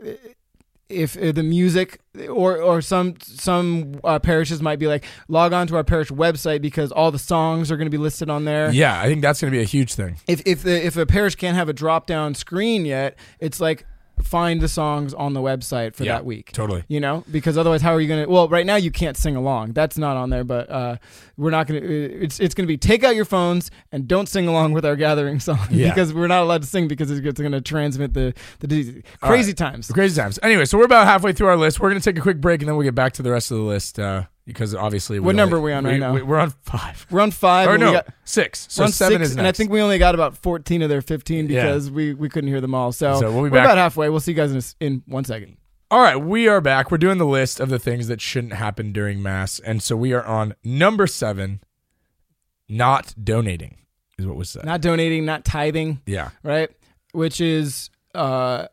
if 0.89 1.15
the 1.15 1.43
music 1.43 2.01
or 2.29 2.59
or 2.61 2.81
some 2.81 3.15
some 3.21 3.99
uh, 4.05 4.19
parishes 4.19 4.61
might 4.61 4.79
be 4.79 4.87
like 4.87 5.05
log 5.29 5.53
on 5.53 5.67
to 5.67 5.77
our 5.77 5.83
parish 5.85 6.11
website 6.11 6.61
because 6.61 6.93
all 6.93 7.11
the 7.11 7.19
songs 7.19 7.71
are 7.71 7.77
going 7.77 7.87
to 7.87 7.91
be 7.91 7.99
listed 7.99 8.29
on 8.29 8.45
there. 8.45 8.71
yeah, 8.71 9.01
I 9.01 9.07
think 9.07 9.23
that's 9.23 9.41
going 9.41 9.51
to 9.51 9.57
be 9.57 9.63
a 9.63 9.67
huge 9.67 9.95
thing. 9.95 10.19
If 10.29 10.43
if 10.47 10.63
the 10.63 10.85
if 10.85 10.97
a 10.97 11.07
parish 11.07 11.37
can't 11.37 11.57
have 11.57 11.69
a 11.69 11.73
drop 11.73 12.07
down 12.07 12.35
screen 12.35 12.85
yet, 12.85 13.19
it's 13.41 13.61
like 13.61 13.87
find 14.23 14.61
the 14.61 14.69
songs 14.69 15.13
on 15.15 15.35
the 15.35 15.41
website 15.41 15.95
for 15.95 16.05
Yeah, 16.05 16.15
that 16.15 16.25
week. 16.25 16.53
Totally. 16.53 16.85
You 16.89 17.01
know, 17.01 17.25
because 17.31 17.59
otherwise, 17.59 17.83
how 17.83 17.93
are 17.93 18.01
you 18.01 18.09
gonna? 18.09 18.29
Well, 18.29 18.49
right 18.49 18.65
now 18.67 18.77
you 18.77 18.91
can't 18.91 19.17
sing 19.17 19.37
along. 19.37 19.73
That's 19.73 19.99
not 19.99 20.17
on 20.17 20.31
there, 20.31 20.45
but 20.45 20.71
uh, 20.71 20.97
we're 21.37 21.51
not 21.51 21.67
gonna. 21.67 21.81
It's 21.83 22.41
it's 22.41 22.55
gonna 22.55 22.67
be 22.67 22.77
take 22.77 23.05
out 23.05 23.15
your 23.17 23.25
phones 23.25 23.71
and 23.93 24.07
don't 24.09 24.29
sing 24.29 24.49
along 24.49 24.73
with 24.73 24.85
our 24.85 24.97
gathering 24.97 25.41
song 25.41 25.59
Yeah. 25.71 25.89
because 25.89 26.13
we're 26.15 26.27
not 26.27 26.43
allowed 26.43 26.63
to 26.63 26.69
sing 26.69 26.89
because 26.89 27.11
it's 27.11 27.41
gonna 27.41 27.61
transmit 27.61 28.15
the 28.15 28.35
the 28.61 28.67
disease. 28.67 29.03
Crazy 29.21 29.55
times. 29.55 29.91
Crazy 29.91 30.21
times. 30.21 30.39
Anyway, 30.43 30.65
so 30.65 30.79
we're 30.79 30.85
about 30.85 31.07
halfway 31.07 31.33
through 31.33 31.49
our 31.49 31.57
list. 31.57 31.81
We're 31.81 31.91
going 31.91 32.01
to 32.01 32.05
take 32.05 32.19
a 32.19 32.23
quick 32.23 32.41
break 32.41 32.61
and 32.63 32.69
then 32.69 32.77
we'll 32.77 32.85
get 32.85 32.95
back 32.95 33.13
to 33.15 33.23
the 33.23 33.31
rest 33.31 33.51
of 33.51 33.59
the 33.59 33.65
list 33.65 33.99
uh, 33.99 34.25
because 34.47 34.75
obviously. 34.75 35.19
we 35.19 35.27
What 35.27 35.37
number 35.37 35.57
are 35.57 35.61
we 35.61 35.73
on 35.73 35.85
right 35.85 35.99
now? 35.99 36.13
We, 36.15 36.21
are 36.21 36.39
on 36.39 36.51
five. 36.63 37.07
We're 37.11 37.21
on 37.21 37.31
five. 37.31 37.69
or 37.69 37.73
we 37.73 37.79
no, 37.79 37.93
got- 37.93 38.09
six. 38.25 38.67
So 38.71 38.87
seven 38.87 39.19
six, 39.21 39.31
is 39.31 39.37
and 39.37 39.47
I 39.47 39.53
think 39.53 39.71
we 39.71 39.81
only 39.81 39.99
got 39.99 40.15
about 40.15 40.37
fourteen 40.37 40.83
of 40.83 40.89
their 40.89 41.03
fifteen 41.03 41.49
Yeah. 41.49 41.63
because 41.65 41.91
we, 41.91 42.15
we 42.15 42.29
couldn't 42.29 42.49
hear 42.49 42.61
them 42.61 42.75
all. 42.75 42.93
So, 42.93 43.19
So 43.21 43.33
we'll 43.33 43.51
be 43.51 43.59
about 43.59 43.79
halfway. 43.79 44.09
We'll 44.09 44.21
see 44.21 44.33
you 44.33 44.37
guys 44.37 44.53
in, 44.53 44.59
a 44.59 44.85
in 44.85 45.03
one 45.07 45.25
second. 45.25 45.57
All 45.91 46.01
right, 46.01 46.17
we 46.17 46.49
are 46.49 46.61
back. 46.61 46.91
We're 46.91 46.99
doing 46.99 47.19
the 47.19 47.27
list 47.27 47.61
of 47.61 47.69
the 47.69 47.79
things 47.79 48.09
that 48.09 48.21
shouldn't 48.21 48.55
happen 48.55 48.91
during 48.93 49.23
Mass. 49.23 49.61
And 49.61 49.83
so 49.83 49.95
we 49.97 50.13
are 50.13 50.25
on 50.25 50.55
number 50.65 51.07
seven, 51.07 51.61
not 52.69 53.15
donating, 53.23 53.77
is 54.19 54.27
what 54.27 54.37
was 54.37 54.51
said. 54.51 54.65
Not 54.65 54.81
donating, 54.81 55.25
not 55.25 55.45
tithing. 55.45 56.01
yeah. 56.07 56.31
right? 56.43 56.71
Which 57.13 57.41
is 57.41 57.91
uh, 58.15 58.67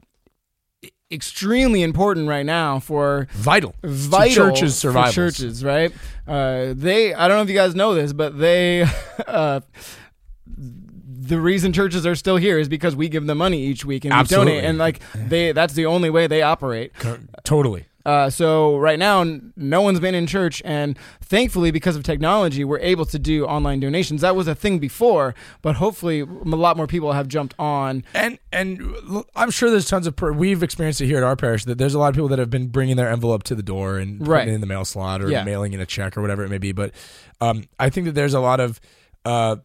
extremely 1.12 1.82
important 1.84 2.28
right 2.28 2.46
now 2.46 2.80
for 2.80 3.28
Vital. 3.32 3.76
vital 3.84 4.48
churches' 4.52 4.82
for 4.82 4.92
churches, 5.12 5.64
right? 5.64 5.92
Uh, 6.28 6.74
they, 6.76 7.14
I 7.14 7.28
don't 7.28 7.38
know 7.38 7.44
if 7.44 7.50
you 7.50 7.56
guys 7.56 7.76
know 7.76 7.94
this, 7.94 8.14
but 8.14 8.38
they, 8.40 8.86
uh, 9.28 9.62
the 10.48 11.40
reason 11.40 11.74
churches 11.74 12.06
are 12.06 12.16
still 12.16 12.38
here 12.38 12.58
is 12.58 12.68
because 12.68 12.96
we 12.96 13.10
give 13.10 13.26
them 13.28 13.38
money 13.38 13.62
each 13.64 13.86
week 13.86 14.06
and 14.06 14.14
we 14.14 14.18
donate, 14.36 14.64
and 14.64 14.78
like 14.78 15.00
they, 15.14 15.52
that's 15.52 15.74
the 15.74 15.86
only 15.86 16.10
way 16.10 16.28
they 16.28 16.42
operate. 16.42 16.92
Totally. 17.44 17.86
Uh, 18.06 18.30
so 18.30 18.78
right 18.78 18.98
now, 19.00 19.24
no 19.56 19.82
one's 19.82 20.00
been 20.00 20.16
in 20.16 20.26
church, 20.28 20.62
and 20.66 20.98
thankfully, 21.22 21.72
because 21.72 21.96
of 21.96 22.04
technology, 22.04 22.64
we're 22.64 22.80
able 22.80 23.06
to 23.06 23.20
do 23.20 23.46
online 23.46 23.80
donations. 23.80 24.22
That 24.22 24.36
was 24.36 24.48
a 24.48 24.56
thing 24.56 24.80
before, 24.80 25.36
but 25.62 25.76
hopefully, 25.76 26.22
a 26.22 26.26
lot 26.26 26.78
more 26.78 26.88
people 26.88 27.12
have 27.14 27.28
jumped 27.28 27.54
on. 27.60 28.04
And 28.14 28.40
and 28.52 28.96
I'm 29.36 29.52
sure 29.52 29.70
there's 29.70 29.88
tons 29.88 30.08
of 30.08 30.16
per- 30.16 30.32
we've 30.32 30.64
experienced 30.64 31.02
it 31.02 31.06
here 31.08 31.18
at 31.18 31.24
our 31.24 31.36
parish 31.36 31.66
that 31.66 31.78
there's 31.78 31.94
a 31.94 32.00
lot 32.00 32.10
of 32.10 32.16
people 32.16 32.30
that 32.30 32.40
have 32.40 32.50
been 32.50 32.68
bringing 32.68 32.96
their 32.96 33.10
envelope 33.10 33.44
to 33.44 33.56
the 33.56 33.64
door 33.64 33.98
and 33.98 34.20
putting 34.20 34.32
Right. 34.32 34.48
it 34.48 34.54
in 34.54 34.62
the 34.62 34.68
mail 34.68 34.86
slot 34.86 35.22
or 35.22 35.30
Yeah. 35.30 35.44
mailing 35.44 35.74
in 35.74 35.80
a 35.80 35.86
check 35.86 36.18
or 36.18 36.22
whatever 36.22 36.44
it 36.44 36.50
may 36.50 36.58
be. 36.58 36.72
But 36.72 36.94
um, 37.40 37.64
I 37.80 37.90
think 37.90 38.06
that 38.08 38.14
there's 38.14 38.34
a 38.34 38.40
lot 38.40 38.60
of, 38.60 38.80
uh, 39.26 39.58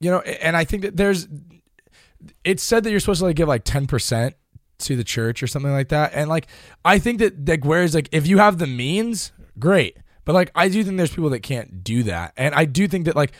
you 0.00 0.10
know, 0.10 0.20
and 0.20 0.56
I 0.56 0.64
think 0.64 0.82
that 0.82 0.96
there's. 0.96 1.28
It's 2.42 2.62
said 2.62 2.84
that 2.84 2.90
you're 2.90 3.00
supposed 3.00 3.20
to 3.20 3.26
like 3.26 3.36
give 3.36 3.48
like 3.48 3.64
ten 3.64 3.86
percent 3.86 4.34
to 4.78 4.96
the 4.96 5.04
church 5.04 5.42
or 5.42 5.46
something 5.46 5.72
like 5.72 5.88
that, 5.88 6.12
and 6.14 6.28
like 6.28 6.46
I 6.84 6.98
think 6.98 7.18
that 7.18 7.48
like 7.48 7.64
whereas 7.64 7.94
like 7.94 8.08
if 8.12 8.26
you 8.26 8.38
have 8.38 8.58
the 8.58 8.66
means, 8.66 9.32
great. 9.58 9.96
But 10.24 10.32
like 10.34 10.50
I 10.54 10.68
do 10.68 10.82
think 10.82 10.96
there's 10.96 11.14
people 11.14 11.30
that 11.30 11.40
can't 11.40 11.84
do 11.84 12.02
that, 12.04 12.32
and 12.36 12.54
I 12.54 12.64
do 12.64 12.88
think 12.88 13.04
that 13.06 13.16
like 13.16 13.32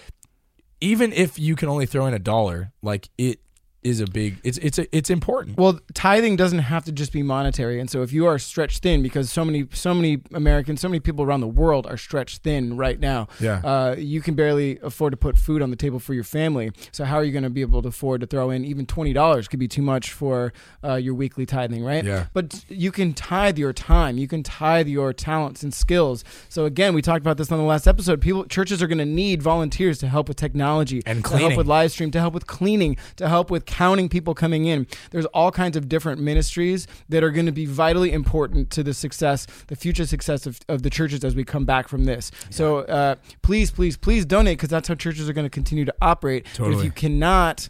even 0.80 1.12
if 1.12 1.38
you 1.38 1.56
can 1.56 1.68
only 1.68 1.86
throw 1.86 2.06
in 2.06 2.14
a 2.14 2.18
dollar, 2.18 2.72
like 2.82 3.08
it 3.16 3.40
is 3.84 4.00
a 4.00 4.06
big 4.06 4.38
it's 4.42 4.58
it's 4.58 4.78
a, 4.78 4.96
it's 4.96 5.10
important. 5.10 5.58
Well, 5.58 5.78
tithing 5.92 6.36
doesn't 6.36 6.60
have 6.60 6.84
to 6.86 6.92
just 6.92 7.12
be 7.12 7.22
monetary, 7.22 7.78
and 7.78 7.90
so 7.90 8.02
if 8.02 8.12
you 8.12 8.26
are 8.26 8.38
stretched 8.38 8.82
thin, 8.82 9.02
because 9.02 9.30
so 9.30 9.44
many 9.44 9.66
so 9.72 9.94
many 9.94 10.22
Americans, 10.32 10.80
so 10.80 10.88
many 10.88 11.00
people 11.00 11.24
around 11.24 11.42
the 11.42 11.46
world 11.46 11.86
are 11.86 11.96
stretched 11.96 12.42
thin 12.42 12.76
right 12.76 12.98
now. 12.98 13.28
Yeah. 13.40 13.60
uh, 13.64 13.94
you 13.96 14.22
can 14.22 14.34
barely 14.34 14.78
afford 14.80 15.12
to 15.12 15.16
put 15.16 15.36
food 15.36 15.60
on 15.62 15.70
the 15.70 15.76
table 15.76 15.98
for 16.00 16.14
your 16.14 16.24
family. 16.24 16.72
So 16.92 17.04
how 17.04 17.16
are 17.16 17.24
you 17.24 17.32
going 17.32 17.44
to 17.44 17.50
be 17.50 17.60
able 17.60 17.82
to 17.82 17.88
afford 17.88 18.22
to 18.22 18.26
throw 18.26 18.50
in 18.50 18.64
even 18.64 18.86
twenty 18.86 19.12
dollars? 19.12 19.48
Could 19.48 19.60
be 19.60 19.68
too 19.68 19.82
much 19.82 20.10
for 20.12 20.52
uh, 20.82 20.94
your 20.94 21.14
weekly 21.14 21.44
tithing, 21.44 21.84
right? 21.84 22.04
Yeah. 22.04 22.26
But 22.32 22.64
you 22.68 22.90
can 22.90 23.12
tithe 23.12 23.58
your 23.58 23.74
time, 23.74 24.16
you 24.16 24.26
can 24.26 24.42
tithe 24.42 24.88
your 24.88 25.12
talents 25.12 25.62
and 25.62 25.74
skills. 25.74 26.24
So 26.48 26.64
again, 26.64 26.94
we 26.94 27.02
talked 27.02 27.20
about 27.20 27.36
this 27.36 27.52
on 27.52 27.58
the 27.58 27.64
last 27.64 27.86
episode. 27.86 28.20
People, 28.20 28.46
churches 28.46 28.82
are 28.82 28.86
going 28.86 28.98
to 28.98 29.04
need 29.04 29.42
volunteers 29.42 29.98
to 29.98 30.08
help 30.08 30.28
with 30.28 30.36
technology, 30.38 31.02
And 31.04 31.24
to 31.24 31.36
help 31.36 31.56
with 31.56 31.66
live 31.66 31.92
stream, 31.92 32.10
to 32.12 32.20
help 32.20 32.32
with 32.32 32.46
cleaning, 32.46 32.96
to 33.16 33.28
help 33.28 33.50
with 33.50 33.66
counting 33.74 34.08
people 34.08 34.34
coming 34.34 34.66
in. 34.66 34.86
There's 35.10 35.26
all 35.26 35.50
kinds 35.50 35.76
of 35.76 35.88
different 35.88 36.20
ministries 36.20 36.86
that 37.08 37.24
are 37.24 37.30
going 37.30 37.46
to 37.46 37.52
be 37.52 37.66
vitally 37.66 38.12
important 38.12 38.70
to 38.70 38.84
the 38.84 38.94
success, 38.94 39.48
the 39.66 39.74
future 39.74 40.06
success 40.06 40.46
of, 40.46 40.60
of 40.68 40.82
the 40.82 40.90
churches 40.90 41.24
as 41.24 41.34
we 41.34 41.42
come 41.42 41.64
back 41.64 41.88
from 41.88 42.04
this. 42.04 42.30
So 42.50 42.78
uh, 42.82 43.16
please, 43.42 43.72
please, 43.72 43.96
please 43.96 44.24
donate 44.24 44.58
because 44.58 44.68
that's 44.68 44.86
how 44.86 44.94
churches 44.94 45.28
are 45.28 45.32
going 45.32 45.46
to 45.46 45.50
continue 45.50 45.84
to 45.86 45.94
operate. 46.00 46.46
But 46.56 46.70
if 46.78 46.84
you 46.84 46.92
cannot 46.92 47.68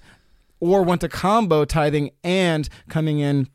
or 0.60 0.82
want 0.82 1.00
to 1.00 1.08
combo 1.08 1.64
tithing 1.64 2.10
and 2.22 2.68
coming 2.90 3.18
in 3.20 3.48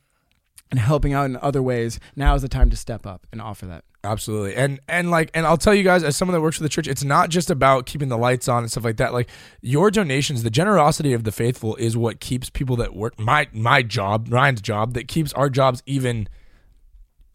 and 0.71 0.79
helping 0.79 1.13
out 1.13 1.25
in 1.25 1.37
other 1.37 1.61
ways, 1.61 1.99
now 2.15 2.33
is 2.33 2.41
the 2.41 2.49
time 2.49 2.71
to 2.71 2.75
step 2.75 3.05
up 3.05 3.27
and 3.31 3.41
offer 3.41 3.67
that. 3.67 3.83
Absolutely. 4.03 4.55
And 4.55 4.79
and 4.87 5.11
like 5.11 5.29
and 5.33 5.45
I'll 5.45 5.57
tell 5.57 5.75
you 5.75 5.83
guys 5.83 6.03
as 6.03 6.15
someone 6.15 6.33
that 6.33 6.41
works 6.41 6.55
for 6.55 6.63
the 6.63 6.69
church, 6.69 6.87
it's 6.87 7.03
not 7.03 7.29
just 7.29 7.49
about 7.49 7.85
keeping 7.85 8.07
the 8.07 8.17
lights 8.17 8.47
on 8.47 8.63
and 8.63 8.71
stuff 8.71 8.85
like 8.85 8.97
that. 8.97 9.11
Like 9.11 9.29
your 9.61 9.91
donations, 9.91 10.43
the 10.43 10.49
generosity 10.49 11.11
of 11.11 11.25
the 11.25 11.33
faithful 11.33 11.75
is 11.75 11.97
what 11.97 12.21
keeps 12.21 12.49
people 12.49 12.77
that 12.77 12.95
work 12.95 13.19
my 13.19 13.47
my 13.51 13.81
job, 13.83 14.27
Ryan's 14.31 14.61
job, 14.61 14.93
that 14.93 15.09
keeps 15.09 15.33
our 15.33 15.49
jobs 15.49 15.83
even 15.85 16.29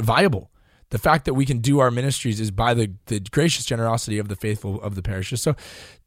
viable. 0.02 0.50
The 0.88 0.98
fact 0.98 1.26
that 1.26 1.34
we 1.34 1.44
can 1.44 1.58
do 1.58 1.80
our 1.80 1.90
ministries 1.90 2.40
is 2.40 2.50
by 2.50 2.72
the 2.72 2.92
the 3.06 3.20
gracious 3.20 3.66
generosity 3.66 4.18
of 4.18 4.28
the 4.28 4.36
faithful 4.36 4.80
of 4.80 4.94
the 4.94 5.02
parishes. 5.02 5.42
So, 5.42 5.56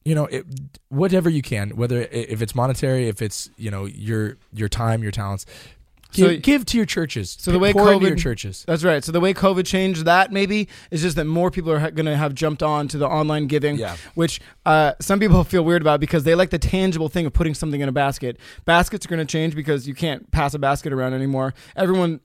you 0.05 0.15
know, 0.15 0.25
it, 0.25 0.45
whatever 0.89 1.29
you 1.29 1.43
can, 1.43 1.71
whether 1.71 2.01
if 2.11 2.41
it's 2.41 2.55
monetary, 2.55 3.09
if 3.09 3.21
it's, 3.21 3.51
you 3.57 3.69
know, 3.69 3.85
your 3.85 4.37
your 4.53 4.69
time, 4.69 5.03
your 5.03 5.11
talents, 5.11 5.45
give, 6.11 6.27
So- 6.31 6.37
give 6.39 6.65
to 6.65 6.77
your 6.77 6.85
churches. 6.85 7.35
So 7.39 7.51
the 7.51 7.59
way 7.59 7.73
Pour 7.73 7.85
COVID 7.85 8.01
your 8.01 8.15
churches. 8.15 8.63
That's 8.67 8.83
right. 8.83 9.03
So 9.03 9.11
the 9.11 9.19
way 9.19 9.33
COVID 9.33 9.65
changed 9.65 10.05
that 10.05 10.31
maybe 10.31 10.67
is 10.91 11.01
just 11.01 11.15
that 11.17 11.25
more 11.25 11.51
people 11.51 11.71
are 11.71 11.79
ha- 11.79 11.89
going 11.89 12.05
to 12.05 12.15
have 12.15 12.33
jumped 12.33 12.63
on 12.63 12.87
to 12.89 12.97
the 12.97 13.07
online 13.07 13.47
giving, 13.47 13.77
Yeah. 13.77 13.95
which 14.15 14.39
uh, 14.65 14.93
some 14.99 15.19
people 15.19 15.43
feel 15.43 15.63
weird 15.63 15.81
about 15.81 15.99
because 15.99 16.23
they 16.23 16.35
like 16.35 16.49
the 16.49 16.59
tangible 16.59 17.09
thing 17.09 17.25
of 17.25 17.33
putting 17.33 17.53
something 17.53 17.81
in 17.81 17.89
a 17.89 17.91
basket. 17.91 18.37
Baskets 18.65 19.05
are 19.05 19.09
going 19.09 19.19
to 19.19 19.31
change 19.31 19.55
because 19.55 19.87
you 19.87 19.93
can't 19.95 20.29
pass 20.31 20.53
a 20.53 20.59
basket 20.59 20.93
around 20.93 21.13
anymore. 21.13 21.53
Everyone, 21.75 22.19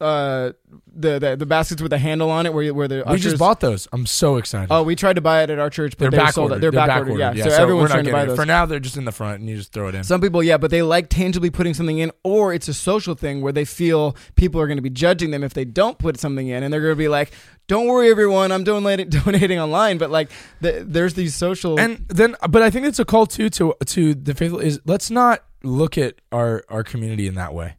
uh, 0.00 0.52
the, 0.94 1.18
the 1.18 1.36
the 1.36 1.46
baskets 1.46 1.82
with 1.82 1.92
a 1.92 1.98
handle 1.98 2.30
on 2.30 2.46
it, 2.46 2.54
where 2.54 2.62
you, 2.62 2.72
where 2.74 2.86
the 2.86 2.96
We 2.98 3.14
ushers, 3.14 3.22
just 3.22 3.38
bought 3.38 3.60
those. 3.60 3.88
I'm 3.92 4.06
so 4.06 4.36
excited. 4.36 4.68
Oh, 4.70 4.82
we 4.84 4.94
tried 4.94 5.14
to 5.14 5.20
buy 5.20 5.42
it 5.42 5.50
at 5.50 5.58
our 5.58 5.70
church, 5.70 5.92
but 5.92 6.04
they're 6.04 6.10
they 6.12 6.16
back 6.18 6.34
sold 6.34 6.52
ordered. 6.52 6.58
it. 6.58 6.60
They're, 6.60 6.86
back 6.86 6.98
ordered. 7.00 7.18
Yeah. 7.18 7.44
So, 7.44 7.48
we're 7.48 7.56
everyone's 7.62 7.90
trying 7.90 8.04
to 8.04 8.12
buy 8.12 8.22
it. 8.22 8.26
those. 8.26 8.36
For 8.36 8.46
now, 8.46 8.64
they're 8.66 8.78
just 8.78 8.96
in 8.96 9.04
the 9.04 9.12
front, 9.12 9.40
and 9.40 9.48
you 9.48 9.56
just 9.56 9.72
throw 9.72 9.88
it 9.88 9.94
in. 9.96 10.04
Some 10.04 10.20
people, 10.20 10.42
yeah, 10.42 10.56
but 10.56 10.70
they 10.70 10.82
like 10.82 11.08
tangibly 11.08 11.50
putting 11.50 11.74
something 11.74 11.98
in, 11.98 12.12
or 12.22 12.54
it's 12.54 12.68
a 12.68 12.74
social 12.74 13.14
thing 13.14 13.40
where 13.40 13.52
they 13.52 13.64
feel 13.64 14.16
people 14.36 14.60
are 14.60 14.68
going 14.68 14.78
to 14.78 14.82
be 14.82 14.90
judging 14.90 15.32
them 15.32 15.42
if 15.42 15.52
they 15.54 15.64
don't 15.64 15.98
put 15.98 16.18
something 16.20 16.46
in, 16.46 16.62
and 16.62 16.72
they're 16.72 16.80
going 16.80 16.92
to 16.92 16.96
be 16.96 17.08
like, 17.08 17.32
"Don't 17.66 17.88
worry, 17.88 18.08
everyone, 18.10 18.52
I'm 18.52 18.62
donating 18.62 19.08
donating 19.24 19.58
online." 19.58 19.98
But 19.98 20.10
like, 20.10 20.30
the, 20.60 20.84
there's 20.86 21.14
these 21.14 21.34
social 21.34 21.78
and 21.80 22.06
then, 22.08 22.36
but 22.48 22.62
I 22.62 22.70
think 22.70 22.86
it's 22.86 23.00
a 23.00 23.04
call 23.04 23.26
too 23.26 23.50
to 23.50 23.74
to 23.86 24.14
the 24.14 24.34
faithful 24.34 24.60
is 24.60 24.80
let's 24.84 25.10
not 25.10 25.42
look 25.64 25.98
at 25.98 26.14
our 26.30 26.62
our 26.68 26.84
community 26.84 27.26
in 27.26 27.34
that 27.34 27.52
way. 27.52 27.77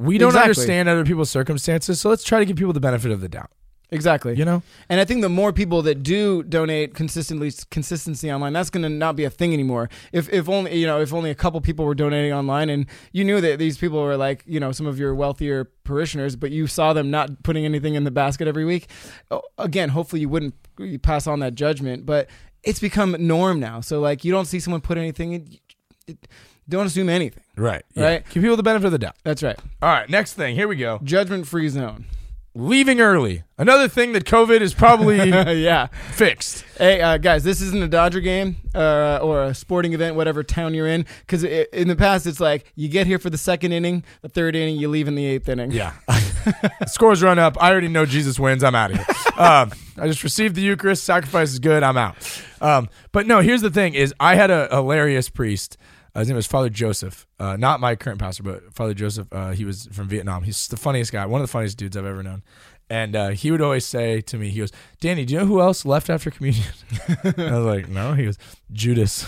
We 0.00 0.18
don't 0.18 0.28
Exactly. 0.28 0.48
understand 0.50 0.88
other 0.88 1.04
people's 1.04 1.30
circumstances, 1.30 2.00
so 2.00 2.08
let's 2.08 2.24
try 2.24 2.38
to 2.38 2.44
give 2.44 2.56
people 2.56 2.72
the 2.72 2.80
benefit 2.80 3.10
of 3.12 3.20
the 3.20 3.28
doubt. 3.28 3.50
exactly. 3.92 4.36
You 4.36 4.44
know, 4.44 4.62
And 4.88 5.00
I 5.00 5.04
think 5.04 5.20
the 5.20 5.28
more 5.28 5.52
people 5.52 5.82
that 5.82 6.02
do 6.04 6.44
donate 6.44 6.94
consistently, 6.94 7.50
consistency 7.70 8.30
online, 8.32 8.52
that's 8.52 8.70
going 8.70 8.84
to 8.84 8.88
not 8.88 9.16
be 9.16 9.24
a 9.24 9.30
thing 9.30 9.52
anymore. 9.52 9.88
If 10.12 10.28
if 10.32 10.48
only 10.48 10.76
you 10.78 10.86
know, 10.86 11.00
if 11.00 11.12
only 11.12 11.30
a 11.30 11.34
couple 11.34 11.60
people 11.60 11.84
were 11.84 11.96
donating 11.96 12.32
online, 12.32 12.70
and 12.70 12.86
you 13.12 13.24
knew 13.24 13.40
that 13.40 13.58
these 13.58 13.78
people 13.78 14.00
were 14.02 14.16
like 14.16 14.44
you 14.46 14.60
know 14.60 14.70
some 14.72 14.86
of 14.86 14.98
your 14.98 15.12
wealthier 15.14 15.64
parishioners, 15.84 16.36
but 16.36 16.50
you 16.52 16.66
saw 16.68 16.92
them 16.92 17.10
not 17.10 17.42
putting 17.42 17.64
anything 17.64 17.94
in 17.96 18.04
the 18.04 18.10
basket 18.12 18.46
every 18.48 18.64
week. 18.64 18.88
oh, 19.32 19.42
Again, 19.58 19.88
hopefully 19.90 20.20
you 20.20 20.28
wouldn't 20.28 20.54
you 20.78 20.98
pass 20.98 21.26
on 21.26 21.40
that 21.40 21.54
judgment, 21.56 22.06
but 22.06 22.28
it's 22.62 22.78
become 22.80 23.16
norm 23.18 23.58
now. 23.58 23.80
So 23.80 24.00
like 24.00 24.24
you 24.24 24.30
don't 24.32 24.46
see 24.46 24.60
someone 24.60 24.80
put 24.82 24.98
anything 24.98 25.32
in. 25.32 25.58
It, 26.06 26.28
don't 26.70 26.86
assume 26.86 27.08
anything. 27.08 27.42
right? 27.56 27.82
Right. 27.94 28.24
Give 28.30 28.42
people 28.42 28.56
the 28.56 28.62
benefit 28.62 28.86
of 28.86 28.92
the 28.92 28.98
doubt. 28.98 29.16
That's 29.24 29.42
right. 29.42 29.58
All 29.82 29.90
right, 29.90 30.08
next 30.08 30.34
thing. 30.34 30.54
Here 30.54 30.68
we 30.68 30.76
go. 30.76 31.00
Judgment 31.04 31.46
free 31.46 31.68
zone. 31.68 32.06
Leaving 32.52 33.00
early. 33.00 33.44
Another 33.58 33.86
thing 33.86 34.12
that 34.12 34.24
COVID 34.24 34.60
is 34.60 34.74
probably 34.74 35.18
yeah. 35.62 35.86
fixed. 35.86 36.64
Hey 36.78 37.00
uh, 37.00 37.16
guys, 37.16 37.44
this 37.44 37.60
isn't 37.60 37.80
a 37.80 37.86
Dodger 37.86 38.18
game 38.20 38.56
uh, 38.74 39.18
or 39.22 39.44
a 39.44 39.54
sporting 39.54 39.92
event, 39.92 40.16
whatever 40.16 40.42
town 40.42 40.74
you're 40.74 40.88
in. 40.88 41.06
Because 41.20 41.44
in 41.44 41.86
the 41.86 41.94
past, 41.94 42.26
it's 42.26 42.40
like 42.40 42.72
you 42.74 42.88
get 42.88 43.06
here 43.06 43.20
for 43.20 43.30
the 43.30 43.38
second 43.38 43.70
inning, 43.70 44.02
the 44.22 44.28
third 44.28 44.56
inning, 44.56 44.76
you 44.78 44.88
leave 44.88 45.06
in 45.06 45.14
the 45.14 45.24
eighth 45.26 45.48
inning. 45.48 45.70
Yeah. 45.70 45.92
Scores 46.86 47.22
run 47.22 47.38
up. 47.38 47.56
I 47.62 47.70
already 47.70 47.86
know 47.88 48.04
Jesus 48.04 48.38
wins. 48.40 48.64
I'm 48.64 48.74
out 48.74 48.90
of 48.92 48.96
here. 48.96 49.06
Um, 49.40 49.70
I 49.96 50.06
just 50.06 50.22
received 50.22 50.54
the 50.54 50.60
Eucharist. 50.60 51.02
Sacrifice 51.04 51.50
is 51.50 51.60
good. 51.60 51.82
I'm 51.82 51.96
out. 51.96 52.14
Um, 52.60 52.90
but 53.10 53.26
no, 53.26 53.40
here's 53.40 53.62
the 53.62 53.70
thing: 53.70 53.94
is 53.94 54.12
I 54.20 54.34
had 54.34 54.50
a 54.50 54.68
hilarious 54.70 55.30
priest. 55.30 55.78
His 56.14 56.28
name 56.28 56.36
was 56.36 56.46
Father 56.46 56.68
Joseph. 56.68 57.26
Uh, 57.38 57.56
not 57.56 57.80
my 57.80 57.94
current 57.96 58.18
pastor, 58.18 58.42
but 58.42 58.74
Father 58.74 58.94
Joseph. 58.94 59.28
Uh, 59.32 59.50
he 59.52 59.64
was 59.64 59.86
from 59.92 60.08
Vietnam. 60.08 60.42
He's 60.42 60.66
the 60.68 60.76
funniest 60.76 61.12
guy. 61.12 61.24
One 61.26 61.40
of 61.40 61.46
the 61.46 61.52
funniest 61.52 61.78
dudes 61.78 61.96
I've 61.96 62.04
ever 62.04 62.22
known. 62.22 62.42
And 62.88 63.14
uh, 63.14 63.28
he 63.28 63.52
would 63.52 63.60
always 63.62 63.86
say 63.86 64.20
to 64.22 64.36
me, 64.36 64.50
he 64.50 64.58
goes, 64.58 64.72
"Danny, 65.00 65.24
do 65.24 65.34
you 65.34 65.40
know 65.40 65.46
who 65.46 65.60
else 65.60 65.84
left 65.84 66.10
after 66.10 66.30
communion?" 66.30 66.64
I 67.24 67.32
was 67.58 67.64
like, 67.64 67.88
"No." 67.88 68.14
He 68.14 68.24
goes, 68.24 68.36
"Judas." 68.72 69.26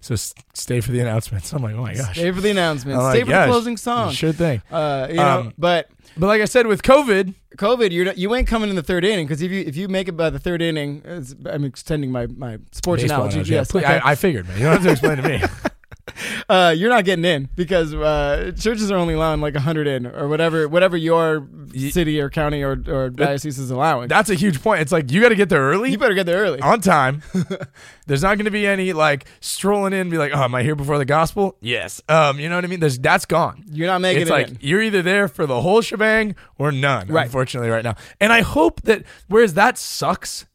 So 0.00 0.14
s- 0.14 0.34
stay 0.54 0.80
for 0.80 0.90
the 0.92 0.98
announcements. 1.00 1.52
I'm 1.52 1.62
like, 1.62 1.74
"Oh 1.76 1.82
my 1.82 1.94
gosh." 1.94 2.16
Stay 2.18 2.32
for 2.32 2.40
the 2.40 2.50
announcements. 2.50 2.96
I'm 2.98 3.04
like, 3.04 3.14
Stay 3.16 3.24
for 3.24 3.30
"Yes, 3.30 3.46
the 3.46 3.52
closing 3.52 3.76
song. 3.76 4.10
Sure 4.12 4.32
thing. 4.32 4.62
Uh, 4.70 5.06
you 5.10 5.16
know, 5.16 5.38
Um, 5.40 5.54
but 5.56 5.88
But 6.16 6.26
like 6.26 6.42
I 6.42 6.46
said, 6.46 6.66
with 6.66 6.82
COVID, 6.82 7.34
COVID, 7.56 7.92
you're 7.92 8.04
not, 8.06 8.18
you 8.18 8.34
ain't 8.34 8.48
coming 8.48 8.70
in 8.70 8.74
the 8.76 8.82
third 8.82 9.04
inning 9.04 9.26
because 9.26 9.42
if 9.42 9.52
you 9.52 9.60
if 9.60 9.76
you 9.76 9.86
make 9.86 10.08
it 10.08 10.16
by 10.16 10.30
the 10.30 10.38
third 10.40 10.60
inning, 10.60 11.02
it's, 11.04 11.36
I'm 11.46 11.64
extending 11.64 12.10
my, 12.10 12.26
my 12.26 12.58
sports 12.72 13.04
analogy. 13.04 13.34
analogy. 13.34 13.54
Yes, 13.54 13.72
okay. 13.74 13.84
I, 13.86 14.10
I 14.10 14.14
figured, 14.16 14.48
man. 14.48 14.56
You 14.58 14.64
don't 14.64 14.72
have 14.74 14.82
to 14.82 14.90
explain 14.90 15.16
to 15.18 15.22
me. 15.22 15.42
uh, 16.48 16.74
you're 16.76 16.90
not 16.90 17.04
getting 17.04 17.24
in 17.24 17.48
because 17.54 17.94
uh, 17.94 18.52
churches 18.58 18.90
are 18.90 18.96
only 18.96 19.14
allowing 19.14 19.40
like 19.40 19.54
hundred 19.56 19.86
in 19.86 20.06
or 20.06 20.28
whatever 20.28 20.68
whatever 20.68 20.96
your 20.96 21.46
city 21.74 22.20
or 22.20 22.30
county 22.30 22.62
or, 22.62 22.82
or 22.88 23.10
diocese 23.10 23.58
is 23.58 23.70
allowing. 23.70 24.08
That's 24.08 24.30
a 24.30 24.34
huge 24.34 24.62
point. 24.62 24.80
It's 24.80 24.92
like 24.92 25.10
you 25.10 25.20
got 25.20 25.30
to 25.30 25.34
get 25.34 25.48
there 25.48 25.62
early, 25.62 25.90
you 25.90 25.98
better 25.98 26.14
get 26.14 26.26
there 26.26 26.38
early. 26.42 26.60
on 26.60 26.80
time. 26.80 27.22
There's 28.06 28.22
not 28.22 28.36
going 28.36 28.46
to 28.46 28.50
be 28.50 28.66
any 28.66 28.92
like 28.92 29.26
strolling 29.40 29.92
in, 29.92 30.00
and 30.00 30.10
be 30.10 30.18
like, 30.18 30.32
"Oh, 30.34 30.42
am 30.42 30.54
I 30.54 30.62
here 30.62 30.74
before 30.74 30.98
the 30.98 31.04
gospel?" 31.04 31.56
Yes. 31.60 32.00
Um, 32.08 32.40
you 32.40 32.48
know 32.48 32.54
what 32.54 32.64
I 32.64 32.68
mean? 32.68 32.80
There's 32.80 32.98
that's 32.98 33.26
gone. 33.26 33.64
You're 33.70 33.86
not 33.86 34.00
making 34.00 34.22
it's 34.22 34.30
it 34.30 34.34
like 34.34 34.48
in. 34.48 34.58
you're 34.60 34.82
either 34.82 35.02
there 35.02 35.28
for 35.28 35.46
the 35.46 35.60
whole 35.60 35.80
shebang 35.82 36.34
or 36.58 36.72
none. 36.72 37.08
Right. 37.08 37.26
Unfortunately, 37.26 37.68
right 37.70 37.84
now, 37.84 37.96
and 38.20 38.32
I 38.32 38.40
hope 38.40 38.82
that 38.82 39.04
whereas 39.28 39.54
that 39.54 39.78
sucks. 39.78 40.46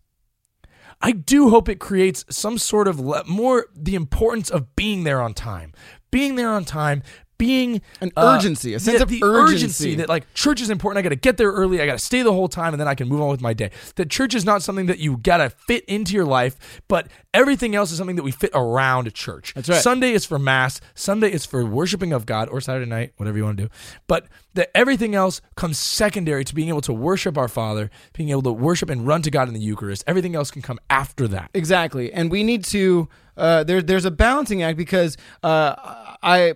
I 1.06 1.12
do 1.12 1.50
hope 1.50 1.68
it 1.68 1.80
creates 1.80 2.24
some 2.30 2.58
sort 2.58 2.88
of 2.88 2.98
le- 2.98 3.26
more 3.26 3.68
the 3.76 3.94
importance 3.94 4.50
of 4.50 4.74
being 4.78 5.04
there 5.04 5.22
on 5.22 5.34
time, 5.34 5.74
being 6.12 6.36
there 6.38 6.50
on 6.50 6.64
time, 6.64 7.04
being 7.44 7.82
An 8.00 8.12
uh, 8.16 8.36
urgency, 8.38 8.74
a 8.74 8.80
sense 8.80 8.98
the- 9.00 9.04
of 9.04 9.10
the 9.10 9.22
urgency. 9.24 9.96
that 9.96 10.08
like 10.08 10.32
church 10.34 10.62
is 10.62 10.70
important. 10.70 11.00
I 11.00 11.02
got 11.02 11.10
to 11.10 11.18
get 11.18 11.36
there 11.38 11.52
early. 11.52 11.82
I 11.82 11.86
got 11.86 12.00
to 12.00 12.06
stay 12.06 12.22
the 12.22 12.32
whole 12.32 12.48
time, 12.48 12.74
and 12.74 12.80
then 12.80 12.88
I 12.88 12.96
can 12.96 13.10
move 13.10 13.22
on 13.22 13.30
with 13.30 13.42
my 13.42 13.54
day. 13.54 13.72
That 13.96 14.10
church 14.10 14.34
is 14.34 14.46
not 14.46 14.64
something 14.64 14.86
that 14.86 15.00
you 15.00 15.18
got 15.18 15.38
to 15.38 15.50
fit 15.50 15.84
into 15.86 16.14
your 16.14 16.26
life, 16.26 16.82
but 16.88 17.08
everything 17.34 17.76
else 17.76 17.92
is 17.92 17.98
something 17.98 18.16
that 18.16 18.24
we 18.24 18.32
fit 18.32 18.52
around 18.54 19.14
church. 19.14 19.54
That's 19.56 19.68
right. 19.68 19.82
Sunday 19.82 20.12
is 20.14 20.26
for 20.26 20.40
mass. 20.40 20.80
Sunday 20.96 21.32
is 21.32 21.46
for 21.46 21.66
worshiping 21.66 22.14
of 22.14 22.26
God, 22.26 22.48
or 22.50 22.62
Saturday 22.62 22.90
night, 22.90 23.12
whatever 23.18 23.38
you 23.38 23.44
want 23.44 23.58
to 23.58 23.64
do. 23.66 23.70
But 24.08 24.28
that 24.54 24.70
everything 24.76 25.16
else 25.16 25.42
comes 25.56 25.78
secondary 25.78 26.46
to 26.46 26.56
being 26.56 26.70
able 26.70 26.82
to 26.82 26.94
worship 26.94 27.38
our 27.38 27.48
Father, 27.48 27.90
being 28.14 28.30
able 28.30 28.44
to 28.44 28.52
worship 28.54 28.90
and 28.90 29.06
run 29.06 29.22
to 29.24 29.32
God 29.32 29.48
in 29.48 29.54
the 29.54 29.60
Eucharist. 29.60 30.04
Everything 30.08 30.36
else 30.36 30.52
can 30.52 30.62
come 30.62 30.80
after 30.90 31.28
that. 31.28 31.50
Exactly, 31.54 32.14
and 32.14 32.32
we 32.32 32.44
need 32.44 32.64
to. 32.66 33.10
Uh, 33.36 33.64
there, 33.64 33.82
there's 33.82 34.06
a 34.06 34.12
balancing 34.12 34.62
act 34.62 34.78
because 34.78 35.18
uh, 35.42 35.74
I 36.22 36.54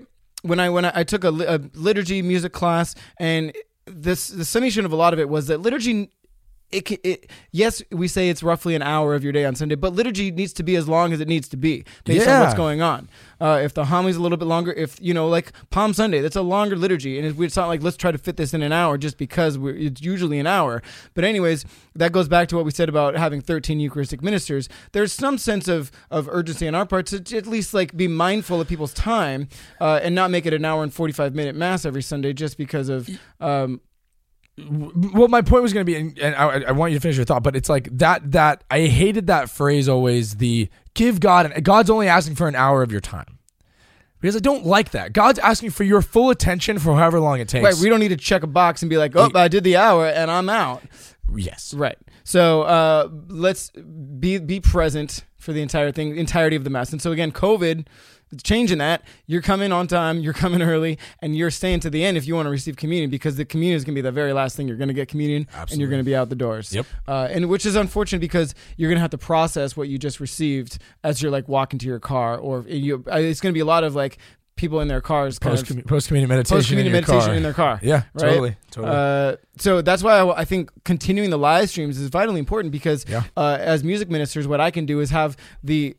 when 0.48 0.60
I 0.60 0.70
when 0.70 0.86
I, 0.86 0.92
I 0.96 1.04
took 1.04 1.24
a, 1.24 1.30
a 1.30 1.60
liturgy 1.74 2.22
music 2.22 2.54
class, 2.54 2.96
and 3.20 3.54
this 3.86 4.28
the 4.28 4.46
summation 4.46 4.86
of 4.86 4.92
a 4.92 4.96
lot 4.96 5.14
of 5.14 5.20
it 5.20 5.30
was 5.30 5.48
that 5.48 5.60
liturgy. 5.60 6.12
It, 6.70 6.92
it 7.06 7.32
yes, 7.52 7.82
we 7.92 8.10
say 8.10 8.30
it's 8.30 8.44
roughly 8.44 8.76
an 8.76 8.82
hour 8.82 9.16
of 9.16 9.24
your 9.24 9.32
day 9.32 9.46
on 9.46 9.56
Sunday, 9.56 9.76
but 9.76 9.94
liturgy 9.94 10.32
needs 10.32 10.52
to 10.54 10.64
be 10.64 10.76
as 10.76 10.86
long 10.86 11.14
as 11.14 11.22
it 11.22 11.28
needs 11.28 11.48
to 11.50 11.58
be 11.58 11.86
based 12.04 12.28
on 12.28 12.42
what's 12.42 12.56
going 12.56 12.82
on. 12.82 13.10
Uh, 13.40 13.62
if 13.64 13.74
the 13.74 13.86
homily's 13.86 14.18
a 14.18 14.22
little 14.22 14.38
bit 14.38 14.50
longer, 14.50 14.74
if 14.74 15.00
you 15.00 15.14
know, 15.14 15.30
like 15.30 15.54
Palm 15.70 15.94
Sunday, 15.94 16.20
that's 16.20 16.36
a 16.36 16.42
longer 16.42 16.76
liturgy, 16.76 17.18
and 17.18 17.42
it's, 17.42 17.56
not 17.56 17.68
like 17.68 17.82
let's 17.82 17.96
try 17.96 18.12
to 18.12 18.18
fit 18.18 18.36
this 18.36 18.54
in 18.54 18.62
an 18.62 18.74
hour 18.74 18.98
just 18.98 19.18
because 19.18 19.58
we're, 19.58 19.76
it's 19.76 20.02
usually 20.02 20.40
an 20.40 20.48
hour. 20.48 20.82
But 21.14 21.24
anyways, 21.24 21.64
that 21.96 22.12
goes 22.12 22.28
back 22.28 22.50
to 22.50 22.58
what 22.58 22.66
we 22.66 22.72
said 22.72 22.90
about 22.90 23.16
having 23.16 23.40
13 23.40 23.80
Eucharistic 23.80 24.22
ministers. 24.22 24.68
There's 24.92 25.14
some 25.14 25.38
sense 25.38 25.70
of 25.70 25.90
of 26.12 26.28
urgency 26.30 26.68
on 26.68 26.76
our 26.76 26.86
part 26.86 27.06
to, 27.08 27.22
to 27.22 27.38
at 27.38 27.48
least 27.48 27.74
like 27.74 27.96
be 27.96 28.10
mindful 28.10 28.60
of 28.60 28.68
people's 28.68 28.94
time 28.94 29.48
uh, 29.80 30.02
and 30.04 30.14
not 30.14 30.32
make 30.32 30.46
it 30.46 30.54
an 30.54 30.66
hour 30.66 30.84
and 30.84 30.94
45 30.94 31.34
minute 31.34 31.56
mass 31.56 31.86
every 31.86 32.02
Sunday 32.02 32.34
just 32.34 32.58
because 32.58 32.90
of 32.90 33.10
um, 33.40 33.80
well 34.58 35.28
my 35.28 35.42
point 35.42 35.62
was 35.62 35.72
going 35.74 35.86
to 35.86 35.92
be 35.92 35.96
and 35.96 36.18
and 36.20 36.36
I, 36.36 36.70
I 36.70 36.72
want 36.72 36.92
you 36.92 36.98
to 36.98 37.02
finish 37.02 37.16
your 37.16 37.26
thought 37.26 37.44
but 37.44 37.56
it's 37.56 37.70
like 37.70 37.96
that 37.98 38.32
that 38.32 38.64
i 38.72 38.82
hated 38.88 39.28
that 39.28 39.50
phrase 39.50 39.88
always 39.88 40.38
the 40.38 40.68
give 40.96 41.20
god 41.20 41.52
and 41.52 41.64
god's 41.64 41.90
only 41.92 42.08
asking 42.08 42.36
for 42.36 42.48
an 42.48 42.56
hour 42.56 42.82
of 42.82 42.92
your 42.92 43.02
time 43.02 43.38
because 44.20 44.36
i 44.36 44.40
don't 44.40 44.66
like 44.66 44.92
that 44.92 45.14
god's 45.14 45.38
asking 45.40 45.70
for 45.70 45.84
your 45.84 46.02
full 46.02 46.32
attention 46.32 46.80
for 46.80 46.96
however 46.96 47.20
long 47.20 47.40
it 47.40 47.48
takes 47.48 47.64
right. 47.64 47.76
We 47.76 47.88
don't 47.90 48.00
need 48.00 48.08
to 48.08 48.18
check 48.18 48.42
a 48.42 48.48
box 48.48 48.82
and 48.82 48.90
be 48.90 48.98
like, 48.98 49.16
oh, 49.16 49.30
I 49.36 49.48
did 49.48 49.64
the 49.64 49.78
hour 49.78 50.08
and 50.08 50.32
I'm 50.32 50.50
out. 50.50 50.82
yes 51.36 51.74
Right. 51.76 51.98
So 52.28 52.64
uh, 52.64 53.08
let's 53.30 53.70
be 53.70 54.38
be 54.38 54.60
present 54.60 55.24
for 55.38 55.54
the 55.54 55.62
entire 55.62 55.94
thing, 55.94 56.18
entirety 56.18 56.58
of 56.58 56.66
the 56.66 56.70
mass. 56.70 56.92
And 56.92 57.02
so 57.02 57.14
again, 57.14 57.32
COVID 57.32 57.88
is 58.32 58.44
changing 58.44 58.80
that. 58.80 59.02
You're 59.28 59.42
coming 59.42 59.72
on 59.72 59.88
time, 59.88 60.20
you're 60.20 60.34
coming 60.34 60.62
early, 60.62 60.98
and 61.22 61.38
you're 61.38 61.50
staying 61.52 61.80
to 61.82 61.90
the 61.90 62.04
end 62.04 62.18
if 62.18 62.28
you 62.28 62.36
want 62.36 62.48
to 62.48 62.50
receive 62.50 62.76
communion 62.76 63.10
because 63.10 63.38
the 63.38 63.46
communion 63.46 63.78
is 63.78 63.86
going 63.86 63.96
to 63.96 64.02
be 64.02 64.02
the 64.02 64.12
very 64.12 64.34
last 64.34 64.58
thing 64.58 64.68
you're 64.68 64.76
going 64.76 64.90
to 64.90 64.94
get 64.94 65.08
communion 65.08 65.48
and 65.72 65.80
you're 65.80 65.90
going 65.90 66.02
to 66.02 66.06
be 66.06 66.18
out 66.18 66.28
the 66.28 66.36
doors. 66.36 66.74
Yep. 66.74 66.86
Uh, 67.08 67.30
and 67.32 67.48
which 67.48 67.66
is 67.66 67.78
unfortunate 67.78 68.20
because 68.20 68.54
you're 68.76 68.90
going 68.90 68.98
to 68.98 69.02
have 69.02 69.12
to 69.12 69.18
process 69.18 69.78
what 69.78 69.88
you 69.88 69.98
just 69.98 70.20
received 70.20 70.80
as 71.06 71.22
you're 71.22 71.32
like 71.32 71.48
walking 71.48 71.80
to 71.80 71.86
your 71.86 72.02
car 72.02 72.38
or 72.38 72.66
you, 72.68 73.06
uh, 73.10 73.20
it's 73.20 73.40
going 73.40 73.54
to 73.54 73.58
be 73.58 73.62
a 73.62 73.66
lot 73.66 73.86
of 73.86 73.96
like 73.96 74.18
people 74.58 74.82
in 74.82 74.88
their 74.90 75.00
cars 75.02 75.40
kind 75.40 75.56
Post 75.56 75.70
of 75.72 75.86
post 75.86 76.08
community 76.08 76.28
meditation, 76.30 76.58
post 76.58 76.68
community 76.70 76.90
in 76.90 76.94
meditation 77.02 77.22
car. 77.28 77.36
in 77.36 77.44
their 77.44 77.54
car. 77.54 77.80
Yeah, 77.84 77.96
Right? 78.14 78.30
totally, 78.30 78.56
totally. 78.72 78.94
Uh, 78.96 79.36
so 79.58 79.82
that's 79.82 80.04
why 80.04 80.18
I, 80.20 80.42
I 80.42 80.46
think 80.46 80.70
continuing 80.84 81.30
the 81.30 81.38
live 81.38 81.70
streams 81.70 81.98
is 81.98 82.10
vitally 82.10 82.40
important 82.40 82.72
because 82.72 83.06
Yeah. 83.08 83.24
uh, 83.38 83.58
as 83.60 83.84
music 83.84 84.10
ministers, 84.10 84.48
what 84.48 84.60
I 84.60 84.72
can 84.72 84.86
do 84.86 85.00
is 85.00 85.10
have 85.12 85.38
the 85.64 85.96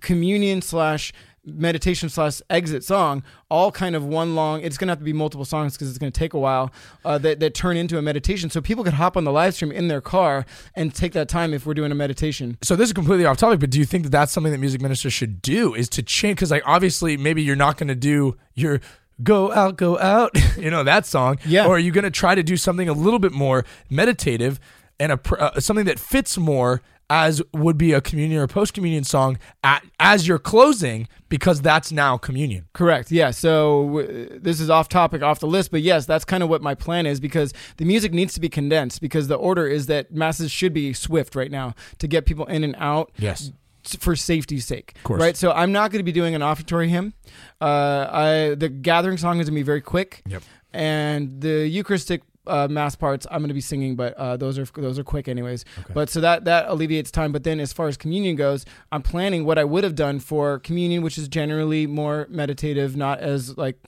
communion 0.00 0.62
slash 0.62 1.12
meditation 1.46 2.08
slash 2.08 2.42
exit 2.50 2.84
song 2.84 3.22
all 3.50 3.70
kind 3.70 3.94
of 3.94 4.04
one 4.04 4.34
long 4.34 4.60
it's 4.60 4.76
going 4.76 4.88
to 4.88 4.92
have 4.92 4.98
to 4.98 5.04
be 5.04 5.12
multiple 5.12 5.44
songs 5.44 5.74
because 5.74 5.88
it's 5.88 5.98
going 5.98 6.10
to 6.10 6.18
take 6.18 6.34
a 6.34 6.38
while 6.38 6.72
uh, 7.04 7.16
that, 7.16 7.40
that 7.40 7.54
turn 7.54 7.76
into 7.76 7.96
a 7.96 8.02
meditation 8.02 8.50
so 8.50 8.60
people 8.60 8.82
could 8.82 8.94
hop 8.94 9.16
on 9.16 9.24
the 9.24 9.32
live 9.32 9.54
stream 9.54 9.70
in 9.70 9.88
their 9.88 10.00
car 10.00 10.44
and 10.74 10.94
take 10.94 11.12
that 11.12 11.28
time 11.28 11.54
if 11.54 11.64
we're 11.64 11.74
doing 11.74 11.92
a 11.92 11.94
meditation 11.94 12.58
so 12.62 12.74
this 12.74 12.88
is 12.88 12.92
completely 12.92 13.24
off 13.26 13.36
topic, 13.36 13.60
but 13.60 13.70
do 13.70 13.78
you 13.78 13.84
think 13.84 14.04
that 14.04 14.10
that's 14.10 14.32
something 14.32 14.52
that 14.52 14.58
music 14.58 14.80
ministers 14.80 15.12
should 15.12 15.40
do? 15.40 15.74
Is 15.74 15.88
to 15.90 16.02
change 16.02 16.36
because 16.36 16.50
like 16.50 16.62
obviously 16.66 17.16
maybe 17.16 17.42
you're 17.42 17.56
not 17.56 17.76
going 17.76 17.88
to 17.88 17.94
do 17.94 18.36
your 18.54 18.80
go 19.22 19.52
out, 19.52 19.76
go 19.76 19.98
out, 19.98 20.36
you 20.58 20.70
know 20.70 20.82
that 20.82 21.06
song, 21.06 21.38
Yeah. 21.44 21.66
Or 21.66 21.76
are 21.76 21.78
you 21.78 21.92
going 21.92 22.04
to 22.04 22.10
try 22.10 22.34
to 22.34 22.42
do 22.42 22.56
something 22.56 22.88
a 22.88 22.92
little 22.92 23.18
bit 23.18 23.32
more 23.32 23.64
meditative 23.88 24.58
and 24.98 25.12
a 25.12 25.20
uh, 25.38 25.60
something 25.60 25.84
that 25.86 25.98
fits 25.98 26.36
more 26.38 26.82
as 27.08 27.40
would 27.52 27.78
be 27.78 27.92
a 27.92 28.00
communion 28.00 28.40
or 28.40 28.46
post 28.48 28.74
communion 28.74 29.04
song 29.04 29.38
at, 29.62 29.84
as 30.00 30.26
you're 30.26 30.38
closing 30.40 31.06
because 31.28 31.62
that's 31.62 31.92
now 31.92 32.16
communion. 32.18 32.66
Correct. 32.72 33.12
Yeah. 33.12 33.30
So 33.30 33.86
w- 33.86 34.38
this 34.40 34.60
is 34.60 34.70
off 34.70 34.88
topic, 34.88 35.22
off 35.22 35.38
the 35.40 35.46
list, 35.46 35.70
but 35.70 35.82
yes, 35.82 36.04
that's 36.06 36.24
kind 36.24 36.42
of 36.42 36.48
what 36.48 36.62
my 36.62 36.74
plan 36.74 37.06
is 37.06 37.20
because 37.20 37.52
the 37.76 37.84
music 37.84 38.12
needs 38.12 38.34
to 38.34 38.40
be 38.40 38.48
condensed 38.48 39.00
because 39.00 39.28
the 39.28 39.36
order 39.36 39.66
is 39.68 39.86
that 39.86 40.12
masses 40.12 40.50
should 40.50 40.72
be 40.72 40.92
swift 40.92 41.36
right 41.36 41.50
now 41.50 41.74
to 41.98 42.08
get 42.08 42.26
people 42.26 42.44
in 42.46 42.64
and 42.64 42.74
out. 42.78 43.12
Yes. 43.18 43.52
For 44.00 44.16
safety's 44.16 44.66
sake, 44.66 44.94
Of 44.96 45.04
course. 45.04 45.20
right? 45.22 45.36
So 45.36 45.52
I'm 45.52 45.70
not 45.70 45.92
going 45.92 46.00
to 46.00 46.04
be 46.04 46.10
doing 46.10 46.34
an 46.34 46.42
offertory 46.42 46.88
hymn. 46.88 47.14
Uh, 47.60 48.08
I 48.10 48.56
the 48.58 48.68
gathering 48.68 49.16
song 49.16 49.38
is 49.38 49.46
going 49.48 49.54
to 49.54 49.60
be 49.60 49.62
very 49.62 49.80
quick, 49.80 50.22
Yep. 50.26 50.42
and 50.72 51.40
the 51.40 51.68
Eucharistic 51.68 52.22
uh, 52.46 52.68
mass 52.68 52.94
parts 52.96 53.26
I'm 53.30 53.38
going 53.40 53.48
to 53.48 53.54
be 53.54 53.60
singing, 53.60 53.96
but 53.96 54.14
uh, 54.14 54.36
those 54.36 54.58
are 54.58 54.64
those 54.64 54.98
are 54.98 55.04
quick 55.04 55.28
anyways. 55.28 55.64
But 55.92 56.10
so 56.10 56.20
that 56.20 56.44
that 56.44 56.68
alleviates 56.68 57.10
time. 57.10 57.32
But 57.32 57.44
then 57.44 57.60
as 57.60 57.72
far 57.72 57.88
as 57.88 57.96
communion 57.96 58.36
goes, 58.36 58.64
I'm 58.92 59.02
planning 59.02 59.44
what 59.44 59.58
I 59.58 59.64
would 59.64 59.84
have 59.84 59.94
done 59.94 60.20
for 60.20 60.58
communion, 60.60 61.02
which 61.02 61.18
is 61.18 61.28
generally 61.28 61.86
more 61.86 62.26
meditative, 62.30 62.96
not 62.96 63.20
as 63.20 63.56
like 63.56 63.78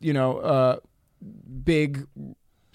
you 0.00 0.12
know 0.12 0.38
uh, 0.38 0.76
big. 1.64 2.06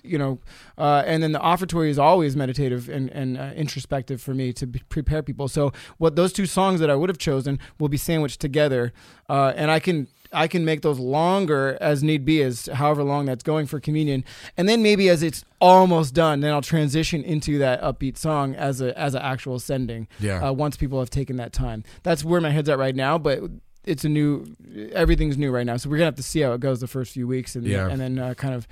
You 0.05 0.17
know, 0.17 0.39
uh, 0.77 1.03
and 1.05 1.21
then 1.23 1.31
the 1.31 1.39
offertory 1.39 1.89
is 1.89 1.99
always 1.99 2.35
meditative 2.35 2.89
and, 2.89 3.09
and 3.09 3.37
uh, 3.37 3.51
introspective 3.55 4.21
for 4.21 4.33
me 4.33 4.53
to 4.53 4.67
prepare 4.89 5.23
people. 5.23 5.47
So, 5.47 5.71
what 5.97 6.15
those 6.15 6.31
two 6.33 6.45
songs 6.45 6.79
that 6.79 6.89
I 6.89 6.95
would 6.95 7.09
have 7.09 7.17
chosen 7.17 7.59
will 7.79 7.89
be 7.89 7.97
sandwiched 7.97 8.39
together, 8.41 8.93
uh, 9.29 9.53
and 9.55 9.71
I 9.71 9.79
can 9.79 10.07
I 10.31 10.47
can 10.47 10.65
make 10.65 10.81
those 10.81 10.99
longer 10.99 11.77
as 11.79 12.03
need 12.03 12.25
be, 12.25 12.41
as 12.41 12.65
however 12.73 13.03
long 13.03 13.25
that's 13.25 13.43
going 13.43 13.67
for 13.67 13.79
communion, 13.79 14.23
and 14.57 14.67
then 14.67 14.83
maybe 14.83 15.07
as 15.07 15.23
it's 15.23 15.45
almost 15.61 16.13
done, 16.13 16.41
then 16.41 16.51
I'll 16.51 16.61
transition 16.61 17.23
into 17.23 17.57
that 17.59 17.81
upbeat 17.81 18.17
song 18.17 18.53
as 18.55 18.81
a 18.81 18.97
as 18.99 19.15
an 19.15 19.21
actual 19.21 19.59
sending. 19.59 20.07
Yeah. 20.19 20.49
Uh, 20.49 20.51
once 20.51 20.75
people 20.77 20.99
have 20.99 21.09
taken 21.09 21.37
that 21.37 21.53
time, 21.53 21.83
that's 22.03 22.23
where 22.25 22.41
my 22.41 22.49
head's 22.49 22.67
at 22.69 22.77
right 22.77 22.95
now. 22.95 23.17
But 23.17 23.39
it's 23.85 24.03
a 24.03 24.09
new, 24.09 24.45
everything's 24.93 25.37
new 25.37 25.51
right 25.51 25.65
now, 25.65 25.77
so 25.77 25.89
we're 25.89 25.97
gonna 25.97 26.05
have 26.05 26.15
to 26.15 26.23
see 26.23 26.41
how 26.41 26.53
it 26.53 26.59
goes 26.59 26.79
the 26.79 26.87
first 26.87 27.13
few 27.13 27.27
weeks, 27.27 27.55
and 27.55 27.65
Yeah. 27.65 27.87
and 27.87 28.01
then 28.01 28.17
uh, 28.17 28.33
kind 28.33 28.55
of, 28.55 28.67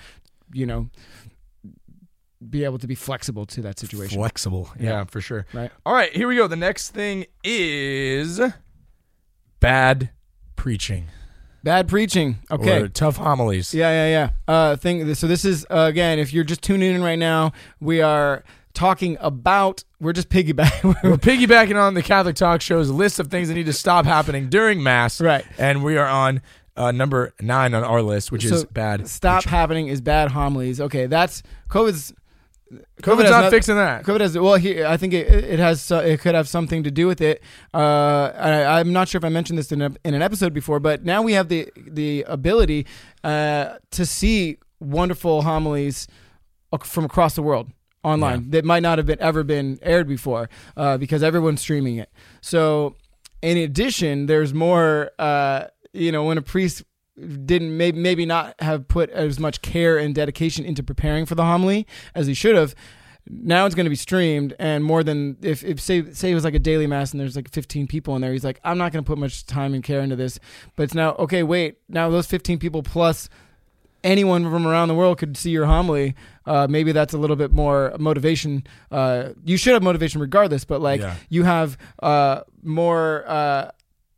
you 0.54 0.66
know, 0.66 0.89
be 2.49 2.64
able 2.64 2.78
to 2.78 2.88
be 2.88 2.95
flexible 2.95 3.45
to 3.47 3.62
that 3.62 3.80
situation. 3.80 4.18
Flexible. 4.18 4.70
Yeah, 4.80 5.04
for 5.06 5.22
sure. 5.22 5.45
Right. 5.54 5.72
All 5.86 5.93
right, 5.93 6.14
here 6.16 6.28
we 6.28 6.36
go. 6.36 6.47
The 6.47 6.56
next 6.56 6.91
thing 6.91 7.26
is 7.43 8.39
bad 9.60 10.10
preaching. 10.56 11.08
Bad 11.64 11.88
preaching. 11.88 12.39
Okay. 12.51 12.82
Or 12.82 12.88
tough 12.89 13.16
homilies. 13.16 13.74
Yeah, 13.74 13.89
yeah, 13.89 14.08
yeah. 14.47 14.54
Uh, 14.54 14.76
thing. 14.76 15.14
So 15.16 15.28
this 15.28 15.45
is 15.45 15.66
uh, 15.70 15.88
again, 15.89 16.20
if 16.20 16.34
you're 16.34 16.43
just 16.43 16.62
tuning 16.62 16.93
in 16.93 17.01
right 17.01 17.20
now, 17.20 17.54
we 17.80 18.01
are 18.01 18.43
talking 18.74 19.18
about. 19.22 19.84
We're 20.01 20.12
just 20.12 20.28
piggybacking. 20.28 20.84
We're 21.04 21.16
piggybacking 21.16 21.82
on 21.82 21.93
the 21.93 22.04
Catholic 22.04 22.36
Talk 22.36 22.60
Show's 22.60 22.89
list 22.89 23.20
of 23.20 23.28
things 23.28 23.47
that 23.47 23.54
need 23.54 23.68
to 23.68 23.74
stop 23.74 24.04
happening 24.04 24.49
during 24.49 24.84
Mass. 24.84 25.22
Right. 25.22 25.45
And 25.58 25.82
we 25.82 25.95
are 25.95 26.08
on 26.08 26.41
uh, 26.76 26.91
number 26.91 27.34
nine 27.41 27.74
on 27.74 27.84
our 27.84 28.01
list, 28.01 28.32
which 28.32 28.45
is 28.45 28.65
bad. 28.65 29.07
Stop 29.07 29.43
happening 29.45 29.88
is 29.88 30.01
bad 30.01 30.32
homilies. 30.32 30.80
Okay, 30.82 31.05
that's 31.07 31.43
COVID's. 31.69 32.13
COVID's 33.03 33.21
has 33.24 33.32
not 33.32 33.41
noth- 33.41 33.51
fixing 33.51 33.76
that. 33.76 34.03
COVID 34.03 34.21
has 34.21 34.38
well. 34.38 34.55
He, 34.55 34.84
I 34.84 34.97
think 34.97 35.13
it, 35.13 35.28
it 35.28 35.59
has. 35.59 35.82
so- 35.82 35.99
It 35.99 36.19
could 36.21 36.34
have 36.34 36.47
something 36.47 36.82
to 36.84 36.89
do 36.89 37.05
with 37.05 37.21
it. 37.21 37.43
Uh, 37.74 38.32
I, 38.36 38.80
I'm 38.80 38.91
not 38.91 39.07
sure 39.07 39.19
if 39.19 39.26
I 39.26 39.30
mentioned 39.30 39.59
this 39.59 39.71
in, 39.71 39.82
a, 39.84 39.91
in 40.03 40.15
an 40.15 40.24
episode 40.24 40.53
before, 40.53 40.80
but 40.80 41.03
now 41.05 41.21
we 41.21 41.34
have 41.34 41.49
the 41.49 41.69
the 41.76 42.24
ability 42.28 42.88
uh, 43.24 43.76
to 43.91 44.05
see 44.05 44.57
wonderful 44.80 45.43
homilies 45.43 46.07
from 46.84 47.05
across 47.05 47.36
the 47.36 47.43
world 47.43 47.69
online 48.03 48.49
that 48.49 48.65
might 48.65 48.82
not 48.82 48.97
have 48.97 49.05
been 49.05 49.21
ever 49.21 49.43
been 49.43 49.78
aired 49.84 50.07
before 50.07 50.49
uh, 50.76 50.97
because 50.97 51.21
everyone's 51.21 51.61
streaming 51.61 51.97
it. 51.97 52.09
So, 52.41 52.95
in 53.43 53.57
addition, 53.57 54.26
there's 54.26 54.53
more. 54.53 55.11
Uh, 55.19 55.65
you 55.94 56.12
know, 56.12 56.24
when 56.26 56.38
a 56.38 56.41
priest 56.41 56.84
didn't 57.46 57.78
maybe 57.78 58.00
maybe 58.00 58.26
not 58.26 58.56
have 58.60 58.88
put 58.88 59.10
as 59.12 59.39
much 59.39 59.62
care 59.62 59.98
and 60.00 60.16
dedication 60.16 60.66
into 60.66 60.82
preparing 60.82 61.26
for 61.28 61.36
the 61.36 61.44
homily 61.44 61.86
as 62.16 62.26
he 62.28 62.34
should 62.34 62.56
have. 62.56 62.74
Now 63.30 63.66
it's 63.66 63.76
going 63.76 63.86
to 63.86 63.89
be 63.89 63.96
streamed, 63.96 64.54
and 64.60 64.84
more 64.84 65.02
than 65.02 65.38
if, 65.41 65.64
if 65.64 65.80
say 65.80 66.12
say 66.12 66.32
it 66.32 66.34
was 66.36 66.44
like 66.44 66.56
a 66.56 66.60
daily 66.60 66.88
mass 66.88 67.12
and 67.12 67.22
there's 67.22 67.36
like 67.38 67.50
15 67.50 67.88
people 67.88 68.16
in 68.16 68.22
there, 68.22 68.34
he's 68.34 68.44
like, 68.44 68.60
I'm 68.66 68.78
not 68.78 68.91
going 68.91 69.02
to 69.04 69.08
put 69.08 69.18
much 69.18 69.46
time 69.46 69.74
and 69.74 69.82
care 69.84 70.02
into 70.02 70.18
this. 70.18 70.39
But 70.76 70.84
it's 70.84 70.94
now 70.94 71.12
okay. 71.20 71.41
Wait, 71.44 71.78
now 71.88 72.10
those 72.10 72.26
15 72.28 72.60
people 72.60 72.84
plus 72.84 73.30
anyone 74.04 74.44
from 74.52 74.68
around 74.68 74.89
the 74.89 74.94
world 74.96 75.20
could 75.20 75.38
see 75.38 75.52
your 75.52 75.66
homily. 75.68 76.16
Uh, 76.46 76.68
maybe 76.70 76.91
that's 76.91 77.14
a 77.14 77.18
little 77.18 77.38
bit 77.38 77.54
more 77.54 77.94
motivation. 77.98 78.64
Uh, 78.91 79.30
you 79.46 79.56
should 79.56 79.72
have 79.74 79.84
motivation 79.84 80.20
regardless, 80.20 80.66
but 80.66 80.82
like 80.82 81.00
Yeah. 81.00 81.16
you 81.30 81.44
have 81.44 81.78
uh, 82.02 82.41
more. 82.62 83.24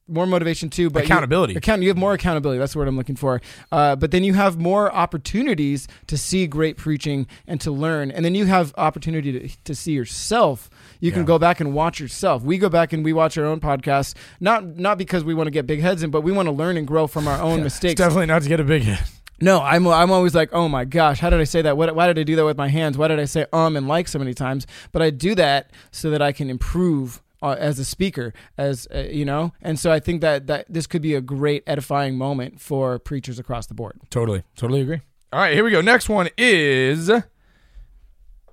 More 0.07 0.27
motivation 0.27 0.69
too, 0.69 0.91
but 0.91 0.99
you- 0.99 1.05
Accountability. 1.05 1.55
account. 1.55 1.81
You 1.81 1.87
have 1.87 1.97
more 1.97 2.13
accountability. 2.13 2.59
That's 2.59 2.73
the 2.73 2.79
word 2.79 2.87
I'm 2.87 2.95
looking 2.97 3.15
for. 3.15 3.41
Uh, 3.71 3.95
but 3.95 4.11
then 4.11 4.23
you 4.23 4.35
have 4.35 4.59
more 4.59 4.93
opportunities 4.93 5.87
to 6.07 6.17
see 6.17 6.45
great 6.45 6.77
preaching 6.77 7.25
and 7.47 7.59
to 7.61 7.71
learn, 7.71 8.11
and 8.11 8.23
then 8.23 8.35
you 8.35 8.45
have 8.45 8.71
opportunity 8.77 9.31
to, 9.49 9.57
to 9.63 9.73
see 9.73 9.93
yourself. 9.93 10.69
You 10.99 11.11
can 11.11 11.25
go 11.25 11.39
back 11.39 11.59
and 11.59 11.73
watch 11.73 11.99
yourself. 11.99 12.43
We 12.43 12.57
go 12.59 12.69
back 12.69 12.93
and 12.93 13.03
we 13.03 13.13
watch 13.13 13.35
our 13.37 13.45
own 13.45 13.59
podcasts, 13.59 14.13
not 14.39 14.77
not 14.77 14.97
because 14.99 15.23
we 15.23 15.33
want 15.33 15.47
to 15.47 15.51
get 15.51 15.65
big 15.65 15.81
heads 15.81 16.03
in, 16.03 16.11
but 16.11 16.21
we 16.21 16.31
want 16.31 16.47
to 16.47 16.51
learn 16.51 16.77
and 16.77 16.85
grow 16.87 17.07
from 17.07 17.27
our 17.27 17.41
own 17.41 17.59
It's 17.61 17.63
mistakes. 17.65 17.97
definitely 17.97 18.27
not 18.27 18.43
to 18.43 18.49
get 18.49 18.59
a 18.59 18.63
big 18.63 18.83
head. 18.83 19.03
No, 19.41 19.61
I'm 19.61 19.85
I'm 19.87 20.11
always 20.11 20.33
like, 20.35 20.49
oh 20.53 20.69
my 20.69 20.85
gosh, 20.85 21.19
how 21.19 21.29
did 21.29 21.41
I 21.41 21.43
say 21.45 21.61
that? 21.63 21.75
What, 21.77 21.93
why 21.95 22.07
did 22.07 22.17
I 22.19 22.23
do 22.23 22.35
that 22.37 22.45
with 22.45 22.57
my 22.57 22.67
hands? 22.69 22.97
Why 22.97 23.07
did 23.07 23.19
I 23.19 23.25
say 23.25 23.45
um 23.51 23.75
and 23.75 23.87
like 23.87 24.07
so 24.07 24.19
many 24.19 24.33
times? 24.33 24.65
But 24.91 25.01
I 25.01 25.09
do 25.09 25.35
that 25.35 25.71
so 25.91 26.09
that 26.11 26.21
I 26.21 26.31
can 26.31 26.49
improve 26.49 27.21
uh, 27.45 27.55
as 27.59 27.77
a 27.77 27.85
speaker, 27.85 28.33
as 28.57 28.87
uh, 28.93 29.07
you 29.11 29.23
know. 29.23 29.53
And 29.61 29.79
so 29.79 29.91
I 29.91 29.99
think 29.99 30.21
that 30.21 30.47
that 30.47 30.65
this 30.67 30.87
could 30.87 31.01
be 31.01 31.13
a 31.13 31.21
great 31.21 31.63
edifying 31.67 32.17
moment 32.17 32.59
for 32.59 32.97
preachers 32.97 33.37
across 33.37 33.67
the 33.67 33.73
board. 33.75 34.01
Totally, 34.09 34.43
totally 34.55 34.81
agree. 34.81 35.01
All 35.31 35.39
right, 35.39 35.53
here 35.53 35.63
we 35.63 35.71
go. 35.71 35.81
Next 35.81 36.09
one 36.09 36.29
is 36.37 37.11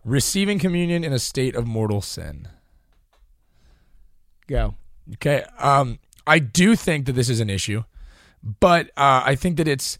receiving 0.05 0.59
communion 0.59 1.05
in 1.05 1.12
a 1.12 1.18
state 1.18 1.55
of 1.55 1.66
mortal 1.66 2.03
sin. 2.03 2.49
Go. 4.47 4.74
Okay. 5.14 5.45
Um, 5.59 5.99
I 6.26 6.38
do 6.38 6.76
think 6.76 7.07
that 7.07 7.12
this 7.12 7.28
is 7.28 7.40
an 7.40 7.49
issue, 7.49 7.84
but 8.61 8.88
uh, 8.97 9.22
I 9.24 9.36
think 9.36 9.57
that 9.57 9.68
it's 9.68 9.99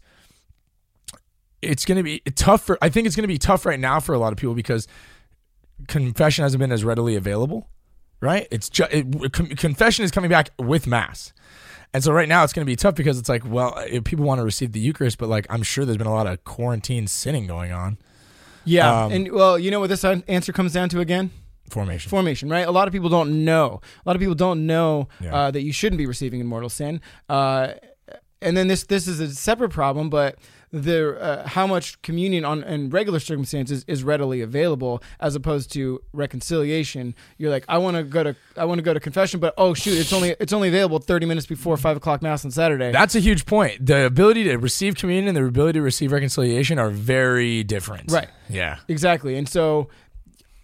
it's 1.61 1.85
going 1.85 1.97
to 1.97 2.03
be 2.03 2.19
tough 2.35 2.63
for. 2.63 2.77
I 2.81 2.89
think 2.89 3.07
it's 3.07 3.15
going 3.15 3.23
to 3.23 3.33
be 3.33 3.39
tough 3.39 3.65
right 3.65 3.79
now 3.79 3.99
for 3.99 4.13
a 4.13 4.19
lot 4.19 4.33
of 4.33 4.37
people 4.37 4.53
because 4.53 4.87
confession 5.87 6.43
hasn't 6.43 6.59
been 6.59 6.71
as 6.71 6.83
readily 6.83 7.15
available. 7.15 7.69
Right? 8.23 8.47
It's 8.51 8.69
just 8.69 8.91
it, 8.93 9.33
con- 9.33 9.47
confession 9.49 10.05
is 10.05 10.11
coming 10.11 10.29
back 10.29 10.49
with 10.57 10.87
mass. 10.87 11.33
And 11.93 12.03
so 12.03 12.11
right 12.11 12.27
now 12.29 12.43
it's 12.43 12.53
going 12.53 12.65
to 12.65 12.71
be 12.71 12.75
tough 12.75 12.95
because 12.95 13.19
it's 13.19 13.29
like, 13.29 13.43
well, 13.45 13.75
if 13.85 14.03
people 14.05 14.25
want 14.25 14.39
to 14.39 14.45
receive 14.45 14.71
the 14.71 14.79
Eucharist, 14.79 15.17
but 15.17 15.27
like 15.29 15.45
I'm 15.49 15.61
sure 15.61 15.83
there's 15.85 15.97
been 15.97 16.07
a 16.07 16.13
lot 16.13 16.25
of 16.25 16.43
quarantine 16.45 17.05
sinning 17.07 17.45
going 17.47 17.71
on. 17.71 17.97
Yeah, 18.65 19.03
Um, 19.05 19.11
and 19.11 19.31
well, 19.31 19.59
you 19.59 19.69
know 19.69 19.79
what 19.81 19.89
this 19.89 20.03
answer 20.05 20.53
comes 20.53 20.71
down 20.73 20.87
to 20.89 21.01
again? 21.01 21.31
Formation. 21.69 22.09
Formation, 22.09 22.49
right? 22.49 22.65
A 22.65 22.71
lot 22.71 22.87
of 22.87 22.93
people 22.93 23.09
don't 23.09 23.43
know. 23.45 23.81
A 24.05 24.09
lot 24.09 24.15
of 24.15 24.19
people 24.21 24.35
don't 24.35 24.65
know 24.65 25.09
Yeah. 25.19 25.35
uh, 25.35 25.51
that 25.51 25.61
you 25.61 25.73
shouldn't 25.73 25.97
be 25.97 26.05
receiving 26.05 26.39
in 26.39 26.47
mortal 26.47 26.69
sin. 26.69 27.01
Uh, 27.27 27.73
and 28.41 28.55
then 28.57 28.67
this 28.69 28.83
this 28.83 29.07
is 29.07 29.19
a 29.19 29.33
separate 29.35 29.69
problem, 29.71 30.09
but 30.09 30.37
the 30.73 31.15
uh, 31.21 31.47
how 31.47 31.67
much 31.67 32.01
communion 32.01 32.43
on 32.43 32.63
in 32.63 32.89
regular 32.89 33.19
circumstances 33.19 33.85
is 33.87 34.03
readily 34.03 34.41
available 34.41 35.03
as 35.19 35.35
opposed 35.35 35.71
to 35.73 36.01
reconciliation. 36.13 37.13
You're 37.37 37.51
like, 37.51 37.63
I 37.69 37.77
want 37.77 37.95
to 37.95 38.03
go 38.03 38.23
to 38.23 38.35
I 38.57 38.65
want 38.65 38.79
to 38.79 38.83
go 38.83 38.93
to 38.93 38.99
confession, 38.99 39.39
but 39.39 39.53
oh 39.57 39.75
shoot, 39.75 39.97
it's 39.97 40.11
only 40.11 40.35
it's 40.39 40.51
only 40.51 40.69
available 40.69 40.97
30 40.97 41.27
minutes 41.27 41.45
before 41.45 41.77
five 41.77 41.95
o'clock 41.95 42.23
mass 42.23 42.43
on 42.43 42.49
Saturday. 42.49 42.91
That's 42.91 43.13
a 43.13 43.19
huge 43.19 43.45
point. 43.45 43.85
The 43.85 44.07
ability 44.07 44.45
to 44.45 44.57
receive 44.57 44.95
communion 44.95 45.27
and 45.27 45.37
the 45.37 45.45
ability 45.45 45.77
to 45.77 45.83
receive 45.83 46.11
reconciliation 46.11 46.79
are 46.79 46.89
very 46.89 47.63
different. 47.63 48.11
Right. 48.11 48.29
Yeah. 48.49 48.79
Exactly. 48.87 49.37
And 49.37 49.47
so, 49.47 49.89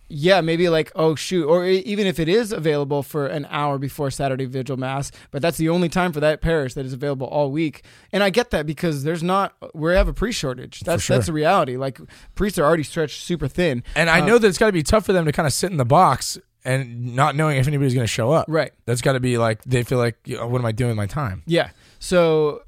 yeah, 0.09 0.41
maybe 0.41 0.67
like, 0.69 0.91
oh, 0.95 1.15
shoot. 1.15 1.45
Or 1.45 1.65
even 1.65 2.07
if 2.07 2.19
it 2.19 2.27
is 2.27 2.51
available 2.51 3.03
for 3.03 3.27
an 3.27 3.47
hour 3.49 3.77
before 3.77 4.09
Saturday 4.11 4.45
Vigil 4.45 4.75
Mass, 4.75 5.11
but 5.31 5.41
that's 5.41 5.57
the 5.57 5.69
only 5.69 5.87
time 5.87 6.11
for 6.11 6.19
that 6.19 6.41
parish 6.41 6.73
that 6.73 6.85
is 6.85 6.93
available 6.93 7.27
all 7.27 7.51
week. 7.51 7.83
And 8.11 8.23
I 8.23 8.29
get 8.29 8.49
that 8.49 8.65
because 8.65 9.03
there's 9.03 9.23
not, 9.23 9.55
we 9.73 9.93
have 9.93 10.07
a 10.07 10.13
priest 10.13 10.39
shortage. 10.39 10.81
That's, 10.81 11.03
sure. 11.03 11.15
that's 11.15 11.27
the 11.27 11.33
reality. 11.33 11.77
Like, 11.77 11.99
priests 12.35 12.57
are 12.59 12.65
already 12.65 12.83
stretched 12.83 13.23
super 13.23 13.47
thin. 13.47 13.83
And 13.95 14.09
I 14.09 14.21
Uh, 14.21 14.25
know 14.25 14.37
that 14.39 14.47
it's 14.47 14.57
got 14.57 14.65
to 14.65 14.71
be 14.71 14.83
tough 14.83 15.05
for 15.05 15.13
them 15.13 15.25
to 15.25 15.31
kind 15.31 15.45
of 15.47 15.53
sit 15.53 15.71
in 15.71 15.77
the 15.77 15.85
box 15.85 16.37
and 16.65 17.15
not 17.15 17.35
knowing 17.35 17.57
if 17.57 17.67
anybody's 17.67 17.93
going 17.93 18.03
to 18.03 18.07
show 18.11 18.31
up. 18.31 18.45
Right. 18.49 18.73
That's 18.85 19.01
got 19.01 19.13
to 19.13 19.19
be 19.19 19.37
like 19.37 19.63
they 19.63 19.83
feel 19.83 19.97
like, 19.97 20.17
you 20.25 20.37
know, 20.37 20.47
what 20.47 20.59
am 20.59 20.65
I 20.65 20.71
doing 20.71 20.89
with 20.89 20.97
my 20.97 21.07
time? 21.07 21.43
Yeah. 21.45 21.69
So 21.99 22.63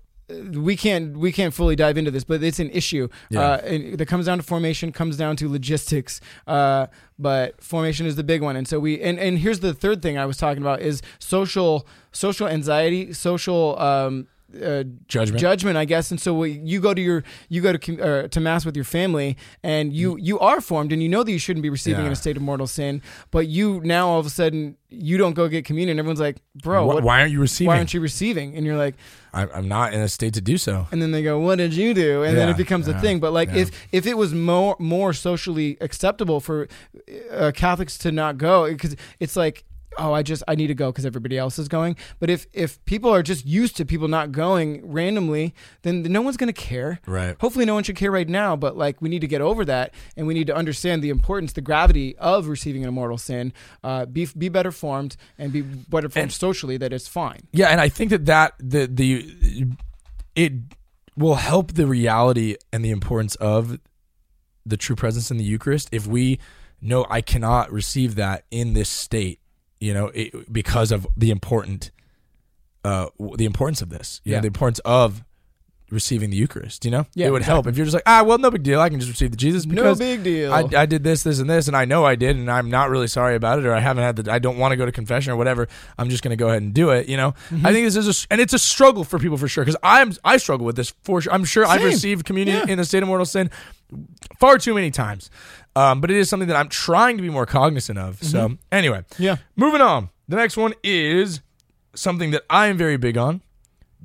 we 0.51 0.75
can't 0.75 1.17
we 1.17 1.31
can't 1.31 1.53
fully 1.53 1.75
dive 1.75 1.97
into 1.97 2.11
this, 2.11 2.23
but 2.23 2.43
it's 2.43 2.59
an 2.59 2.69
issue. 2.71 3.07
Yeah. 3.29 3.41
Uh, 3.41 3.95
that 3.95 4.07
comes 4.07 4.25
down 4.25 4.37
to 4.37 4.43
formation, 4.43 4.91
comes 4.91 5.17
down 5.17 5.35
to 5.37 5.49
logistics. 5.49 6.21
Uh, 6.47 6.87
but 7.19 7.61
formation 7.63 8.05
is 8.05 8.15
the 8.15 8.23
big 8.23 8.41
one, 8.41 8.55
and 8.55 8.67
so 8.67 8.79
we 8.79 9.01
and 9.01 9.19
and 9.19 9.39
here's 9.39 9.59
the 9.59 9.73
third 9.73 10.01
thing 10.01 10.17
I 10.17 10.25
was 10.25 10.37
talking 10.37 10.61
about 10.61 10.81
is 10.81 11.01
social 11.19 11.87
social 12.11 12.47
anxiety, 12.47 13.13
social. 13.13 13.79
Um, 13.79 14.27
uh, 14.55 14.83
Judgment. 15.07 15.39
judgment, 15.39 15.77
I 15.77 15.85
guess, 15.85 16.11
and 16.11 16.19
so 16.19 16.43
you 16.43 16.79
go 16.81 16.93
to 16.93 17.01
your 17.01 17.23
you 17.49 17.61
go 17.61 17.73
to 17.73 18.01
uh, 18.01 18.27
to 18.27 18.39
mass 18.39 18.65
with 18.65 18.75
your 18.75 18.85
family, 18.85 19.37
and 19.63 19.93
you 19.93 20.17
you 20.17 20.39
are 20.39 20.61
formed, 20.61 20.91
and 20.91 21.01
you 21.01 21.09
know 21.09 21.23
that 21.23 21.31
you 21.31 21.39
shouldn't 21.39 21.63
be 21.63 21.69
receiving 21.69 22.05
in 22.05 22.11
a 22.11 22.15
state 22.15 22.35
of 22.37 22.43
mortal 22.43 22.67
sin, 22.67 23.01
but 23.31 23.47
you 23.47 23.81
now 23.83 24.07
all 24.07 24.19
of 24.19 24.25
a 24.25 24.29
sudden 24.29 24.75
you 24.89 25.17
don't 25.17 25.33
go 25.33 25.47
get 25.47 25.63
communion. 25.63 25.97
Everyone's 25.99 26.19
like, 26.19 26.37
bro, 26.55 26.83
Wh- 26.83 26.87
what, 26.87 27.03
why 27.03 27.21
aren't 27.21 27.31
you 27.31 27.39
receiving? 27.39 27.67
why 27.69 27.77
aren't 27.77 27.93
you 27.93 28.01
receiving? 28.01 28.55
And 28.57 28.65
you're 28.65 28.75
like, 28.77 28.95
I, 29.33 29.47
I'm 29.47 29.67
not 29.69 29.93
in 29.93 30.01
a 30.01 30.09
state 30.09 30.33
to 30.33 30.41
do 30.41 30.57
so. 30.57 30.87
and 30.91 31.01
then 31.01 31.11
they 31.11 31.23
go, 31.23 31.39
"What 31.39 31.55
did 31.59 31.73
you 31.73 31.93
do?" 31.93 32.23
And 32.23 32.35
then 32.37 32.49
it 32.49 32.57
becomes 32.57 32.87
a 32.89 32.99
thing. 32.99 33.19
But 33.21 33.31
like, 33.31 33.49
yeah. 33.49 33.61
if 33.61 33.71
if 33.93 34.05
it 34.05 34.17
was 34.17 34.33
more 34.33 34.75
more 34.79 35.13
socially 35.13 35.77
acceptable 35.79 36.41
for 36.41 36.67
uh, 37.31 37.51
Catholics 37.55 37.97
to 37.99 38.11
not 38.11 38.37
go, 38.37 38.67
because 38.69 38.95
it's 39.21 39.35
like, 39.37 39.63
oh, 39.97 40.13
I 40.13 40.23
just 40.23 40.43
I 40.47 40.55
need 40.55 40.67
to 40.67 40.73
go 40.73 40.91
because 40.91 41.05
everybody 41.05 41.37
else 41.37 41.59
is 41.59 41.67
going. 41.67 41.95
But 42.19 42.29
if 42.29 42.47
if 42.53 42.83
people 42.85 43.09
are 43.13 43.23
just 43.23 43.45
used 43.45 43.75
to 43.77 43.85
people 43.85 44.07
not 44.07 44.31
going 44.31 44.91
randomly, 44.91 45.53
then 45.81 46.03
no 46.03 46.21
one's 46.21 46.37
gonna 46.37 46.53
care. 46.53 46.99
Right. 47.05 47.35
Hopefully, 47.39 47.65
no 47.65 47.73
one 47.73 47.83
should 47.83 47.95
care 47.95 48.11
right 48.11 48.27
now. 48.29 48.55
But 48.55 48.77
like, 48.77 49.01
we 49.01 49.09
need 49.09 49.21
to 49.21 49.27
get 49.27 49.41
over 49.41 49.65
that, 49.65 49.93
and 50.15 50.27
we 50.27 50.33
need 50.33 50.47
to 50.47 50.55
understand 50.55 51.03
the 51.03 51.09
importance, 51.09 51.53
the 51.53 51.61
gravity 51.61 52.17
of 52.17 52.47
receiving 52.47 52.83
an 52.83 52.89
immortal 52.89 53.17
sin. 53.17 53.53
Uh, 53.83 54.05
be 54.05 54.27
be 54.37 54.49
better 54.49 54.71
formed 54.71 55.17
and 55.37 55.51
be 55.51 55.61
better 55.61 56.09
formed 56.09 56.23
And- 56.23 56.31
socially. 56.31 56.77
That 56.77 56.93
it's 56.93 57.07
fine. 57.07 57.47
Yeah, 57.51 57.67
and 57.67 57.81
I 57.81 57.89
think 57.89 58.11
that 58.11 58.25
that 58.27 58.53
the 58.59 58.85
the 58.87 59.67
it 60.35 60.53
will 61.17 61.35
help 61.35 61.73
the 61.73 61.85
reality 61.85 62.55
and 62.71 62.85
the 62.85 62.89
importance 62.91 63.35
of 63.35 63.79
the 64.65 64.77
true 64.77 64.95
presence 64.95 65.29
in 65.29 65.35
the 65.37 65.43
Eucharist 65.43 65.89
if 65.91 66.07
we 66.07 66.39
know 66.81 67.05
I 67.09 67.19
cannot 67.21 67.69
receive 67.71 68.15
that 68.15 68.45
in 68.49 68.73
this 68.73 68.87
state, 68.89 69.39
you 69.81 69.93
know, 69.93 70.05
it, 70.13 70.51
because 70.53 70.91
of 70.93 71.05
the 71.17 71.29
important 71.31 71.91
uh 72.85 73.07
the 73.35 73.45
importance 73.45 73.81
of 73.81 73.89
this, 73.89 74.21
you 74.23 74.31
Yeah. 74.31 74.37
know, 74.37 74.41
the 74.41 74.47
importance 74.47 74.79
of 74.85 75.23
receiving 75.91 76.29
the 76.29 76.37
Eucharist, 76.37 76.85
you 76.85 76.89
know? 76.91 77.05
Yeah, 77.15 77.27
it 77.27 77.31
would 77.31 77.41
help 77.41 77.67
if 77.67 77.75
you're 77.75 77.85
just 77.85 77.93
like, 77.93 78.03
ah, 78.05 78.23
well, 78.23 78.37
no 78.37 78.49
big 78.49 78.63
deal. 78.63 78.79
I 78.79 78.87
can 78.89 78.97
just 79.01 79.11
receive 79.11 79.29
the 79.31 79.35
Jesus 79.35 79.65
No 79.65 79.93
big 79.93 80.23
deal. 80.23 80.53
I, 80.53 80.63
I 80.77 80.85
did 80.85 81.03
this, 81.03 81.23
this, 81.23 81.39
and 81.39 81.49
this, 81.49 81.67
and 81.67 81.75
I 81.75 81.83
know 81.83 82.05
I 82.05 82.15
did, 82.15 82.37
and 82.37 82.49
I'm 82.49 82.69
not 82.69 82.89
really 82.89 83.09
sorry 83.09 83.35
about 83.35 83.59
it, 83.59 83.65
or 83.65 83.73
I 83.73 83.81
haven't 83.81 84.03
had 84.05 84.15
the, 84.15 84.31
I 84.31 84.39
don't 84.39 84.57
want 84.57 84.71
to 84.71 84.77
go 84.77 84.85
to 84.85 84.91
confession 84.93 85.33
or 85.33 85.35
whatever. 85.35 85.67
I'm 85.97 86.09
just 86.09 86.23
going 86.23 86.31
to 86.31 86.37
go 86.37 86.47
ahead 86.47 86.61
and 86.61 86.73
do 86.73 86.91
it. 86.91 87.09
You 87.09 87.17
know, 87.17 87.33
Mm-hmm. 87.49 87.65
I 87.67 87.73
think 87.73 87.85
this 87.87 87.97
is, 87.97 88.07
a, 88.23 88.27
and 88.31 88.39
it's 88.39 88.53
a 88.53 88.59
struggle 88.59 89.03
for 89.03 89.19
people 89.19 89.37
for 89.37 89.49
sure, 89.49 89.65
because 89.65 89.75
I'm, 89.83 90.13
I 90.23 90.37
struggle 90.37 90.65
with 90.65 90.77
this 90.77 90.93
for 91.03 91.19
sure. 91.19 91.33
I'm 91.33 91.43
sure 91.43 91.65
I've 91.65 91.83
received 91.83 92.23
communion 92.23 92.59
Yeah. 92.65 92.71
in 92.73 92.79
a 92.79 92.85
state 92.85 93.03
of 93.03 93.09
mortal 93.09 93.25
sin 93.25 93.49
far 94.39 94.57
too 94.57 94.73
many 94.73 94.91
times, 94.91 95.29
um, 95.75 96.01
but 96.01 96.11
it 96.11 96.17
is 96.17 96.29
something 96.29 96.47
that 96.47 96.57
I'm 96.57 96.69
trying 96.69 97.17
to 97.17 97.23
be 97.23 97.29
more 97.29 97.45
cognizant 97.45 97.97
of. 97.99 98.21
So 98.23 98.39
Mm-hmm. 98.49 98.53
anyway, 98.71 99.03
yeah. 99.17 99.37
moving 99.55 99.81
on. 99.81 100.09
The 100.27 100.35
next 100.37 100.57
one 100.57 100.73
is 100.83 101.41
something 101.95 102.31
that 102.31 102.43
I 102.49 102.67
am 102.67 102.77
very 102.77 102.97
big 102.97 103.17
on: 103.17 103.41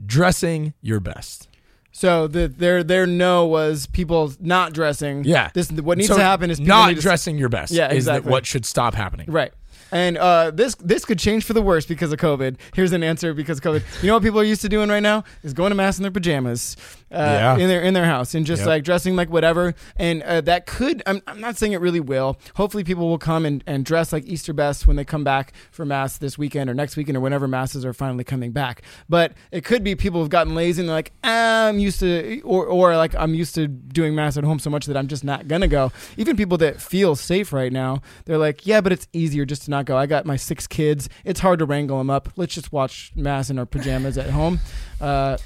dressing 0.05 0.75
your 0.81 1.01
best. 1.01 1.49
So 1.93 2.27
the 2.27 2.47
their 2.49 2.83
their 2.85 3.07
no 3.07 3.47
was 3.47 3.87
people 3.87 4.33
not 4.41 4.73
dressing. 4.75 5.25
Yeah. 5.25 5.51
This 5.55 5.71
what 5.73 5.97
needs 5.99 6.09
So 6.09 6.17
to 6.17 6.23
happen 6.23 6.51
is 6.51 6.59
people 6.59 6.69
not 6.77 6.89
need 6.89 6.95
to- 6.97 7.01
dressing 7.03 7.39
your 7.39 7.49
best. 7.49 7.73
Yeah, 7.73 7.93
is 7.93 8.05
that 8.05 8.17
exactly. 8.17 8.31
what 8.33 8.45
should 8.47 8.67
stop 8.67 8.95
happening. 8.95 9.31
Right. 9.31 9.53
And 9.93 10.19
uh, 10.19 10.51
this 10.51 10.75
this 10.75 11.05
could 11.05 11.19
change 11.19 11.45
for 11.45 11.53
the 11.55 11.63
worse 11.63 11.87
because 11.87 12.13
of 12.13 12.19
COVID. 12.19 12.57
Here's 12.75 12.93
an 12.93 13.03
answer 13.05 13.33
because 13.33 13.59
of 13.59 13.65
COVID. 13.65 14.03
You 14.03 14.09
know 14.09 14.15
what 14.15 14.23
people 14.25 14.41
are 14.41 14.45
used 14.45 14.61
to 14.63 14.69
doing 14.69 14.89
right 14.91 15.03
now 15.03 15.23
is 15.45 15.53
going 15.55 15.71
to 15.71 15.77
mass 15.77 15.97
in 15.97 16.03
their 16.03 16.11
pajamas, 16.11 16.77
uh, 17.13 17.17
Yeah. 17.17 17.57
in 17.59 17.69
their 17.69 17.83
in 17.83 17.95
their 17.95 18.05
house, 18.05 18.35
and 18.35 18.45
just 18.47 18.61
Yep. 18.61 18.69
like 18.69 18.85
dressing 18.85 19.17
like 19.17 19.31
whatever. 19.31 19.75
And 19.97 20.23
uh, 20.23 20.41
that 20.43 20.67
could 20.67 21.03
I'm, 21.07 21.23
I'm 21.27 21.41
not 21.41 21.57
saying 21.57 21.73
it 21.73 21.81
really 21.81 22.01
will. 22.01 22.37
Hopefully, 22.57 22.83
people 22.85 23.09
will 23.09 23.19
come 23.19 23.47
and, 23.47 23.63
and 23.67 23.85
dress 23.85 24.13
like 24.13 24.25
Easter 24.27 24.53
best 24.53 24.87
when 24.87 24.97
they 24.97 25.05
come 25.05 25.25
back 25.25 25.53
for 25.71 25.85
mass 25.85 26.19
this 26.19 26.37
weekend 26.37 26.69
or 26.69 26.75
next 26.75 26.97
weekend 26.97 27.17
or 27.17 27.21
whenever 27.21 27.47
masses 27.47 27.85
are 27.85 27.93
finally 27.93 28.25
coming 28.25 28.51
back. 28.53 28.83
But 29.09 29.33
it 29.53 29.65
could 29.65 29.85
be 29.85 29.95
people 29.95 30.21
have 30.21 30.31
gotten 30.31 30.55
lazy 30.55 30.83
and 30.83 30.89
they're 30.89 30.97
like, 30.97 31.13
ah, 31.25 31.67
I'm 31.69 31.79
used 31.79 32.01
to, 32.01 32.41
or 32.43 32.67
or 32.67 32.97
like 32.97 33.15
I'm 33.15 33.35
used 33.35 33.55
to 33.57 33.69
doing 33.69 34.15
mass 34.15 34.37
at 34.37 34.45
home 34.45 34.59
so 34.59 34.71
much 34.71 34.87
that 34.87 34.97
I'm 34.97 35.07
just 35.07 35.25
not 35.25 35.49
gonna 35.49 35.69
go. 35.69 35.93
Even 36.17 36.37
people 36.37 36.59
that 36.59 36.81
feel 36.81 37.15
safe 37.17 37.53
right 37.53 37.73
now, 37.73 38.01
they're 38.25 38.39
like, 38.39 38.67
yeah, 38.67 38.81
but 38.81 38.93
it's 38.93 39.07
easier 39.13 39.45
just 39.45 39.63
to 39.65 39.71
not 39.71 39.85
go. 39.85 39.97
I 39.97 40.07
got 40.07 40.27
my 40.27 40.37
six 40.37 40.67
kids. 40.67 41.09
It's 41.25 41.41
hard 41.41 41.59
to 41.61 41.65
wrangle 41.65 41.99
them 41.99 42.11
up. 42.11 42.29
Let's 42.37 42.55
just 42.55 42.73
watch 42.73 43.13
mass 43.15 43.49
in 43.51 43.59
our 43.59 43.67
pajamas 43.67 44.19
at 44.19 44.31
home. 44.31 44.59
Uh, 45.01 45.37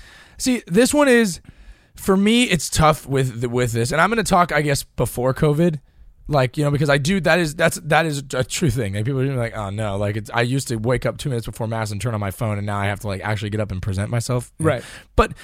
See, 0.41 0.63
this 0.67 0.95
one 0.95 1.07
is 1.07 1.41
for 1.95 2.17
me. 2.17 2.45
It's 2.45 2.71
tough 2.71 3.07
with 3.07 3.43
the, 3.43 3.49
with 3.49 3.73
this, 3.73 3.93
and 3.93 4.01
I'm 4.01 4.09
going 4.09 4.25
to 4.25 4.29
talk, 4.29 4.53
I 4.53 4.63
guess, 4.63 4.85
before 4.85 5.35
COVID, 5.35 5.81
like 6.29 6.57
you 6.57 6.65
know, 6.65 6.71
because 6.71 6.89
I 6.89 6.97
do 6.97 7.21
that 7.21 7.39
is 7.39 7.55
that's 7.55 7.79
that 7.85 8.07
is 8.07 8.25
a 8.33 8.43
true 8.43 8.71
thing. 8.71 8.95
Like 8.95 9.05
people 9.05 9.21
are 9.21 9.35
like, 9.35 9.55
oh 9.55 9.69
no, 9.69 9.99
like 9.99 10.17
it's. 10.17 10.31
I 10.33 10.41
used 10.41 10.69
to 10.69 10.77
wake 10.77 11.05
up 11.05 11.19
two 11.19 11.29
minutes 11.29 11.45
before 11.45 11.67
mass 11.67 11.91
and 11.91 12.01
turn 12.01 12.15
on 12.15 12.21
my 12.21 12.31
phone, 12.31 12.57
and 12.57 12.67
now 12.67 12.79
I 12.79 12.87
have 12.87 13.01
to 13.01 13.07
like 13.07 13.21
actually 13.21 13.51
get 13.51 13.61
up 13.61 13.71
and 13.71 13.83
present 13.83 14.11
myself. 14.11 14.51
Right. 14.59 14.83
But 15.15 15.35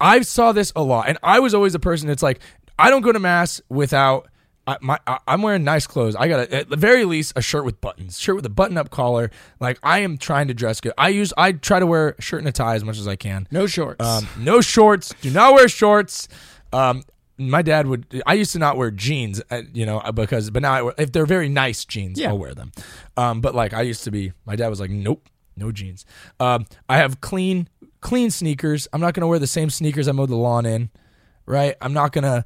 I 0.00 0.22
saw 0.22 0.50
this 0.50 0.72
a 0.74 0.82
lot, 0.82 1.08
and 1.08 1.16
I 1.22 1.38
was 1.38 1.54
always 1.54 1.72
the 1.72 1.78
person 1.78 2.08
that's 2.08 2.22
like, 2.22 2.40
I 2.76 2.90
don't 2.90 3.02
go 3.02 3.12
to 3.12 3.20
mass 3.20 3.60
without. 3.68 4.28
I, 4.66 4.76
my, 4.80 4.98
I, 5.06 5.18
I'm 5.26 5.42
wearing 5.42 5.64
nice 5.64 5.86
clothes. 5.86 6.14
I 6.14 6.28
got 6.28 6.40
a, 6.40 6.54
at 6.54 6.68
the 6.70 6.76
very 6.76 7.04
least 7.04 7.32
a 7.34 7.42
shirt 7.42 7.64
with 7.64 7.80
buttons, 7.80 8.18
shirt 8.20 8.36
with 8.36 8.46
a 8.46 8.50
button-up 8.50 8.90
collar. 8.90 9.30
Like 9.58 9.78
I 9.82 10.00
am 10.00 10.16
trying 10.18 10.48
to 10.48 10.54
dress 10.54 10.80
good. 10.80 10.92
I 10.98 11.08
use 11.08 11.32
I 11.36 11.52
try 11.52 11.80
to 11.80 11.86
wear 11.86 12.10
a 12.18 12.22
shirt 12.22 12.40
and 12.40 12.48
a 12.48 12.52
tie 12.52 12.74
as 12.76 12.84
much 12.84 12.98
as 12.98 13.08
I 13.08 13.16
can. 13.16 13.48
no 13.50 13.66
shorts. 13.66 14.04
Um, 14.04 14.28
no 14.38 14.60
shorts. 14.60 15.14
Do 15.22 15.30
not 15.30 15.54
wear 15.54 15.68
shorts. 15.68 16.28
Um, 16.72 17.02
my 17.38 17.62
dad 17.62 17.86
would. 17.86 18.22
I 18.26 18.34
used 18.34 18.52
to 18.52 18.58
not 18.58 18.76
wear 18.76 18.90
jeans, 18.90 19.40
uh, 19.50 19.62
you 19.72 19.86
know, 19.86 20.00
because 20.14 20.50
but 20.50 20.60
now 20.62 20.88
I, 20.88 20.92
if 20.98 21.10
they're 21.10 21.24
very 21.26 21.48
nice 21.48 21.84
jeans, 21.86 22.20
Yeah. 22.20 22.28
I'll 22.28 22.38
wear 22.38 22.54
them. 22.54 22.70
Um, 23.16 23.40
but 23.40 23.54
like 23.54 23.72
I 23.72 23.80
used 23.82 24.04
to 24.04 24.10
be, 24.10 24.32
my 24.44 24.56
dad 24.56 24.68
was 24.68 24.78
like, 24.78 24.90
nope, 24.90 25.26
no 25.56 25.72
jeans. 25.72 26.04
Um, 26.38 26.66
I 26.88 26.98
have 26.98 27.22
clean, 27.22 27.68
clean 28.02 28.30
sneakers. 28.30 28.88
I'm 28.92 29.00
not 29.00 29.14
gonna 29.14 29.26
wear 29.26 29.38
the 29.38 29.46
same 29.46 29.70
sneakers 29.70 30.06
I 30.06 30.12
mowed 30.12 30.28
the 30.28 30.36
lawn 30.36 30.66
in, 30.66 30.90
right? 31.46 31.76
I'm 31.80 31.94
not 31.94 32.12
gonna 32.12 32.44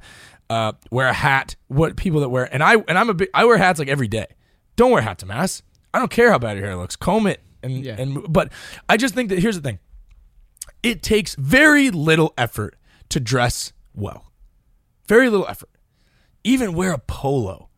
uh, 0.49 0.73
wear 0.91 1.07
a 1.07 1.13
hat. 1.13 1.55
What 1.67 1.95
people 1.97 2.21
that 2.21 2.29
wear 2.29 2.47
and 2.53 2.63
I 2.63 2.75
and 2.87 2.97
I'm 2.97 3.09
a 3.09 3.13
big, 3.13 3.29
I 3.33 3.45
wear 3.45 3.57
hats 3.57 3.79
like 3.79 3.87
every 3.87 4.07
day. 4.07 4.27
Don't 4.75 4.91
wear 4.91 5.01
hat 5.01 5.19
to 5.19 5.25
mass. 5.25 5.61
I 5.93 5.99
don't 5.99 6.11
care 6.11 6.29
how 6.31 6.37
bad 6.39 6.57
your 6.57 6.65
hair 6.65 6.75
looks. 6.75 6.95
Comb 6.95 7.27
it 7.27 7.41
and 7.63 7.83
Yeah. 7.85 7.95
and 7.97 8.25
but 8.31 8.51
I 8.89 8.97
just 8.97 9.15
think 9.15 9.29
that 9.29 9.39
here's 9.39 9.55
the 9.55 9.61
thing 9.61 9.79
it 10.83 11.01
takes 11.01 11.35
very 11.35 11.89
little 11.89 12.33
effort 12.37 12.75
to 13.09 13.19
dress 13.19 13.73
well. 13.93 14.31
Very 15.07 15.29
little 15.29 15.47
effort. 15.47 15.69
Even 16.43 16.73
wear 16.73 16.91
a 16.91 16.97
polo. 16.99 17.69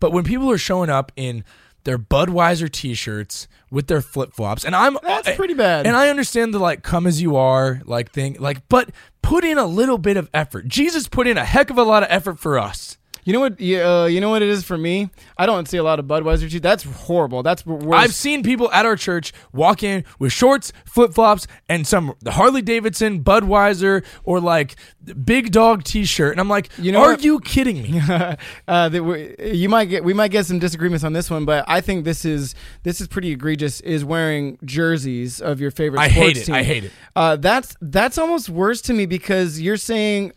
But 0.00 0.12
when 0.12 0.24
people 0.24 0.50
are 0.50 0.58
showing 0.58 0.90
up 0.90 1.10
in 1.16 1.44
their 1.84 1.98
Budweiser 1.98 2.70
t-shirts 2.70 3.46
with 3.70 3.86
their 3.86 4.00
flip-flops 4.00 4.64
and 4.64 4.74
I'm 4.74 4.98
That's 5.02 5.34
pretty 5.36 5.54
bad. 5.54 5.86
And 5.86 5.96
I 5.96 6.08
understand 6.08 6.52
the 6.52 6.58
like 6.58 6.82
come 6.82 7.06
as 7.06 7.22
you 7.22 7.36
are 7.36 7.80
like 7.84 8.10
thing 8.12 8.36
like 8.38 8.68
but 8.68 8.90
put 9.22 9.44
in 9.44 9.58
a 9.58 9.66
little 9.66 9.98
bit 9.98 10.16
of 10.16 10.28
effort. 10.34 10.68
Jesus 10.68 11.08
put 11.08 11.26
in 11.26 11.38
a 11.38 11.44
heck 11.44 11.70
of 11.70 11.78
a 11.78 11.82
lot 11.82 12.02
of 12.02 12.08
effort 12.10 12.38
for 12.38 12.58
us. 12.58 12.98
You 13.24 13.32
know 13.32 13.40
what? 13.40 13.60
yeah, 13.60 14.02
Uh, 14.02 14.04
you 14.06 14.20
know 14.20 14.30
what 14.30 14.42
it 14.42 14.48
is 14.48 14.64
for 14.64 14.76
me. 14.78 15.10
I 15.38 15.46
don't 15.46 15.66
see 15.68 15.76
a 15.78 15.82
lot 15.82 15.98
of 15.98 16.06
Budweiser. 16.06 16.48
Cheese. 16.50 16.60
That's 16.60 16.82
horrible. 16.84 17.42
That's 17.42 17.64
worse. 17.66 17.84
I've 17.92 18.14
seen 18.14 18.42
people 18.42 18.70
at 18.72 18.86
our 18.86 18.96
church 18.96 19.32
walk 19.52 19.82
in 19.82 20.04
with 20.18 20.32
shorts, 20.32 20.72
flip 20.84 21.12
flops, 21.14 21.46
and 21.68 21.86
some 21.86 22.14
Harley 22.26 22.62
Davidson, 22.62 23.22
Budweiser, 23.24 24.04
or 24.24 24.40
like 24.40 24.76
big 25.24 25.50
dog 25.52 25.84
T-shirt, 25.84 26.32
and 26.32 26.40
I'm 26.40 26.48
like, 26.48 26.70
You 26.78 26.92
know 26.92 27.00
are 27.02 27.10
what? 27.12 27.24
you 27.24 27.40
kidding 27.40 27.82
me? 27.82 28.00
uh, 28.68 28.88
that 28.88 29.02
we, 29.02 29.34
you 29.52 29.68
might 29.68 29.86
get 29.86 30.04
we 30.04 30.12
might 30.14 30.30
get 30.30 30.46
some 30.46 30.58
disagreements 30.58 31.04
on 31.04 31.12
this 31.12 31.30
one, 31.30 31.44
but 31.44 31.64
I 31.68 31.80
think 31.80 32.04
this 32.04 32.24
is 32.24 32.54
this 32.82 33.00
is 33.00 33.08
pretty 33.08 33.30
egregious. 33.32 33.80
Is 33.80 34.04
wearing 34.04 34.58
jerseys 34.64 35.40
of 35.40 35.60
your 35.60 35.70
favorite 35.70 36.00
I 36.00 36.08
sports 36.08 36.26
hate 36.28 36.36
it. 36.36 36.44
team. 36.46 36.54
I 36.54 36.62
hate 36.62 36.84
it. 36.84 36.92
Uh, 37.16 37.36
that's 37.36 37.76
that's 37.80 38.18
almost 38.18 38.48
worse 38.48 38.80
to 38.82 38.92
me 38.92 39.06
because 39.06 39.60
you're 39.60 39.76
saying. 39.76 40.32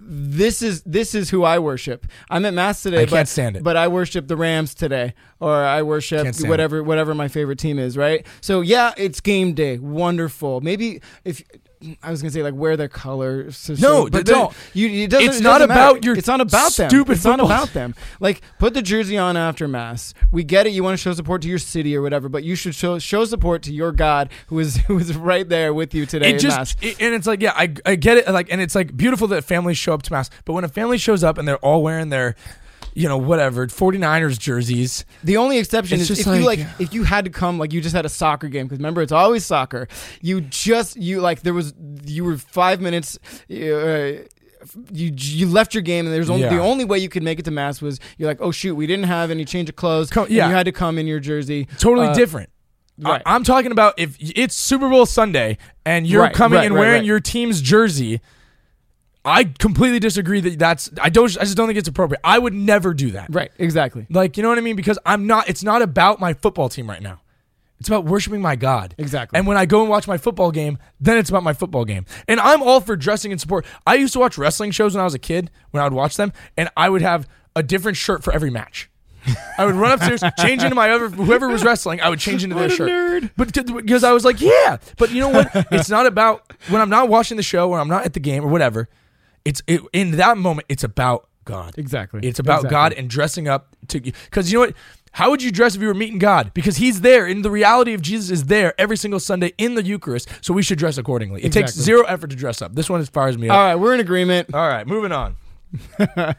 This 0.00 0.62
is 0.62 0.82
this 0.82 1.14
is 1.14 1.30
who 1.30 1.44
I 1.44 1.58
worship. 1.58 2.06
I'm 2.30 2.44
at 2.44 2.54
mass 2.54 2.82
today. 2.82 3.02
I 3.02 3.04
but, 3.04 3.10
can't 3.10 3.28
stand 3.28 3.56
it. 3.56 3.62
But 3.62 3.76
I 3.76 3.88
worship 3.88 4.28
the 4.28 4.36
Rams 4.36 4.74
today, 4.74 5.14
or 5.38 5.54
I 5.54 5.82
worship 5.82 6.26
whatever 6.40 6.82
whatever 6.82 7.14
my 7.14 7.28
favorite 7.28 7.58
team 7.58 7.78
is. 7.78 7.96
Right. 7.96 8.26
So 8.40 8.60
yeah, 8.60 8.92
it's 8.96 9.20
game 9.20 9.54
day. 9.54 9.78
Wonderful. 9.78 10.60
Maybe 10.60 11.00
if. 11.24 11.42
I 12.02 12.10
was 12.10 12.20
gonna 12.20 12.30
say 12.30 12.42
like 12.42 12.54
wear 12.54 12.76
their 12.76 12.88
colors. 12.88 13.56
so- 13.56 13.74
No, 13.78 14.06
but 14.10 14.26
don't. 14.26 14.52
You, 14.74 15.04
it 15.04 15.10
doesn't, 15.10 15.28
It's 15.28 15.38
it 15.38 15.42
not 15.42 15.58
doesn't 15.58 15.68
matter. 15.68 15.90
about 15.92 16.04
your 16.04 16.14
It's 16.16 16.26
not 16.28 16.40
about 16.42 16.72
them. 16.72 16.90
stupid 16.90 17.12
It's 17.12 17.24
not 17.24 17.40
about 17.40 17.72
them. 17.72 17.94
Like 18.20 18.42
put 18.58 18.74
the 18.74 18.82
jersey 18.82 19.16
on 19.16 19.36
after 19.38 19.66
mass. 19.66 20.12
We 20.30 20.44
get 20.44 20.66
it. 20.66 20.70
You 20.74 20.84
want 20.84 20.92
to 20.98 21.02
show 21.02 21.14
support 21.14 21.40
to 21.42 21.48
your 21.48 21.58
city 21.58 21.96
or 21.96 22.02
whatever, 22.02 22.28
but 22.28 22.44
you 22.44 22.54
should 22.54 22.74
show 22.74 22.98
show 22.98 23.24
support 23.24 23.62
to 23.62 23.72
your 23.72 23.92
God 23.92 24.28
who 24.48 24.58
is 24.58 24.76
who 24.88 24.98
is 24.98 25.16
right 25.16 25.48
there 25.48 25.72
with 25.72 25.94
you 25.94 26.04
today 26.04 26.28
it 26.28 26.34
in 26.34 26.38
just 26.40 26.58
mass. 26.58 26.76
it- 26.82 27.00
and 27.00 27.14
it's 27.14 27.26
like 27.26 27.40
yeah 27.40 27.52
I, 27.56 27.72
I 27.86 27.94
get 27.94 28.18
it 28.18 28.28
like 28.28 28.52
and 28.52 28.60
it's 28.60 28.74
like 28.74 28.94
beautiful 28.94 29.26
that 29.28 29.44
families 29.44 29.78
show 29.78 29.94
up 29.94 30.02
to 30.02 30.12
mass 30.12 30.28
but 30.44 30.52
when 30.52 30.64
a 30.64 30.68
family 30.68 30.98
shows 30.98 31.24
up 31.24 31.38
and 31.38 31.48
they're 31.48 31.56
all 31.58 31.82
wearing 31.82 32.10
their 32.10 32.36
you 32.94 33.08
know 33.08 33.16
whatever 33.18 33.66
49ers 33.66 34.38
jerseys 34.38 35.04
The 35.24 35.36
only 35.36 35.58
exception 35.58 36.00
It's 36.00 36.10
is 36.10 36.20
if 36.20 36.26
you 36.26 36.32
like- 36.44 36.58
like 36.60 36.68
if 36.80 36.92
you 36.94 37.04
had 37.04 37.24
to 37.24 37.30
come 37.30 37.58
like 37.58 37.72
you 37.72 37.80
just 37.80 37.94
had 37.94 38.04
a 38.04 38.08
soccer 38.08 38.48
game 38.48 38.66
because 38.66 38.78
remember 38.78 39.02
it's 39.02 39.12
always 39.12 39.44
soccer. 39.46 39.86
You 40.20 40.40
just 40.40 40.96
you 40.96 41.20
like 41.20 41.42
there 41.42 41.54
was 41.54 41.72
you 42.04 42.24
were 42.24 42.36
five 42.36 42.80
minutes. 42.80 43.18
Uh, 43.50 44.24
you 44.92 45.12
you 45.16 45.46
left 45.46 45.72
your 45.72 45.82
game 45.82 46.04
and 46.04 46.14
there's 46.14 46.28
only 46.28 46.42
Yeah. 46.44 46.50
the 46.56 46.60
only 46.60 46.84
way 46.84 46.98
you 46.98 47.08
could 47.08 47.22
make 47.22 47.38
it 47.38 47.44
to 47.46 47.50
mass 47.50 47.80
was 47.80 47.98
you're 48.18 48.28
like 48.28 48.40
oh 48.42 48.50
shoot 48.50 48.74
we 48.74 48.86
didn't 48.86 49.06
have 49.06 49.30
any 49.30 49.44
change 49.46 49.70
of 49.70 49.76
clothes 49.76 50.14
and 50.14 50.28
yeah. 50.28 50.48
you 50.48 50.54
had 50.54 50.64
to 50.64 50.72
come 50.72 50.98
in 50.98 51.06
your 51.06 51.18
jersey 51.20 51.66
totally 51.78 52.08
Uh, 52.08 52.14
different 52.14 52.50
right. 52.98 53.22
I, 53.24 53.34
am 53.36 53.42
talking 53.42 53.72
about 53.72 53.94
if 53.98 54.16
it's 54.20 54.54
Super 54.54 54.90
Bowl 54.90 55.06
Sunday 55.06 55.56
and 55.86 56.06
you're 56.06 56.22
Right, 56.24 56.34
coming 56.34 56.58
right, 56.58 56.66
and 56.66 56.74
right, 56.74 56.80
wearing 56.80 57.04
your 57.04 57.20
team's 57.20 57.62
jersey. 57.62 58.20
I 59.30 59.44
completely 59.44 60.00
disagree 60.00 60.40
that 60.40 60.58
that's 60.58 60.90
I 61.00 61.08
don't 61.08 61.36
I 61.38 61.44
just 61.44 61.56
don't 61.56 61.66
think 61.66 61.78
it's 61.78 61.88
appropriate. 61.88 62.20
I 62.24 62.38
would 62.38 62.54
never 62.54 62.94
do 62.94 63.12
that. 63.12 63.28
right 63.32 63.50
exactly 63.58 64.06
Like 64.10 64.36
you 64.36 64.42
know 64.42 64.48
what 64.48 64.58
I 64.58 64.62
mean? 64.62 64.76
Because 64.76 64.98
I'm 65.06 65.26
not. 65.26 65.48
It's 65.48 65.62
not 65.62 65.82
about 65.82 66.20
my 66.20 66.34
football 66.34 66.68
team 66.68 66.88
right 66.88 67.02
now. 67.02 67.20
It's 67.78 67.88
about 67.88 68.04
worshiping 68.04 68.42
my 68.42 68.56
God. 68.56 68.94
Exactly. 68.98 69.38
And 69.38 69.46
when 69.46 69.56
I 69.56 69.64
go 69.64 69.80
and 69.80 69.88
watch 69.88 70.06
my 70.06 70.18
football 70.18 70.50
game, 70.50 70.76
then 71.00 71.16
it's 71.16 71.30
about 71.30 71.42
my 71.42 71.54
football 71.54 71.86
game. 71.86 72.04
And 72.28 72.38
I'm 72.38 72.62
all 72.62 72.80
for 72.82 72.94
dressing 72.94 73.32
in 73.32 73.38
support. 73.38 73.64
I 73.86 73.94
used 73.94 74.12
to 74.12 74.18
watch 74.18 74.36
wrestling 74.36 74.70
shows 74.70 74.94
when 74.94 75.00
I 75.00 75.04
was 75.04 75.14
a 75.14 75.18
kid. 75.18 75.50
When 75.70 75.80
I 75.80 75.84
would 75.84 75.94
watch 75.94 76.16
them, 76.16 76.32
and 76.58 76.68
I 76.76 76.90
would 76.90 77.00
have 77.00 77.26
a 77.56 77.62
different 77.62 77.96
shirt 77.96 78.22
for 78.22 78.34
every 78.34 78.50
match. 78.50 78.90
I 79.58 79.64
would 79.64 79.74
run 79.74 79.92
upstairs, 79.92 80.22
change 80.38 80.62
into 80.62 80.74
my 80.74 80.90
other 80.90 81.08
whoever 81.08 81.48
was 81.48 81.64
wrestling. 81.64 82.00
I 82.00 82.08
would 82.08 82.18
change 82.18 82.44
into 82.44 82.56
their 82.56 82.68
shirt. 82.68 82.90
nerd. 82.90 83.30
But 83.36 83.52
because 83.54 84.04
I 84.04 84.12
was 84.12 84.24
like, 84.24 84.40
yeah. 84.40 84.78
But 84.98 85.10
you 85.10 85.20
know 85.20 85.28
what? 85.28 85.50
It's 85.70 85.88
not 85.90 86.06
about 86.06 86.52
when 86.68 86.80
I'm 86.82 86.90
not 86.90 87.08
watching 87.08 87.36
the 87.36 87.42
show 87.42 87.70
or 87.70 87.80
I'm 87.80 87.88
not 87.88 88.04
at 88.04 88.12
the 88.12 88.20
game 88.20 88.44
or 88.44 88.48
whatever. 88.48 88.88
It's 89.44 89.62
it, 89.66 89.80
in 89.92 90.12
that 90.12 90.38
moment. 90.38 90.66
It's 90.68 90.84
about 90.84 91.28
God. 91.44 91.74
exactly 91.78 92.20
It's 92.22 92.38
about 92.38 92.58
Exactly. 92.58 92.70
God 92.70 92.92
and 92.92 93.08
dressing 93.10 93.48
up 93.48 93.74
to 93.88 94.00
because 94.00 94.52
you 94.52 94.58
know 94.58 94.66
what? 94.66 94.74
How 95.12 95.30
would 95.30 95.42
you 95.42 95.50
dress 95.50 95.74
if 95.74 95.80
you 95.80 95.88
were 95.88 95.94
meeting 95.94 96.20
God? 96.20 96.52
Because 96.54 96.76
He's 96.76 97.00
there, 97.00 97.26
and 97.26 97.44
the 97.44 97.50
reality 97.50 97.94
of 97.94 98.00
Jesus 98.02 98.30
is 98.30 98.44
there 98.44 98.74
every 98.78 98.96
single 98.96 99.18
Sunday 99.18 99.52
in 99.58 99.74
the 99.74 99.82
Eucharist. 99.82 100.28
So 100.40 100.54
we 100.54 100.62
should 100.62 100.78
dress 100.78 100.98
accordingly. 100.98 101.42
It 101.42 101.52
takes 101.52 101.72
zero 101.74 102.04
effort 102.04 102.30
to 102.30 102.36
dress 102.36 102.62
up. 102.62 102.74
This 102.76 102.88
one 102.88 103.04
fires 103.06 103.36
me 103.36 103.48
up. 103.48 103.56
all 103.56 103.64
right 103.64 103.74
we're 103.74 103.94
in 103.94 104.00
agreement 104.00 104.54
All 104.54 104.68
right, 104.68 104.86
moving 104.86 105.10
on. 105.10 105.36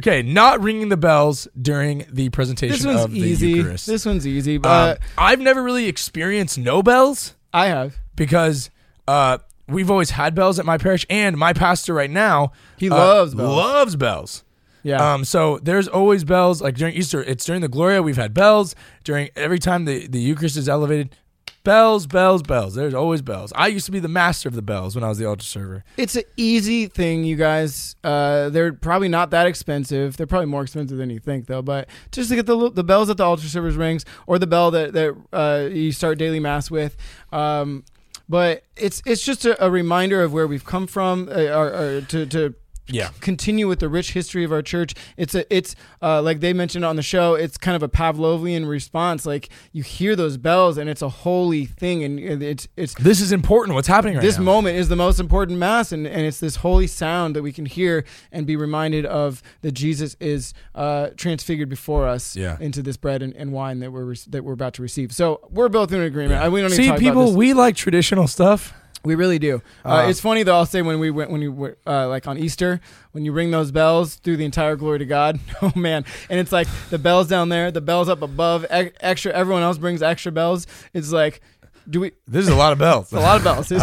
okay, 0.00 0.22
not 0.22 0.60
ringing 0.62 0.88
the 0.88 0.96
bells 0.96 1.46
during 1.60 2.06
the 2.10 2.28
presentation 2.30 2.76
this 2.76 2.86
one's 2.86 3.00
of 3.04 3.10
the 3.12 3.18
easy 3.20 3.50
Eucharist. 3.50 3.86
this 3.86 4.04
one's 4.06 4.26
easy 4.26 4.56
Um, 4.56 4.62
but 4.62 5.00
I've 5.16 5.40
never 5.40 5.62
really 5.62 5.86
experienced 5.86 6.58
no 6.58 6.82
bells 6.82 7.34
I 7.52 7.66
have 7.66 7.96
because 8.16 8.70
uh, 9.06 9.38
we've 9.68 9.90
always 9.90 10.10
had 10.10 10.34
bells 10.34 10.58
at 10.58 10.64
my 10.66 10.78
parish, 10.78 11.06
and 11.08 11.36
my 11.36 11.52
pastor 11.52 11.94
right 11.94 12.10
now 12.10 12.52
He 12.76 12.90
uh, 12.90 12.94
loves 12.96 13.34
bells. 13.34 13.56
Loves 13.56 13.96
bells. 13.96 14.44
yeah 14.82 15.14
Um, 15.14 15.24
so 15.24 15.58
there's 15.62 15.88
always 15.88 16.24
bells. 16.24 16.60
Like 16.62 16.74
during 16.76 16.94
Easter, 16.94 17.22
it's 17.22 17.44
during 17.44 17.62
the 17.62 17.68
Gloria. 17.68 18.02
We've 18.02 18.16
had 18.16 18.34
bells 18.34 18.74
during 19.04 19.30
every 19.36 19.58
time 19.58 19.84
the 19.84 20.06
the 20.06 20.20
Eucharist 20.20 20.56
is 20.56 20.68
elevated. 20.68 21.14
Bells, 21.62 22.06
bells, 22.06 22.42
bells. 22.42 22.74
There's 22.74 22.92
always 22.92 23.22
bells. 23.22 23.50
I 23.56 23.68
used 23.68 23.86
to 23.86 23.92
be 23.92 23.98
the 23.98 24.06
master 24.08 24.50
of 24.50 24.54
the 24.54 24.60
bells 24.60 24.94
when 24.94 25.02
I 25.02 25.08
was 25.08 25.16
the 25.16 25.24
altar 25.24 25.44
server. 25.46 25.82
It's 25.96 26.14
an 26.14 26.24
easy 26.36 26.88
thing, 26.88 27.24
you 27.24 27.36
guys. 27.36 27.96
Uh, 28.04 28.50
they're 28.50 28.74
probably 28.74 29.08
not 29.08 29.30
that 29.30 29.46
expensive. 29.46 30.18
They're 30.18 30.26
probably 30.26 30.44
more 30.48 30.60
expensive 30.60 30.98
than 30.98 31.08
you 31.08 31.20
think, 31.20 31.46
though. 31.46 31.62
But 31.62 31.88
just 32.12 32.28
to 32.28 32.36
get 32.36 32.44
the 32.44 32.70
the 32.70 32.84
bells 32.84 33.08
that 33.08 33.16
the 33.16 33.24
altar 33.24 33.48
servers 33.48 33.76
rings, 33.76 34.04
or 34.26 34.38
the 34.38 34.46
bell 34.46 34.70
that 34.72 34.92
that 34.92 35.16
uh, 35.32 35.68
you 35.72 35.90
start 35.92 36.18
daily 36.18 36.38
mass 36.38 36.70
with. 36.70 36.98
Um, 37.32 37.84
but 38.28 38.64
it's 38.76 39.02
it's 39.04 39.22
just 39.22 39.44
a, 39.44 39.64
a 39.64 39.70
reminder 39.70 40.22
of 40.22 40.32
where 40.32 40.46
we've 40.46 40.64
come 40.64 40.86
from, 40.86 41.28
uh, 41.28 41.42
or, 41.46 41.66
or 41.72 42.00
to 42.02 42.26
to 42.26 42.54
Yeah. 42.86 43.08
continue 43.20 43.66
with 43.68 43.78
the 43.80 43.88
rich 43.88 44.12
history 44.12 44.44
of 44.44 44.52
our 44.52 44.62
church. 44.62 44.94
It's 45.16 45.34
a 45.34 45.44
it's 45.54 45.74
uh, 46.02 46.20
like 46.22 46.40
they 46.40 46.52
mentioned 46.52 46.84
on 46.84 46.96
the 46.96 47.02
show. 47.02 47.34
It's 47.34 47.56
kind 47.56 47.74
of 47.76 47.82
a 47.82 47.88
Pavlovian 47.88 48.68
response. 48.68 49.24
Like 49.26 49.48
you 49.72 49.82
hear 49.82 50.14
those 50.16 50.36
bells, 50.36 50.76
and 50.78 50.88
it's 50.90 51.02
a 51.02 51.08
holy 51.08 51.64
thing, 51.64 52.04
and 52.04 52.20
it's 52.42 52.68
it's 52.76 52.94
This 52.94 53.20
is 53.20 53.32
important. 53.32 53.74
What's 53.74 53.88
happening 53.88 54.14
right 54.16 54.22
now? 54.22 54.26
this 54.26 54.38
now? 54.38 54.44
moment 54.44 54.76
is 54.76 54.88
the 54.88 54.96
most 54.96 55.18
important 55.20 55.58
mass 55.58 55.92
and, 55.92 56.06
and 56.06 56.22
it's 56.26 56.40
this 56.40 56.56
holy 56.56 56.86
sound 56.86 57.34
that 57.36 57.42
we 57.42 57.52
can 57.52 57.66
hear 57.66 58.04
and 58.32 58.46
be 58.46 58.56
reminded 58.56 59.06
of 59.06 59.42
that 59.62 59.72
jesus 59.72 60.16
is 60.20 60.52
uh, 60.74 61.08
transfigured 61.16 61.68
before 61.68 62.06
us 62.06 62.36
Yeah. 62.36 62.56
into 62.60 62.82
this 62.82 62.96
bread 62.96 63.22
and, 63.22 63.34
and 63.36 63.52
wine 63.52 63.80
that 63.80 63.90
we're 63.92 64.04
rec- 64.04 64.24
that 64.28 64.44
we're 64.44 64.52
about 64.52 64.74
to 64.74 64.82
receive 64.82 65.12
so 65.12 65.40
we're 65.50 65.68
both 65.68 65.92
in 65.92 66.00
agreement 66.02 66.42
I, 66.42 66.48
we 66.48 66.60
don't 66.60 66.70
See, 66.70 66.86
talk 66.88 66.98
people, 66.98 67.32
we 67.34 67.54
like 67.54 67.76
traditional 67.76 68.26
stuff. 68.28 68.72
We 69.04 69.14
really 69.14 69.38
do. 69.38 69.62
Uh, 69.84 69.88
Uh, 69.88 70.08
it's 70.08 70.20
funny 70.20 70.42
though 70.42 70.54
i'll 70.56 70.66
say 70.66 70.80
when 70.82 70.98
we 70.98 71.10
went 71.10 71.30
when 71.30 71.42
you 71.42 71.52
were 71.52 71.76
uh, 71.86 72.08
like 72.08 72.26
on 72.26 72.38
easter 72.38 72.80
when 73.12 73.24
you 73.24 73.32
ring 73.32 73.50
those 73.50 73.70
bells 73.70 74.14
through 74.16 74.36
the 74.36 74.44
entire 74.44 74.76
glory 74.76 74.98
to 74.98 75.04
god 75.04 75.38
oh 75.62 75.72
man. 75.76 76.04
And 76.30 76.40
it's 76.40 76.52
like 76.52 76.66
the 76.90 76.98
bells 76.98 77.28
down 77.28 77.48
there 77.50 77.70
the 77.70 77.80
bells 77.80 78.08
up 78.08 78.22
above 78.22 78.64
e- 78.64 78.90
extra 79.00 79.32
everyone 79.32 79.62
else 79.62 79.78
brings 79.78 80.02
extra 80.02 80.32
bells. 80.32 80.66
It's 80.92 81.12
like 81.12 81.40
do 81.88 82.00
we 82.00 82.12
This 82.26 82.44
is 82.44 82.48
a 82.48 82.56
lot 82.56 82.72
of 82.72 82.78
bells. 82.78 83.12
a 83.12 83.20
lot 83.20 83.36
of 83.36 83.44
bells. 83.44 83.70
All 83.72 83.80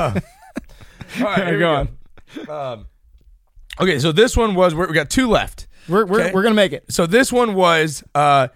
right, 1.19 1.43
here 1.47 1.53
we 1.53 1.59
Go 1.59 1.87
go. 2.47 2.53
Um, 2.53 2.87
okay, 3.79 3.99
so 3.99 4.11
this 4.11 4.35
one 4.37 4.55
was 4.55 4.73
we're, 4.73 4.87
we 4.87 4.93
got 4.93 5.09
two 5.09 5.27
left. 5.29 5.67
we're, 5.87 6.05
we're, 6.05 6.21
Okay. 6.21 6.31
we're 6.33 6.43
gonna 6.43 6.55
make 6.55 6.73
it. 6.73 6.85
So 6.89 7.05
this 7.05 7.31
one 7.31 7.53
was 7.53 8.03
uh, 8.15 8.47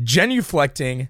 genuflecting 0.00 1.08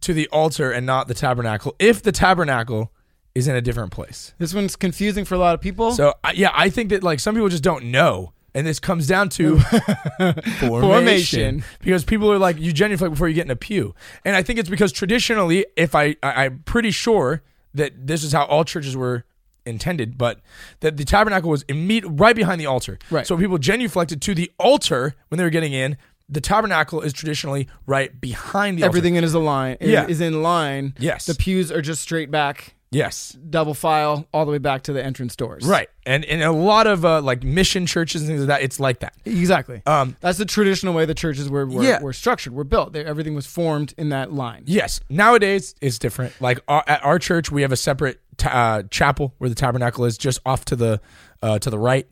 to 0.00 0.12
the 0.12 0.28
altar 0.28 0.70
and 0.70 0.84
not 0.86 1.08
the 1.08 1.14
tabernacle. 1.14 1.74
If 1.78 2.02
the 2.02 2.12
tabernacle 2.12 2.92
is 3.36 3.46
in 3.46 3.54
a 3.54 3.60
different 3.60 3.92
place. 3.92 4.32
This 4.38 4.54
one's 4.54 4.76
confusing 4.76 5.26
for 5.26 5.34
a 5.34 5.38
lot 5.38 5.54
of 5.54 5.60
people. 5.60 5.92
So 5.92 6.14
I 6.24 6.32
yeah, 6.32 6.50
I 6.54 6.70
think 6.70 6.88
that 6.88 7.02
like 7.02 7.20
some 7.20 7.34
people 7.34 7.50
just 7.50 7.62
don't 7.62 7.84
know, 7.86 8.32
and 8.54 8.66
this 8.66 8.80
comes 8.80 9.06
down 9.06 9.28
to 9.30 9.58
formation. 10.18 10.80
Formation. 10.80 11.64
Because 11.80 12.02
people 12.04 12.32
are 12.32 12.38
like, 12.38 12.58
you 12.58 12.72
genuflect 12.72 13.12
before 13.12 13.28
you 13.28 13.34
get 13.34 13.44
in 13.44 13.50
a 13.50 13.56
pew, 13.56 13.94
and 14.24 14.34
I 14.34 14.42
think 14.42 14.58
it's 14.58 14.70
because 14.70 14.90
traditionally, 14.90 15.66
if 15.76 15.94
I, 15.94 16.16
I 16.22 16.46
I'm 16.46 16.60
pretty 16.64 16.90
sure 16.90 17.42
that 17.74 18.06
this 18.06 18.24
is 18.24 18.32
how 18.32 18.44
all 18.46 18.64
churches 18.64 18.96
were 18.96 19.24
intended, 19.66 20.16
but 20.16 20.40
that 20.80 20.96
the 20.96 21.04
tabernacle 21.04 21.50
was 21.50 21.62
immediate 21.68 22.08
right 22.08 22.34
behind 22.34 22.58
the 22.58 22.66
altar. 22.66 22.98
Right. 23.10 23.26
So 23.26 23.36
people 23.36 23.58
genuflected 23.58 24.20
to 24.22 24.34
the 24.34 24.50
altar 24.58 25.14
when 25.28 25.36
they 25.36 25.44
were 25.44 25.50
getting 25.50 25.74
in. 25.74 25.98
The 26.28 26.40
tabernacle 26.40 27.02
is 27.02 27.12
traditionally 27.12 27.68
right 27.86 28.18
behind 28.18 28.78
the 28.78 28.82
altar. 28.82 28.90
Everything 28.90 29.14
in 29.16 29.24
is 29.24 29.34
a 29.34 29.38
line. 29.38 29.76
Yeah. 29.80 30.06
is 30.06 30.20
in 30.20 30.42
line. 30.42 30.94
Yes. 30.98 31.26
The 31.26 31.34
pews 31.34 31.70
are 31.70 31.82
just 31.82 32.00
straight 32.02 32.30
back, 32.30 32.75
Yes. 32.96 33.36
double 33.48 33.74
file, 33.74 34.26
all 34.32 34.44
the 34.46 34.52
way 34.52 34.58
back 34.58 34.82
to 34.84 34.92
the 34.92 35.04
entrance 35.04 35.36
doors. 35.36 35.64
Right. 35.66 35.88
And 36.04 36.24
and 36.24 36.42
a 36.42 36.52
lot 36.52 36.86
of 36.86 37.04
uh, 37.04 37.20
like 37.20 37.42
mission 37.42 37.86
churches 37.86 38.22
and 38.22 38.28
things 38.28 38.40
like 38.40 38.48
that, 38.48 38.62
it's 38.62 38.80
like 38.80 39.00
that. 39.00 39.14
Exactly. 39.24 39.82
Um, 39.86 40.16
That's 40.20 40.38
the 40.38 40.44
traditional 40.46 40.94
way 40.94 41.04
the 41.04 41.14
churches 41.14 41.48
were 41.50 41.66
were, 41.66 41.82
Yeah. 41.82 42.00
were 42.02 42.12
structured, 42.12 42.52
were 42.54 42.64
built. 42.64 42.92
They, 42.92 43.04
everything 43.04 43.34
was 43.34 43.46
formed 43.46 43.94
in 43.98 44.08
that 44.10 44.32
line. 44.32 44.62
Yes. 44.66 45.00
Nowadays, 45.10 45.74
it's 45.80 45.98
different. 45.98 46.32
Like 46.40 46.60
our, 46.68 46.82
at 46.86 47.04
our 47.04 47.18
church, 47.18 47.50
we 47.50 47.62
have 47.62 47.72
a 47.72 47.76
separate 47.76 48.20
uh, 48.44 48.82
chapel 48.90 49.34
where 49.38 49.48
the 49.50 49.56
tabernacle 49.56 50.04
is 50.04 50.16
just 50.18 50.40
off 50.46 50.64
to 50.66 50.76
the 50.76 51.00
uh, 51.42 51.58
to 51.58 51.70
the 51.70 51.78
right. 51.78 52.08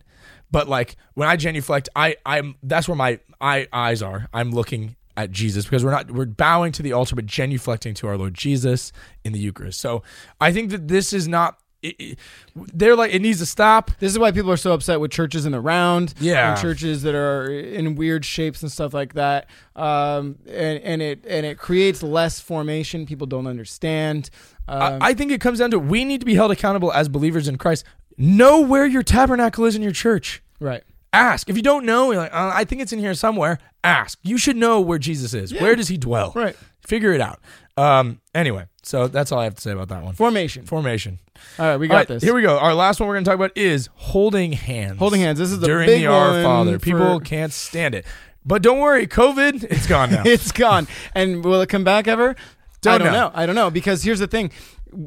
But 0.51 0.69
like 0.69 0.97
when 1.15 1.29
I 1.29 1.37
genuflect, 1.37 1.89
I 1.97 2.17
I'm 2.27 2.57
that's 2.63 2.87
where 2.89 2.97
my 2.97 3.19
eye, 3.41 3.67
eyes 3.73 4.03
are. 4.03 4.29
I'm 4.33 4.51
looking 4.53 4.97
at 5.17 5.31
Jesus 5.31 5.65
because 5.65 5.85
we're 5.85 5.91
not 5.93 6.11
we're 6.11 6.27
bowing 6.27 6.73
to 6.73 6.83
the 6.83 6.93
altar, 6.93 7.15
but 7.15 7.27
genuflecting 7.27 7.95
to 7.97 8.07
our 8.09 8.17
Lord 8.19 8.35
Jesus 8.35 8.93
in 9.25 9.33
the 9.33 9.39
Eucharist. 9.39 9.81
So 9.81 10.03
I 10.41 10.53
think 10.53 10.71
that 10.71 10.89
this 10.89 11.13
is 11.13 11.29
not. 11.29 11.59
It, 11.83 11.97
it- 11.99 12.19
they're 12.57 12.97
like 12.97 13.13
it 13.13 13.21
needs 13.21 13.41
to 13.41 13.47
stop. 13.47 13.91
This 13.99 14.11
is 14.13 14.19
why 14.19 14.31
people 14.33 14.51
are 14.51 14.57
so 14.57 14.73
upset 14.73 15.01
with 15.01 15.11
churches 15.11 15.45
in 15.45 15.53
the 15.53 15.61
round, 15.61 16.15
Yeah. 16.19 16.53
and 16.53 16.61
churches 16.61 17.03
that 17.03 17.15
are 17.15 17.51
in 17.51 17.95
weird 17.95 18.25
shapes 18.25 18.63
and 18.63 18.73
stuff 18.73 18.95
like 18.95 19.13
that. 19.15 19.49
Um, 19.77 20.37
and, 20.47 20.79
and 20.83 21.03
it 21.03 21.25
and 21.29 21.45
it 21.45 21.59
creates 21.59 22.03
less 22.03 22.41
formation. 22.41 23.05
People 23.07 23.27
don't 23.27 23.47
understand. 23.47 24.31
Um, 24.67 24.81
I, 25.03 25.09
I 25.11 25.15
think 25.15 25.31
it 25.31 25.41
comes 25.43 25.59
down 25.59 25.71
to 25.73 25.79
we 25.79 26.05
need 26.07 26.21
to 26.21 26.27
be 26.27 26.35
held 26.37 26.51
accountable 26.53 26.91
as 26.93 27.09
believers 27.11 27.49
in 27.49 27.59
Christ. 27.59 27.85
Know 28.17 28.61
where 28.61 28.87
your 28.87 29.03
tabernacle 29.03 29.65
is 29.67 29.75
in 29.77 29.83
your 29.83 29.93
church. 29.93 30.43
right. 30.61 30.85
Ask. 31.15 31.49
If 31.49 31.57
you 31.57 31.63
don't 31.63 31.85
know, 31.87 32.11
you're 32.13 32.21
like, 32.23 32.35
uh, 32.35 32.51
I 32.55 32.65
think 32.65 32.83
it's 32.83 32.93
in 32.93 32.99
here 32.99 33.15
somewhere. 33.15 33.59
Ask. 33.83 34.19
You 34.23 34.39
should 34.39 34.57
know 34.57 34.81
where 34.81 34.99
Jesus 34.99 35.35
is. 35.35 35.53
Where 35.55 35.75
does 35.77 35.89
he 35.89 35.97
dwell? 35.97 36.33
Right. 36.35 36.57
Figure 36.87 37.13
it 37.13 37.21
out. 37.21 37.41
Um. 37.77 38.21
Anyway, 38.35 38.67
so 38.83 39.09
that's 39.09 39.33
all 39.33 39.41
I 39.41 39.45
have 39.45 39.55
to 39.57 39.61
say 39.63 39.73
about 39.73 39.89
that 39.89 40.03
one. 40.05 40.15
Formation. 40.15 40.65
Formation. 40.65 41.19
All 41.59 41.67
right, 41.67 41.77
we 41.77 41.89
got 41.89 41.95
right, 41.97 42.09
this. 42.09 42.23
Here 42.23 42.35
we 42.35 42.43
go. 42.43 42.59
Our 42.59 42.73
last 42.75 43.01
one 43.01 43.09
we're 43.09 43.17
going 43.17 43.25
to 43.25 43.29
talk 43.31 43.35
about 43.37 43.57
is 43.57 43.89
holding 43.95 44.53
hands. 44.53 44.99
Holding 44.99 45.21
hands. 45.21 45.39
This 45.39 45.51
is 45.51 45.59
the 45.61 45.67
during 45.67 45.87
big 45.87 46.03
the 46.03 46.07
Our 46.07 46.43
Father. 46.43 46.79
for- 46.79 46.85
People 46.85 47.21
can't 47.21 47.53
stand 47.53 47.95
it. 47.97 48.07
But 48.45 48.63
don't 48.63 48.79
worry, 48.79 49.07
COVID, 49.09 49.65
it's 49.65 49.87
gone 49.87 50.11
now. 50.13 50.23
it's 50.27 50.53
gone. 50.53 50.87
And 51.15 51.45
will 51.45 51.61
it 51.63 51.69
come 51.69 51.83
back 51.83 52.07
ever? 52.07 52.31
I 52.31 52.35
Don't 52.83 53.01
don't 53.01 53.13
know. 53.13 53.29
know. 53.29 53.31
I 53.35 53.47
don't 53.47 53.55
know 53.55 53.71
because 53.71 54.03
here's 54.05 54.19
the 54.21 54.27
thing. 54.27 54.53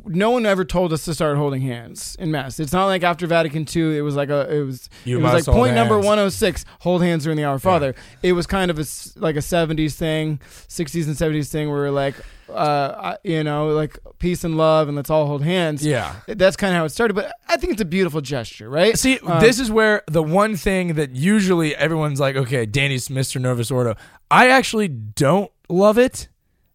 No 0.05 0.31
one 0.31 0.45
ever 0.45 0.65
told 0.65 0.91
us 0.93 1.05
to 1.05 1.13
start 1.13 1.38
holding 1.38 1.61
hands 1.61 2.15
in 2.19 2.31
mass. 2.31 2.59
It's 2.59 2.73
not 2.73 2.85
like 2.85 3.03
after 3.03 3.25
Vatican 3.27 3.65
II, 3.73 3.97
it 3.97 4.01
was 4.01 4.15
like 4.15 4.29
a, 4.29 4.53
it 4.53 4.63
was, 4.63 4.89
You 5.05 5.19
it 5.19 5.21
was 5.23 5.33
like 5.33 5.45
point 5.45 5.75
number 5.75 5.97
106, 5.97 6.65
hold 6.79 7.01
hands 7.03 7.23
during 7.23 7.38
the 7.38 7.43
Our 7.45 7.59
Father. 7.59 7.95
It 8.21 8.33
was 8.33 8.45
kind 8.47 8.69
of 8.71 8.77
a, 8.79 8.85
like 9.15 9.35
a 9.35 9.39
70s 9.39 9.93
thing, 9.95 10.39
60s 10.67 11.05
and 11.07 11.15
70s 11.15 11.49
thing 11.49 11.69
where 11.69 11.77
we're 11.79 11.89
like, 11.91 12.15
uh, 12.53 13.15
you 13.23 13.43
know, 13.43 13.69
like 13.69 13.97
peace 14.19 14.43
and 14.43 14.57
love 14.57 14.88
and 14.88 14.95
let's 14.95 15.09
all 15.09 15.25
hold 15.27 15.43
hands. 15.43 15.85
yeah. 15.85 16.15
That's 16.27 16.55
kind 16.55 16.73
of 16.73 16.77
how 16.79 16.85
it 16.85 16.89
started, 16.89 17.13
but 17.13 17.31
I 17.49 17.57
think 17.57 17.73
it's 17.73 17.81
a 17.81 17.85
beautiful 17.85 18.21
gesture, 18.21 18.69
right? 18.69 18.97
See, 18.97 19.19
Um, 19.19 19.41
this 19.41 19.59
is 19.59 19.69
where 19.69 20.03
the 20.07 20.23
one 20.23 20.55
thing 20.55 20.93
that 20.95 21.15
usually 21.15 21.75
everyone's 21.75 22.19
like, 22.19 22.35
okay, 22.35 22.65
Danny's 22.65 23.09
Mr. 23.09 23.39
Novus 23.41 23.69
Ordo. 23.71 23.95
I 24.31 24.49
actually 24.49 24.88
don't 24.88 25.51
love 25.69 25.97
it, 25.97 26.29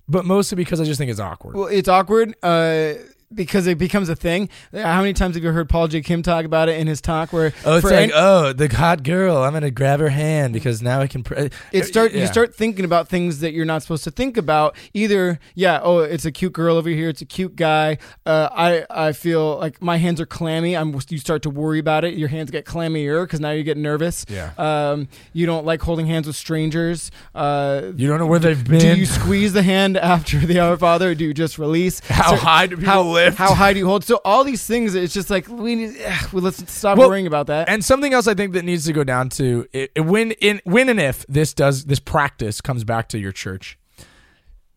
but 0.09 0.25
mostly 0.25 0.57
because 0.57 0.81
I 0.81 0.85
just 0.85 0.99
think 0.99 1.11
it's 1.11 1.21
awkward. 1.21 1.57
Well, 1.57 1.67
it's 1.69 1.89
awkward 1.89 2.35
uh, 2.43 2.95
because 3.35 3.67
it 3.67 3.79
becomes 3.79 4.09
a 4.09 4.17
thing. 4.17 4.49
How 4.73 5.01
many 5.01 5.13
times 5.13 5.35
have 5.35 5.45
you 5.45 5.51
heard 5.53 5.69
Paul 5.69 5.89
J. 5.89 6.01
Kim 6.03 6.23
talk 6.23 6.45
about 6.45 6.69
it 6.69 6.79
in 6.79 6.87
his 6.87 7.01
talk? 7.01 7.33
Where 7.33 7.53
Oh, 7.65 7.77
it's 7.77 7.85
like, 7.85 8.11
an- 8.11 8.13
oh, 8.15 8.53
the 8.53 8.69
hot 8.69 9.03
girl. 9.03 9.39
I'm 9.39 9.53
gonna 9.53 9.71
grab 9.71 10.01
her 10.01 10.09
hand 10.11 10.53
because 10.53 10.83
now 10.83 11.01
I 11.01 11.07
can. 11.07 11.23
Pr- 11.23 11.49
it 11.73 11.85
start 11.85 12.13
you 12.13 12.27
start 12.27 12.55
thinking 12.55 12.85
about 12.85 13.09
things 13.09 13.41
that 13.41 13.53
you're 13.53 13.65
not 13.65 13.83
supposed 13.83 14.05
to 14.05 14.11
think 14.11 14.37
about. 14.37 14.77
Either 14.95 15.39
yeah, 15.55 15.81
oh, 15.83 15.99
it's 15.99 16.25
a 16.25 16.33
cute 16.33 16.53
girl 16.53 16.77
over 16.77 16.89
here. 16.89 17.09
It's 17.09 17.23
a 17.23 17.27
cute 17.27 17.57
guy. 17.57 17.99
Uh, 18.27 18.49
I 18.53 18.85
I 18.91 19.13
feel 19.13 19.59
like 19.59 19.81
my 19.83 19.97
hands 19.97 20.21
are 20.21 20.27
clammy. 20.27 20.77
I'm 20.77 20.95
you 21.09 21.19
start 21.19 21.43
to 21.43 21.51
worry 21.51 21.79
about 21.79 22.05
it. 22.05 22.15
Your 22.15 22.29
hands 22.29 22.51
get 22.51 22.65
clammier 22.65 23.25
because 23.25 23.41
now 23.41 23.51
you 23.51 23.63
get 23.63 23.77
nervous. 23.77 24.25
Yeah. 24.29 24.51
Um, 24.59 25.09
you 25.33 25.47
don't 25.47 25.65
like 25.67 25.83
holding 25.83 26.07
hands 26.07 26.27
with 26.27 26.37
strangers. 26.37 27.11
Uh, 27.35 27.93
You 27.97 28.09
don't 28.09 28.19
know 28.19 28.27
where 28.27 28.39
they've 28.39 28.63
been. 28.67 28.79
do 28.81 28.95
you 28.97 29.07
squeeze 29.07 29.53
the 29.53 29.63
hand 29.63 29.97
after 30.15 30.39
the 30.39 30.59
Our 30.61 30.77
Father? 30.77 31.11
Or 31.11 31.15
do 31.15 31.25
you 31.25 31.35
just 31.35 31.59
release? 31.59 32.01
How 32.09 32.31
So- 32.31 32.37
high 32.37 32.67
do 32.67 32.77
people 32.77 32.93
how, 32.93 33.03
lift? 33.25 33.39
How 33.39 33.55
high 33.55 33.73
do 33.73 33.79
you 33.79 33.87
hold? 33.87 34.05
So 34.05 34.21
all 34.25 34.45
these 34.45 34.65
things, 34.67 34.95
it's 34.95 35.15
just 35.15 35.31
like 35.31 35.49
we 35.49 35.75
need. 35.75 35.97
ugh, 36.05 36.33
well, 36.33 36.43
let's 36.43 36.73
stop 36.73 36.99
Well, 36.99 37.09
worrying 37.09 37.27
about 37.27 37.47
that. 37.49 37.69
And 37.69 37.85
something 37.85 38.13
else 38.13 38.27
I 38.27 38.35
think 38.35 38.53
that 38.55 38.65
needs 38.65 38.85
to 38.87 38.93
go 38.93 39.05
down 39.05 39.29
to 39.31 39.67
it, 39.73 39.91
when 40.05 40.33
in 40.33 40.61
when 40.65 40.89
and 40.89 41.01
if 41.01 41.27
this 41.29 41.55
does 41.55 41.85
this 41.85 42.01
practice 42.01 42.61
comes 42.61 42.85
back 42.85 43.09
to 43.11 43.19
your 43.19 43.33
church. 43.33 43.79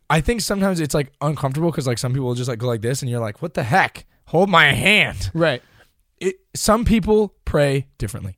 I 0.09 0.21
think 0.21 0.41
sometimes 0.41 0.79
it's 0.79 0.93
like 0.93 1.11
uncomfortable 1.21 1.71
because 1.71 1.87
like 1.87 1.97
some 1.97 2.13
people 2.13 2.27
will 2.27 2.35
just 2.35 2.47
like 2.49 2.59
go 2.59 2.67
like 2.67 2.81
this 2.81 3.01
and 3.01 3.09
you're 3.09 3.19
like, 3.19 3.41
what 3.41 3.55
the 3.55 3.63
heck? 3.63 4.05
Hold 4.27 4.49
my 4.49 4.65
hand. 4.71 5.31
right. 5.33 5.61
It, 6.19 6.35
some 6.55 6.85
people 6.85 7.33
pray 7.43 7.87
differently. 7.97 8.37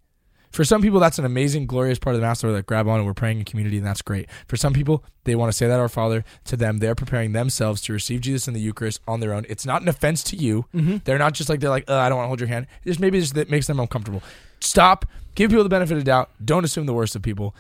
For 0.51 0.63
some 0.63 0.81
people, 0.81 0.99
that's 0.99 1.19
an 1.19 1.25
amazing, 1.25 1.67
glorious 1.67 1.99
part 1.99 2.15
of 2.15 2.21
the 2.21 2.25
Mass 2.27 2.41
where 2.43 2.53
they 2.53 2.61
grab 2.61 2.87
on 2.87 2.97
and 2.99 3.05
we're 3.05 3.13
praying 3.13 3.39
in 3.39 3.45
community, 3.45 3.77
and 3.77 3.85
that's 3.85 4.01
great. 4.01 4.27
For 4.47 4.55
some 4.57 4.73
people, 4.73 5.03
they 5.25 5.35
want 5.35 5.51
to 5.51 5.57
say 5.57 5.67
that 5.67 5.79
Our 5.79 5.89
Father 5.89 6.23
to 6.45 6.55
them. 6.57 6.77
They're 6.77 6.95
preparing 6.95 7.33
themselves 7.33 7.81
to 7.81 7.93
receive 7.93 8.21
Jesus 8.21 8.47
in 8.47 8.53
the 8.53 8.59
Eucharist 8.61 9.01
on 9.07 9.19
their 9.19 9.33
own. 9.33 9.45
It's 9.49 9.65
not 9.65 9.81
an 9.81 9.87
offense 9.87 10.23
to 10.23 10.35
you. 10.35 10.65
They're 11.05 11.17
not 11.19 11.33
just 11.33 11.49
like, 11.49 11.59
they're 11.59 11.69
like, 11.69 11.89
uh, 11.89 11.95
I 11.97 12.09
don't 12.09 12.17
want 12.17 12.25
to 12.25 12.29
hold 12.29 12.39
your 12.39 12.47
hand. 12.49 12.67
It's 12.77 12.85
just 12.91 12.99
maybe 12.99 13.19
just 13.19 13.33
that 13.35 13.49
makes 13.49 13.67
them 13.67 13.79
uncomfortable. 13.79 14.23
Stop. 14.61 15.05
Give 15.35 15.49
people 15.51 15.63
the 15.63 15.69
benefit 15.69 15.97
of 15.97 16.03
doubt. 16.03 16.31
Don't 16.43 16.63
assume 16.63 16.85
the 16.85 16.93
worst 16.93 17.15
of 17.15 17.21
people. 17.21 17.53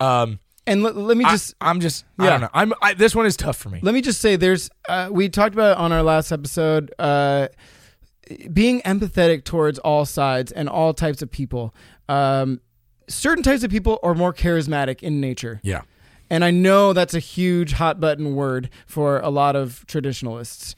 Um, 0.00 0.40
And 0.66 0.82
let, 0.82 0.96
let 0.96 1.16
me 1.16 1.24
just 1.24 1.54
I'm 1.60 1.80
just, 1.80 2.04
I 2.18 2.26
don't 2.30 2.40
know. 2.40 2.48
I'm, 2.54 2.72
I, 2.82 2.94
this 2.94 3.14
one 3.14 3.26
is 3.26 3.36
tough 3.36 3.56
for 3.56 3.68
me. 3.68 3.80
let 3.82 3.94
me 3.94 4.00
just 4.00 4.20
say, 4.20 4.36
there's. 4.36 4.70
Uh, 4.88 5.08
we 5.12 5.28
talked 5.28 5.54
about 5.54 5.72
it 5.72 5.78
on 5.78 5.92
our 5.92 6.02
last 6.02 6.32
episode. 6.32 6.92
Uh, 6.98 7.48
being 8.52 8.80
empathetic 8.82 9.42
towards 9.44 9.78
all 9.80 10.04
sides 10.04 10.52
and 10.52 10.68
all 10.68 10.94
types 10.94 11.20
of 11.22 11.30
people. 11.30 11.74
Um, 12.10 12.60
certain 13.08 13.42
types 13.42 13.62
of 13.62 13.70
people 13.70 13.98
are 14.02 14.14
more 14.14 14.32
charismatic 14.32 15.02
in 15.02 15.20
nature. 15.20 15.60
Yeah. 15.62 15.82
And 16.28 16.44
I 16.44 16.50
know 16.50 16.92
that's 16.92 17.14
a 17.14 17.18
huge 17.18 17.72
hot 17.72 17.98
button 18.00 18.34
word 18.36 18.70
for 18.86 19.18
a 19.20 19.30
lot 19.30 19.56
of 19.56 19.84
traditionalists. 19.86 20.74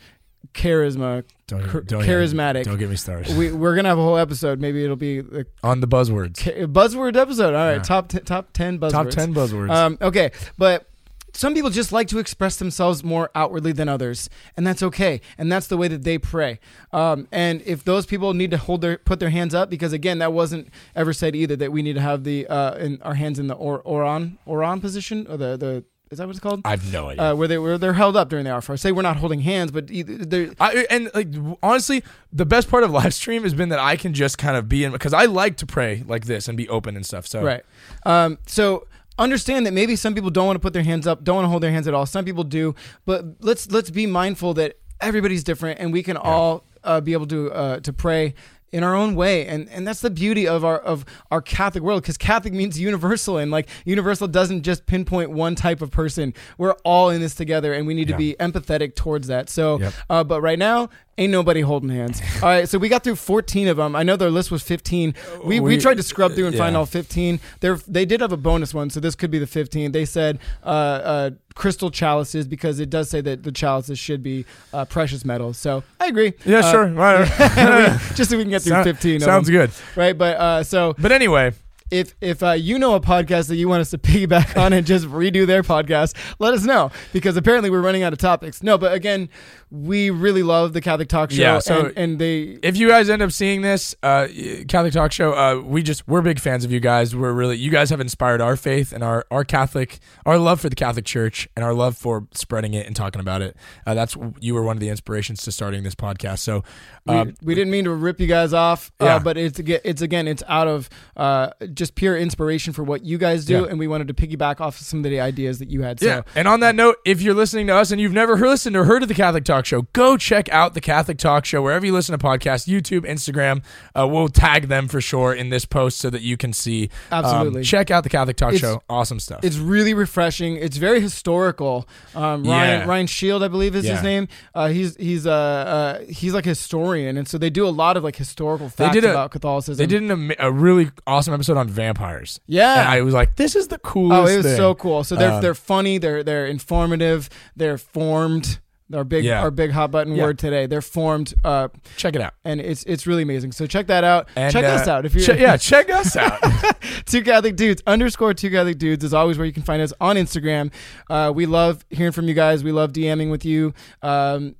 Charisma, 0.55 1.25
Don't, 1.47 1.87
don't 1.87 2.03
charismatic. 2.05 2.65
Don't 2.65 2.79
get 2.79 2.91
me 2.91 2.97
started. 2.97 3.37
we, 3.37 3.53
we're 3.53 3.75
gonna 3.75 3.89
have 3.89 3.99
a 3.99 4.03
whole 4.03 4.19
episode. 4.19 4.61
Maybe 4.61 4.85
it'll 4.85 4.97
be 4.97 5.19
a 5.21 5.45
on 5.63 5.81
the 5.81 5.87
buzzwords. 5.89 6.37
ca- 6.43 6.67
buzzword 6.67 7.17
episode. 7.17 7.55
All 7.55 7.67
right, 7.67 7.77
Yeah. 7.77 7.83
top 7.83 8.09
t- 8.09 8.19
top 8.21 8.53
ten 8.53 8.79
buzzwords. 8.79 8.91
Top 8.91 9.09
10 9.11 9.35
buzzwords. 9.35 9.71
Um, 9.71 9.99
okay, 10.03 10.31
but 10.59 10.89
some 11.33 11.55
people 11.55 11.71
just 11.71 11.93
like 11.93 12.09
to 12.09 12.19
express 12.19 12.57
themselves 12.57 13.03
more 13.03 13.31
outwardly 13.35 13.73
than 13.73 13.89
others, 13.89 14.29
and 14.57 14.67
that's 14.67 14.83
okay. 14.83 15.21
And 15.39 15.51
that's 15.51 15.67
the 15.67 15.77
way 15.77 15.89
that 15.89 16.05
they 16.05 16.19
pray. 16.19 16.61
Um, 16.93 17.29
and 17.33 17.63
if 17.65 17.85
those 17.85 18.07
people 18.07 18.35
need 18.35 18.51
to 18.51 18.59
hold 18.59 18.81
their 18.83 18.99
put 18.99 19.21
their 19.21 19.31
hands 19.31 19.55
up, 19.55 19.71
because 19.71 19.93
again, 19.93 20.19
that 20.19 20.33
wasn't 20.33 20.69
ever 20.95 21.13
said 21.13 21.35
either 21.35 21.57
that 21.57 21.73
we 21.73 21.83
need 21.83 21.95
to 21.95 22.01
have 22.01 22.25
the 22.25 22.47
uh, 22.47 22.77
in 22.77 23.01
our 23.03 23.15
hands 23.15 23.39
in 23.39 23.47
the 23.47 23.55
or, 23.55 23.81
orans 23.81 24.39
orans 24.47 24.81
position 24.81 25.27
or 25.29 25.37
the 25.37 25.57
the 25.57 25.85
is 26.13 26.19
that 26.19 26.27
what 26.27 26.37
it's 26.37 26.41
called? 26.41 26.61
I 26.67 26.73
have 26.73 26.93
no 26.93 27.09
idea. 27.09 27.31
Uh, 27.31 27.35
where 27.35 27.49
they 27.49 27.57
where 27.57 27.79
they're 27.79 27.95
held 27.95 28.17
up 28.19 28.29
during 28.29 28.45
the 28.45 28.53
hour. 28.53 28.61
For 28.61 28.77
say 28.77 28.93
we're 28.93 29.01
not 29.01 29.17
holding 29.17 29.41
hands, 29.41 29.71
but 29.71 29.91
either, 29.91 30.19
they're 30.19 30.51
I 30.61 30.87
and 30.91 31.11
like 31.15 31.29
honestly, 31.63 32.05
the 32.31 32.45
best 32.45 32.69
part 32.69 32.85
of 32.85 32.91
live 33.01 33.15
stream 33.15 33.45
has 33.45 33.55
been 33.55 33.71
that 33.71 33.79
I 33.79 33.97
can 33.97 34.13
just 34.13 34.37
kind 34.37 34.55
of 34.55 34.69
be 34.69 34.85
in 34.85 34.93
because 34.93 35.15
I 35.15 35.25
like 35.25 35.57
to 35.57 35.67
pray 35.67 36.05
like 36.07 36.27
this 36.27 36.49
and 36.49 36.57
be 36.57 36.69
open 36.69 36.97
and 36.97 37.07
stuff. 37.07 37.27
So 37.27 37.43
Right. 37.43 37.65
Um, 38.05 38.39
so 38.47 38.87
understand 39.19 39.67
that 39.67 39.73
maybe 39.73 39.97
some 39.97 40.15
people 40.15 40.31
don't 40.31 40.47
want 40.47 40.57
to 40.57 40.61
put 40.61 40.73
their 40.73 40.83
hands 40.83 41.07
up, 41.07 41.25
don't 41.25 41.37
want 41.37 41.45
to 41.45 41.51
hold 41.51 41.63
their 41.63 41.73
hands 41.73 41.87
at 41.87 41.95
all. 41.95 42.07
Some 42.07 42.25
people 42.25 42.45
do, 42.45 42.75
but 43.05 43.25
let's 43.41 43.71
let's 43.71 43.91
be 43.91 44.07
mindful 44.07 44.55
that 44.55 44.77
everybody's 45.01 45.45
different, 45.45 45.81
and 45.81 45.93
we 45.93 46.03
can 46.03 46.17
all 46.17 46.65
uh, 46.85 47.01
be 47.01 47.13
able 47.13 47.27
to 47.27 47.51
uh, 47.53 47.81
to 47.81 47.93
pray 47.93 48.35
in 48.73 48.83
our 48.83 48.95
own 48.95 49.15
way 49.15 49.47
and 49.47 49.69
and 49.69 49.87
that's 49.87 50.01
the 50.01 50.09
beauty 50.09 50.49
of 50.49 50.65
our 50.65 50.79
of 50.79 51.05
our 51.31 51.43
catholic 51.43 51.85
world 51.85 52.01
because 52.01 52.17
catholic 52.17 52.55
means 52.55 52.81
universal 52.81 53.37
and 53.37 53.51
like 53.51 53.69
universal 53.85 54.27
doesn't 54.27 54.63
just 54.63 54.87
pinpoint 54.87 55.31
one 55.31 55.55
type 55.55 55.83
of 55.83 55.91
person 55.91 56.33
we're 56.57 56.73
all 56.83 57.11
in 57.11 57.21
this 57.21 57.35
together 57.35 57.75
and 57.75 57.87
we 57.87 57.93
need 57.93 58.09
Yeah. 58.09 58.15
to 58.15 58.19
be 58.19 58.35
empathetic 58.41 58.95
towards 58.95 59.27
that 59.29 59.51
so 59.51 59.79
Yep. 59.79 59.93
uh, 60.09 60.25
but 60.25 60.41
right 60.41 60.59
now 60.59 60.89
ain't 61.19 61.31
nobody 61.31 61.61
holding 61.61 61.91
hands. 61.91 62.21
All 62.43 62.49
right 62.49 62.69
so 62.69 62.79
we 62.79 62.89
got 62.89 63.05
through 63.05 63.17
14 63.17 63.69
of 63.69 63.77
them 63.77 63.95
i 63.95 64.03
know 64.03 64.17
their 64.17 64.31
list 64.31 64.51
was 64.51 64.63
15 64.63 65.15
we, 65.45 65.61
we, 65.61 65.77
We- 65.77 65.79
tried 65.79 65.97
to 65.99 66.03
scrub 66.03 66.33
through 66.35 66.47
and 66.47 66.57
find 66.57 66.77
all 66.77 66.87
15 66.87 67.39
They're, 67.61 67.77
they 67.87 68.05
did 68.05 68.21
have 68.21 68.33
a 68.33 68.37
bonus 68.37 68.73
one 68.73 68.89
so 68.91 68.99
this 69.01 69.15
could 69.15 69.31
be 69.31 69.39
the 69.39 69.47
15 69.47 69.93
they 69.93 70.05
said 70.05 70.39
uh, 70.65 70.67
uh, 70.67 71.31
crystal 71.55 71.91
chalices 71.91 72.47
because 72.47 72.81
it 72.81 72.89
does 72.89 73.11
say 73.11 73.21
that 73.21 73.43
the 73.43 73.53
chalices 73.53 73.99
should 73.99 74.23
be 74.23 74.47
uh, 74.73 74.87
precious 74.87 75.23
metals. 75.25 75.59
So 75.59 75.83
i 76.01 76.07
agree. 76.07 76.33
Yeah, 76.47 76.61
Uh, 76.61 76.63
sure. 76.73 76.87
Right. 76.87 77.29
just 78.15 78.31
so 78.31 78.37
we 78.39 78.45
can 78.45 78.51
get 78.51 78.63
through 78.63 78.71
Sound- 78.71 78.85
15 78.85 79.17
of 79.17 79.23
Sounds 79.23 79.47
them, 79.49 79.55
good. 79.57 79.71
right 79.95 80.17
but 80.17 80.37
uh, 80.39 80.63
so 80.65 80.95
But 80.99 81.13
anyway, 81.13 81.53
if 81.93 82.17
if 82.21 82.43
uh, 82.43 82.53
you 82.53 82.79
know 82.79 82.95
a 82.95 83.01
podcast 83.01 83.49
that 83.49 83.57
you 83.57 83.69
want 83.69 83.83
us 83.83 83.91
to 83.91 83.99
piggyback 84.09 84.57
on 84.61 84.73
and 84.73 84.87
just 84.87 85.07
redo 85.07 85.47
their 85.47 85.63
podcast, 85.63 86.17
let 86.39 86.55
us 86.55 86.65
know 86.65 86.91
because 87.13 87.37
apparently 87.37 87.71
we're 87.71 87.83
running 87.83 88.03
out 88.03 88.13
of 88.13 88.19
topics. 88.19 88.63
No, 88.63 88.77
but 88.79 88.93
again, 88.93 89.29
we 89.71 90.11
really 90.11 90.43
love 90.43 90.73
the 90.73 90.81
Catholic 90.81 91.09
Talk 91.09 91.31
Show, 91.31 91.41
Yeah, 91.43 91.59
so- 91.61 91.87
and, 91.87 91.99
and 91.99 92.19
they 92.19 92.59
if 92.63 92.77
you 92.77 92.89
guys 92.89 93.09
end 93.11 93.23
up 93.23 93.31
seeing 93.33 93.63
this 93.63 93.95
uh, 94.03 94.27
Catholic 94.69 94.93
Talk 94.93 95.13
Show, 95.13 95.33
uh, 95.35 95.61
we 95.61 95.83
just 95.83 96.07
we're 96.09 96.23
big 96.23 96.41
fans 96.41 96.65
of 96.65 96.73
you 96.73 96.81
guys. 96.81 97.15
We're 97.15 97.33
really 97.33 97.57
you 97.59 97.71
guys 97.71 97.91
have 97.91 98.01
inspired 98.01 98.41
our 98.41 98.57
faith 98.57 98.93
and 98.93 99.05
our 99.05 99.25
our 99.31 99.45
Catholic 99.45 99.99
our 100.27 100.39
love 100.39 100.61
for 100.61 100.69
the 100.69 100.77
Catholic 100.77 101.05
Church 101.05 101.49
and 101.57 101.65
our 101.65 101.75
love 101.75 101.97
for 101.97 102.27
spreading 102.33 102.75
it 102.75 102.87
and 102.87 102.97
talking 102.97 103.21
about 103.21 103.43
it. 103.43 103.57
Uh, 103.87 103.95
that's 103.95 104.17
you 104.41 104.55
were 104.55 104.63
one 104.63 104.77
of 104.77 104.81
the 104.81 104.89
inspirations 104.89 105.43
to 105.43 105.53
starting 105.53 105.83
this 105.83 105.95
podcast. 105.95 106.39
So. 106.41 106.65
we, 107.07 107.15
Um, 107.15 107.35
we 107.43 107.55
didn't 107.55 107.71
mean 107.73 107.85
to 107.85 107.91
rip 107.93 108.21
you 108.21 108.27
guys 108.29 108.53
off, 108.55 108.93
uh, 109.01 109.05
Yeah. 109.05 109.19
but 109.19 109.37
it's 109.37 109.59
it's 109.59 110.03
again 110.03 110.29
it's 110.29 110.43
out 110.49 110.69
of 110.69 110.89
uh, 111.17 111.51
just 111.83 111.95
pure 111.97 112.17
inspiration 112.17 112.73
for 112.73 112.83
what 112.85 113.05
you 113.05 113.19
guys 113.19 113.45
do, 113.45 113.63
Yeah. 113.63 113.67
and 113.71 113.79
we 113.79 113.87
wanted 113.89 114.09
to 114.09 114.15
piggyback 114.15 114.61
off 114.61 114.81
of 114.81 114.87
some 114.87 115.01
of 115.01 115.05
the 115.11 115.19
ideas 115.21 115.59
that 115.59 115.69
you 115.71 115.83
had. 115.83 115.99
So 116.01 116.07
Yeah. 116.07 116.21
And 116.37 116.47
on 116.47 116.61
that 116.61 116.75
note, 116.75 116.97
if 117.05 117.21
you're 117.21 117.35
listening 117.35 117.67
to 117.67 117.75
us 117.75 117.91
and 117.91 118.01
you've 118.01 118.13
never 118.13 118.37
listened 118.37 118.77
or 118.77 118.85
heard 118.85 119.03
of 119.03 119.09
the 119.09 119.15
Catholic 119.15 119.45
Talk 119.45 119.67
Show, 119.67 119.83
go 119.93 120.17
check 120.17 120.49
out 120.53 120.75
the 120.75 120.81
Catholic 120.81 121.19
Talk 121.19 121.45
Show 121.45 121.61
wherever 121.63 121.85
you 121.85 121.93
listen 121.93 122.17
to 122.17 122.25
podcasts, 122.25 122.69
YouTube, 122.69 123.05
Instagram. 123.05 123.63
Uh, 123.99 124.07
we'll 124.07 124.29
tag 124.29 124.69
them 124.69 124.87
for 124.89 125.01
sure 125.01 125.33
in 125.35 125.49
this 125.51 125.65
post 125.65 125.99
so 125.99 126.09
that 126.11 126.23
you 126.23 126.37
can 126.37 126.53
see. 126.53 126.89
Um, 127.11 127.25
Absolutely. 127.25 127.63
check 127.65 127.91
out 127.91 128.05
the 128.05 128.11
Catholic 128.11 128.37
Talk 128.37 128.55
It's- 128.55 128.61
Show. 128.61 128.83
Awesome 128.89 129.19
stuff. 129.19 129.41
It's 129.43 129.57
really 129.59 129.95
refreshing. 129.95 130.57
It's 130.57 130.77
very 130.77 131.01
historical. 131.01 131.89
Um, 132.15 132.45
Ryan 132.45 132.81
Yeah. 132.81 132.87
Ryan 132.87 133.07
Scheel, 133.07 133.43
I 133.43 133.49
believe, 133.49 133.75
is 133.75 133.85
Yeah. 133.85 133.95
his 133.95 134.03
name. 134.03 134.29
Uh, 134.55 134.69
he's 134.69 134.97
he's 134.97 135.27
uh, 135.27 135.31
uh, 135.33 135.99
he's 136.09 136.35
like 136.35 136.47
a 136.47 136.51
historian, 136.51 137.17
and 137.17 137.27
so 137.27 137.39
they 137.39 137.51
do 137.51 137.67
a 137.67 137.71
lot 137.71 137.97
of 137.97 138.05
like 138.05 138.17
historical 138.17 138.69
facts 138.69 138.97
a- 138.97 139.11
about 139.11 139.31
Catholicism. 139.31 139.77
they 139.77 139.87
did 139.87 140.03
an, 140.03 140.33
a 140.39 140.51
really 140.53 140.91
awesome 141.07 141.33
episode 141.35 141.57
on 141.57 141.69
vampires. 141.73 142.41
yeah. 142.47 142.81
And 142.81 142.89
I 142.89 143.01
was 143.03 143.15
like, 143.15 143.37
this 143.37 143.57
is 143.57 143.69
the 143.69 143.79
coolest 143.79 144.31
oh, 144.31 144.33
it 144.33 144.37
was 144.39 144.47
thing. 144.47 144.57
so 144.57 144.75
cool. 144.75 145.05
So 145.05 145.17
they're 145.17 145.33
Um, 145.33 145.43
they're 145.43 145.55
funny. 145.55 145.99
They're 145.99 146.23
they're 146.23 146.47
informative. 146.47 147.29
They're 147.57 147.79
formed. 147.79 148.59
our 148.95 149.05
big 149.05 149.25
Yeah. 149.25 149.41
our 149.41 149.51
big 149.51 149.71
hot 149.71 149.91
button 149.91 150.15
Yeah. 150.15 150.25
word 150.25 150.39
today. 150.39 150.67
They're 150.67 150.83
formed, 150.83 151.33
uh, 151.45 151.69
Check 151.97 152.15
it 152.15 152.21
out. 152.21 152.35
and 152.45 152.61
it's 152.61 152.85
it's 152.85 153.07
really 153.07 153.23
amazing. 153.23 153.53
So 153.53 153.67
check 153.67 153.87
that 153.87 154.05
out. 154.05 154.29
And, 154.37 154.53
check 154.53 154.65
uh, 154.67 154.69
us 154.69 154.87
out 154.87 155.07
if 155.07 155.15
you 155.15 155.23
che- 155.23 155.41
yeah, 155.41 155.57
check 155.71 155.89
us 155.89 156.15
out. 156.15 156.39
two 157.07 157.23
Catholic 157.23 157.57
dudes 157.57 157.83
underscore 157.87 158.35
two 158.35 158.51
Catholic 158.51 158.77
dudes 158.77 159.03
is 159.03 159.15
always 159.15 159.39
where 159.39 159.47
you 159.47 159.53
can 159.55 159.63
find 159.63 159.81
us 159.81 159.95
on 159.99 160.17
Instagram. 160.17 160.71
Uh, 161.09 161.33
we 161.35 161.47
love 161.47 161.87
hearing 161.89 162.13
from 162.13 162.29
you 162.29 162.35
guys. 162.35 162.63
We 162.63 162.73
love 162.73 162.93
DMing 162.93 163.31
with 163.31 163.47
you. 163.47 163.73
Um, 164.03 164.57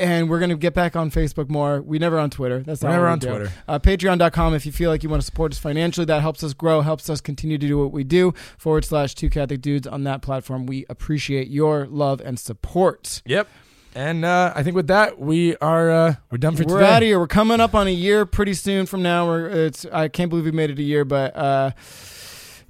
and 0.00 0.28
we're 0.30 0.40
gonna 0.40 0.56
get 0.56 0.74
back 0.74 0.96
on 0.96 1.10
Facebook 1.10 1.48
more. 1.48 1.80
We 1.82 1.98
never 1.98 2.18
on 2.18 2.30
Twitter. 2.30 2.60
That's 2.60 2.82
not 2.82 2.88
We're 2.88 2.94
never 2.96 3.08
on 3.08 3.18
do. 3.18 3.28
Twitter. 3.28 3.52
Uh, 3.68 3.78
Patreon.com 3.78 4.54
if 4.54 4.66
you 4.66 4.72
feel 4.72 4.90
like 4.90 5.02
you 5.02 5.08
want 5.08 5.22
to 5.22 5.26
support 5.26 5.52
us 5.52 5.58
financially. 5.58 6.04
That 6.06 6.22
helps 6.22 6.42
us 6.42 6.52
grow, 6.54 6.80
helps 6.80 7.08
us 7.10 7.20
continue 7.20 7.58
to 7.58 7.66
do 7.66 7.78
what 7.78 7.92
we 7.92 8.02
do. 8.04 8.32
Forward 8.58 8.84
slash 8.84 9.14
two 9.14 9.30
Catholic 9.30 9.60
dudes 9.60 9.86
on 9.86 10.04
that 10.04 10.22
platform. 10.22 10.66
We 10.66 10.86
appreciate 10.88 11.48
your 11.48 11.86
love 11.86 12.20
and 12.20 12.38
support. 12.38 13.22
yep. 13.24 13.46
And 13.92 14.24
uh, 14.24 14.52
I 14.54 14.62
think 14.62 14.76
with 14.76 14.86
that, 14.86 15.18
we 15.18 15.56
are 15.56 15.90
uh, 15.90 16.14
we're 16.30 16.38
done 16.38 16.54
for 16.54 16.62
We're 16.64 16.78
today. 16.78 16.90
out 16.92 17.02
of 17.02 17.06
here. 17.08 17.18
We're 17.18 17.26
coming 17.26 17.58
up 17.58 17.74
on 17.74 17.88
a 17.88 17.90
year 17.90 18.24
pretty 18.24 18.54
soon 18.54 18.86
from 18.86 19.02
now. 19.02 19.26
We're 19.26 19.48
it's 19.48 19.84
I 19.86 20.06
can't 20.06 20.30
believe 20.30 20.44
we 20.44 20.52
made 20.52 20.70
it 20.70 20.78
a 20.78 20.82
year, 20.84 21.04
but 21.04 21.34
uh, 21.34 21.72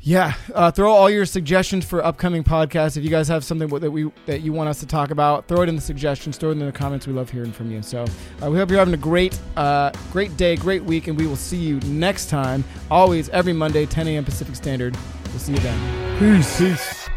yeah. 0.02 0.34
Uh, 0.54 0.70
throw 0.70 0.90
all 0.92 1.10
your 1.10 1.26
suggestions 1.26 1.84
for 1.84 2.04
upcoming 2.04 2.42
podcasts. 2.42 2.96
If 2.96 3.04
you 3.04 3.10
guys 3.10 3.28
have 3.28 3.44
something 3.44 3.68
that 3.68 3.90
we 3.90 4.10
that 4.26 4.40
you 4.40 4.52
want 4.52 4.68
us 4.68 4.80
to 4.80 4.86
talk 4.86 5.10
about, 5.10 5.46
throw 5.46 5.62
it 5.62 5.68
in 5.68 5.76
the 5.76 5.82
suggestions. 5.82 6.36
Throw 6.36 6.50
it 6.50 6.52
in 6.52 6.58
the 6.60 6.72
comments. 6.72 7.06
We 7.06 7.12
love 7.12 7.30
hearing 7.30 7.52
from 7.52 7.70
you. 7.70 7.82
So 7.82 8.04
uh, 8.42 8.50
we 8.50 8.56
hope 8.56 8.70
you're 8.70 8.78
having 8.78 8.94
a 8.94 8.98
great 8.98 9.38
uh, 9.56 9.90
great 10.12 10.36
day, 10.36 10.56
great 10.56 10.84
week, 10.84 11.08
and 11.08 11.18
we 11.18 11.26
will 11.26 11.36
see 11.36 11.58
you 11.58 11.80
next 11.80 12.30
time. 12.30 12.64
Always 12.90 13.28
every 13.30 13.52
Monday, 13.52 13.86
10 13.86 14.08
a.m. 14.08 14.24
Pacific 14.24 14.54
Standard. 14.54 14.96
We'll 15.26 15.38
see 15.38 15.52
you 15.52 15.58
then. 15.58 16.18
Peace. 16.18 16.58
Peace. 16.58 17.09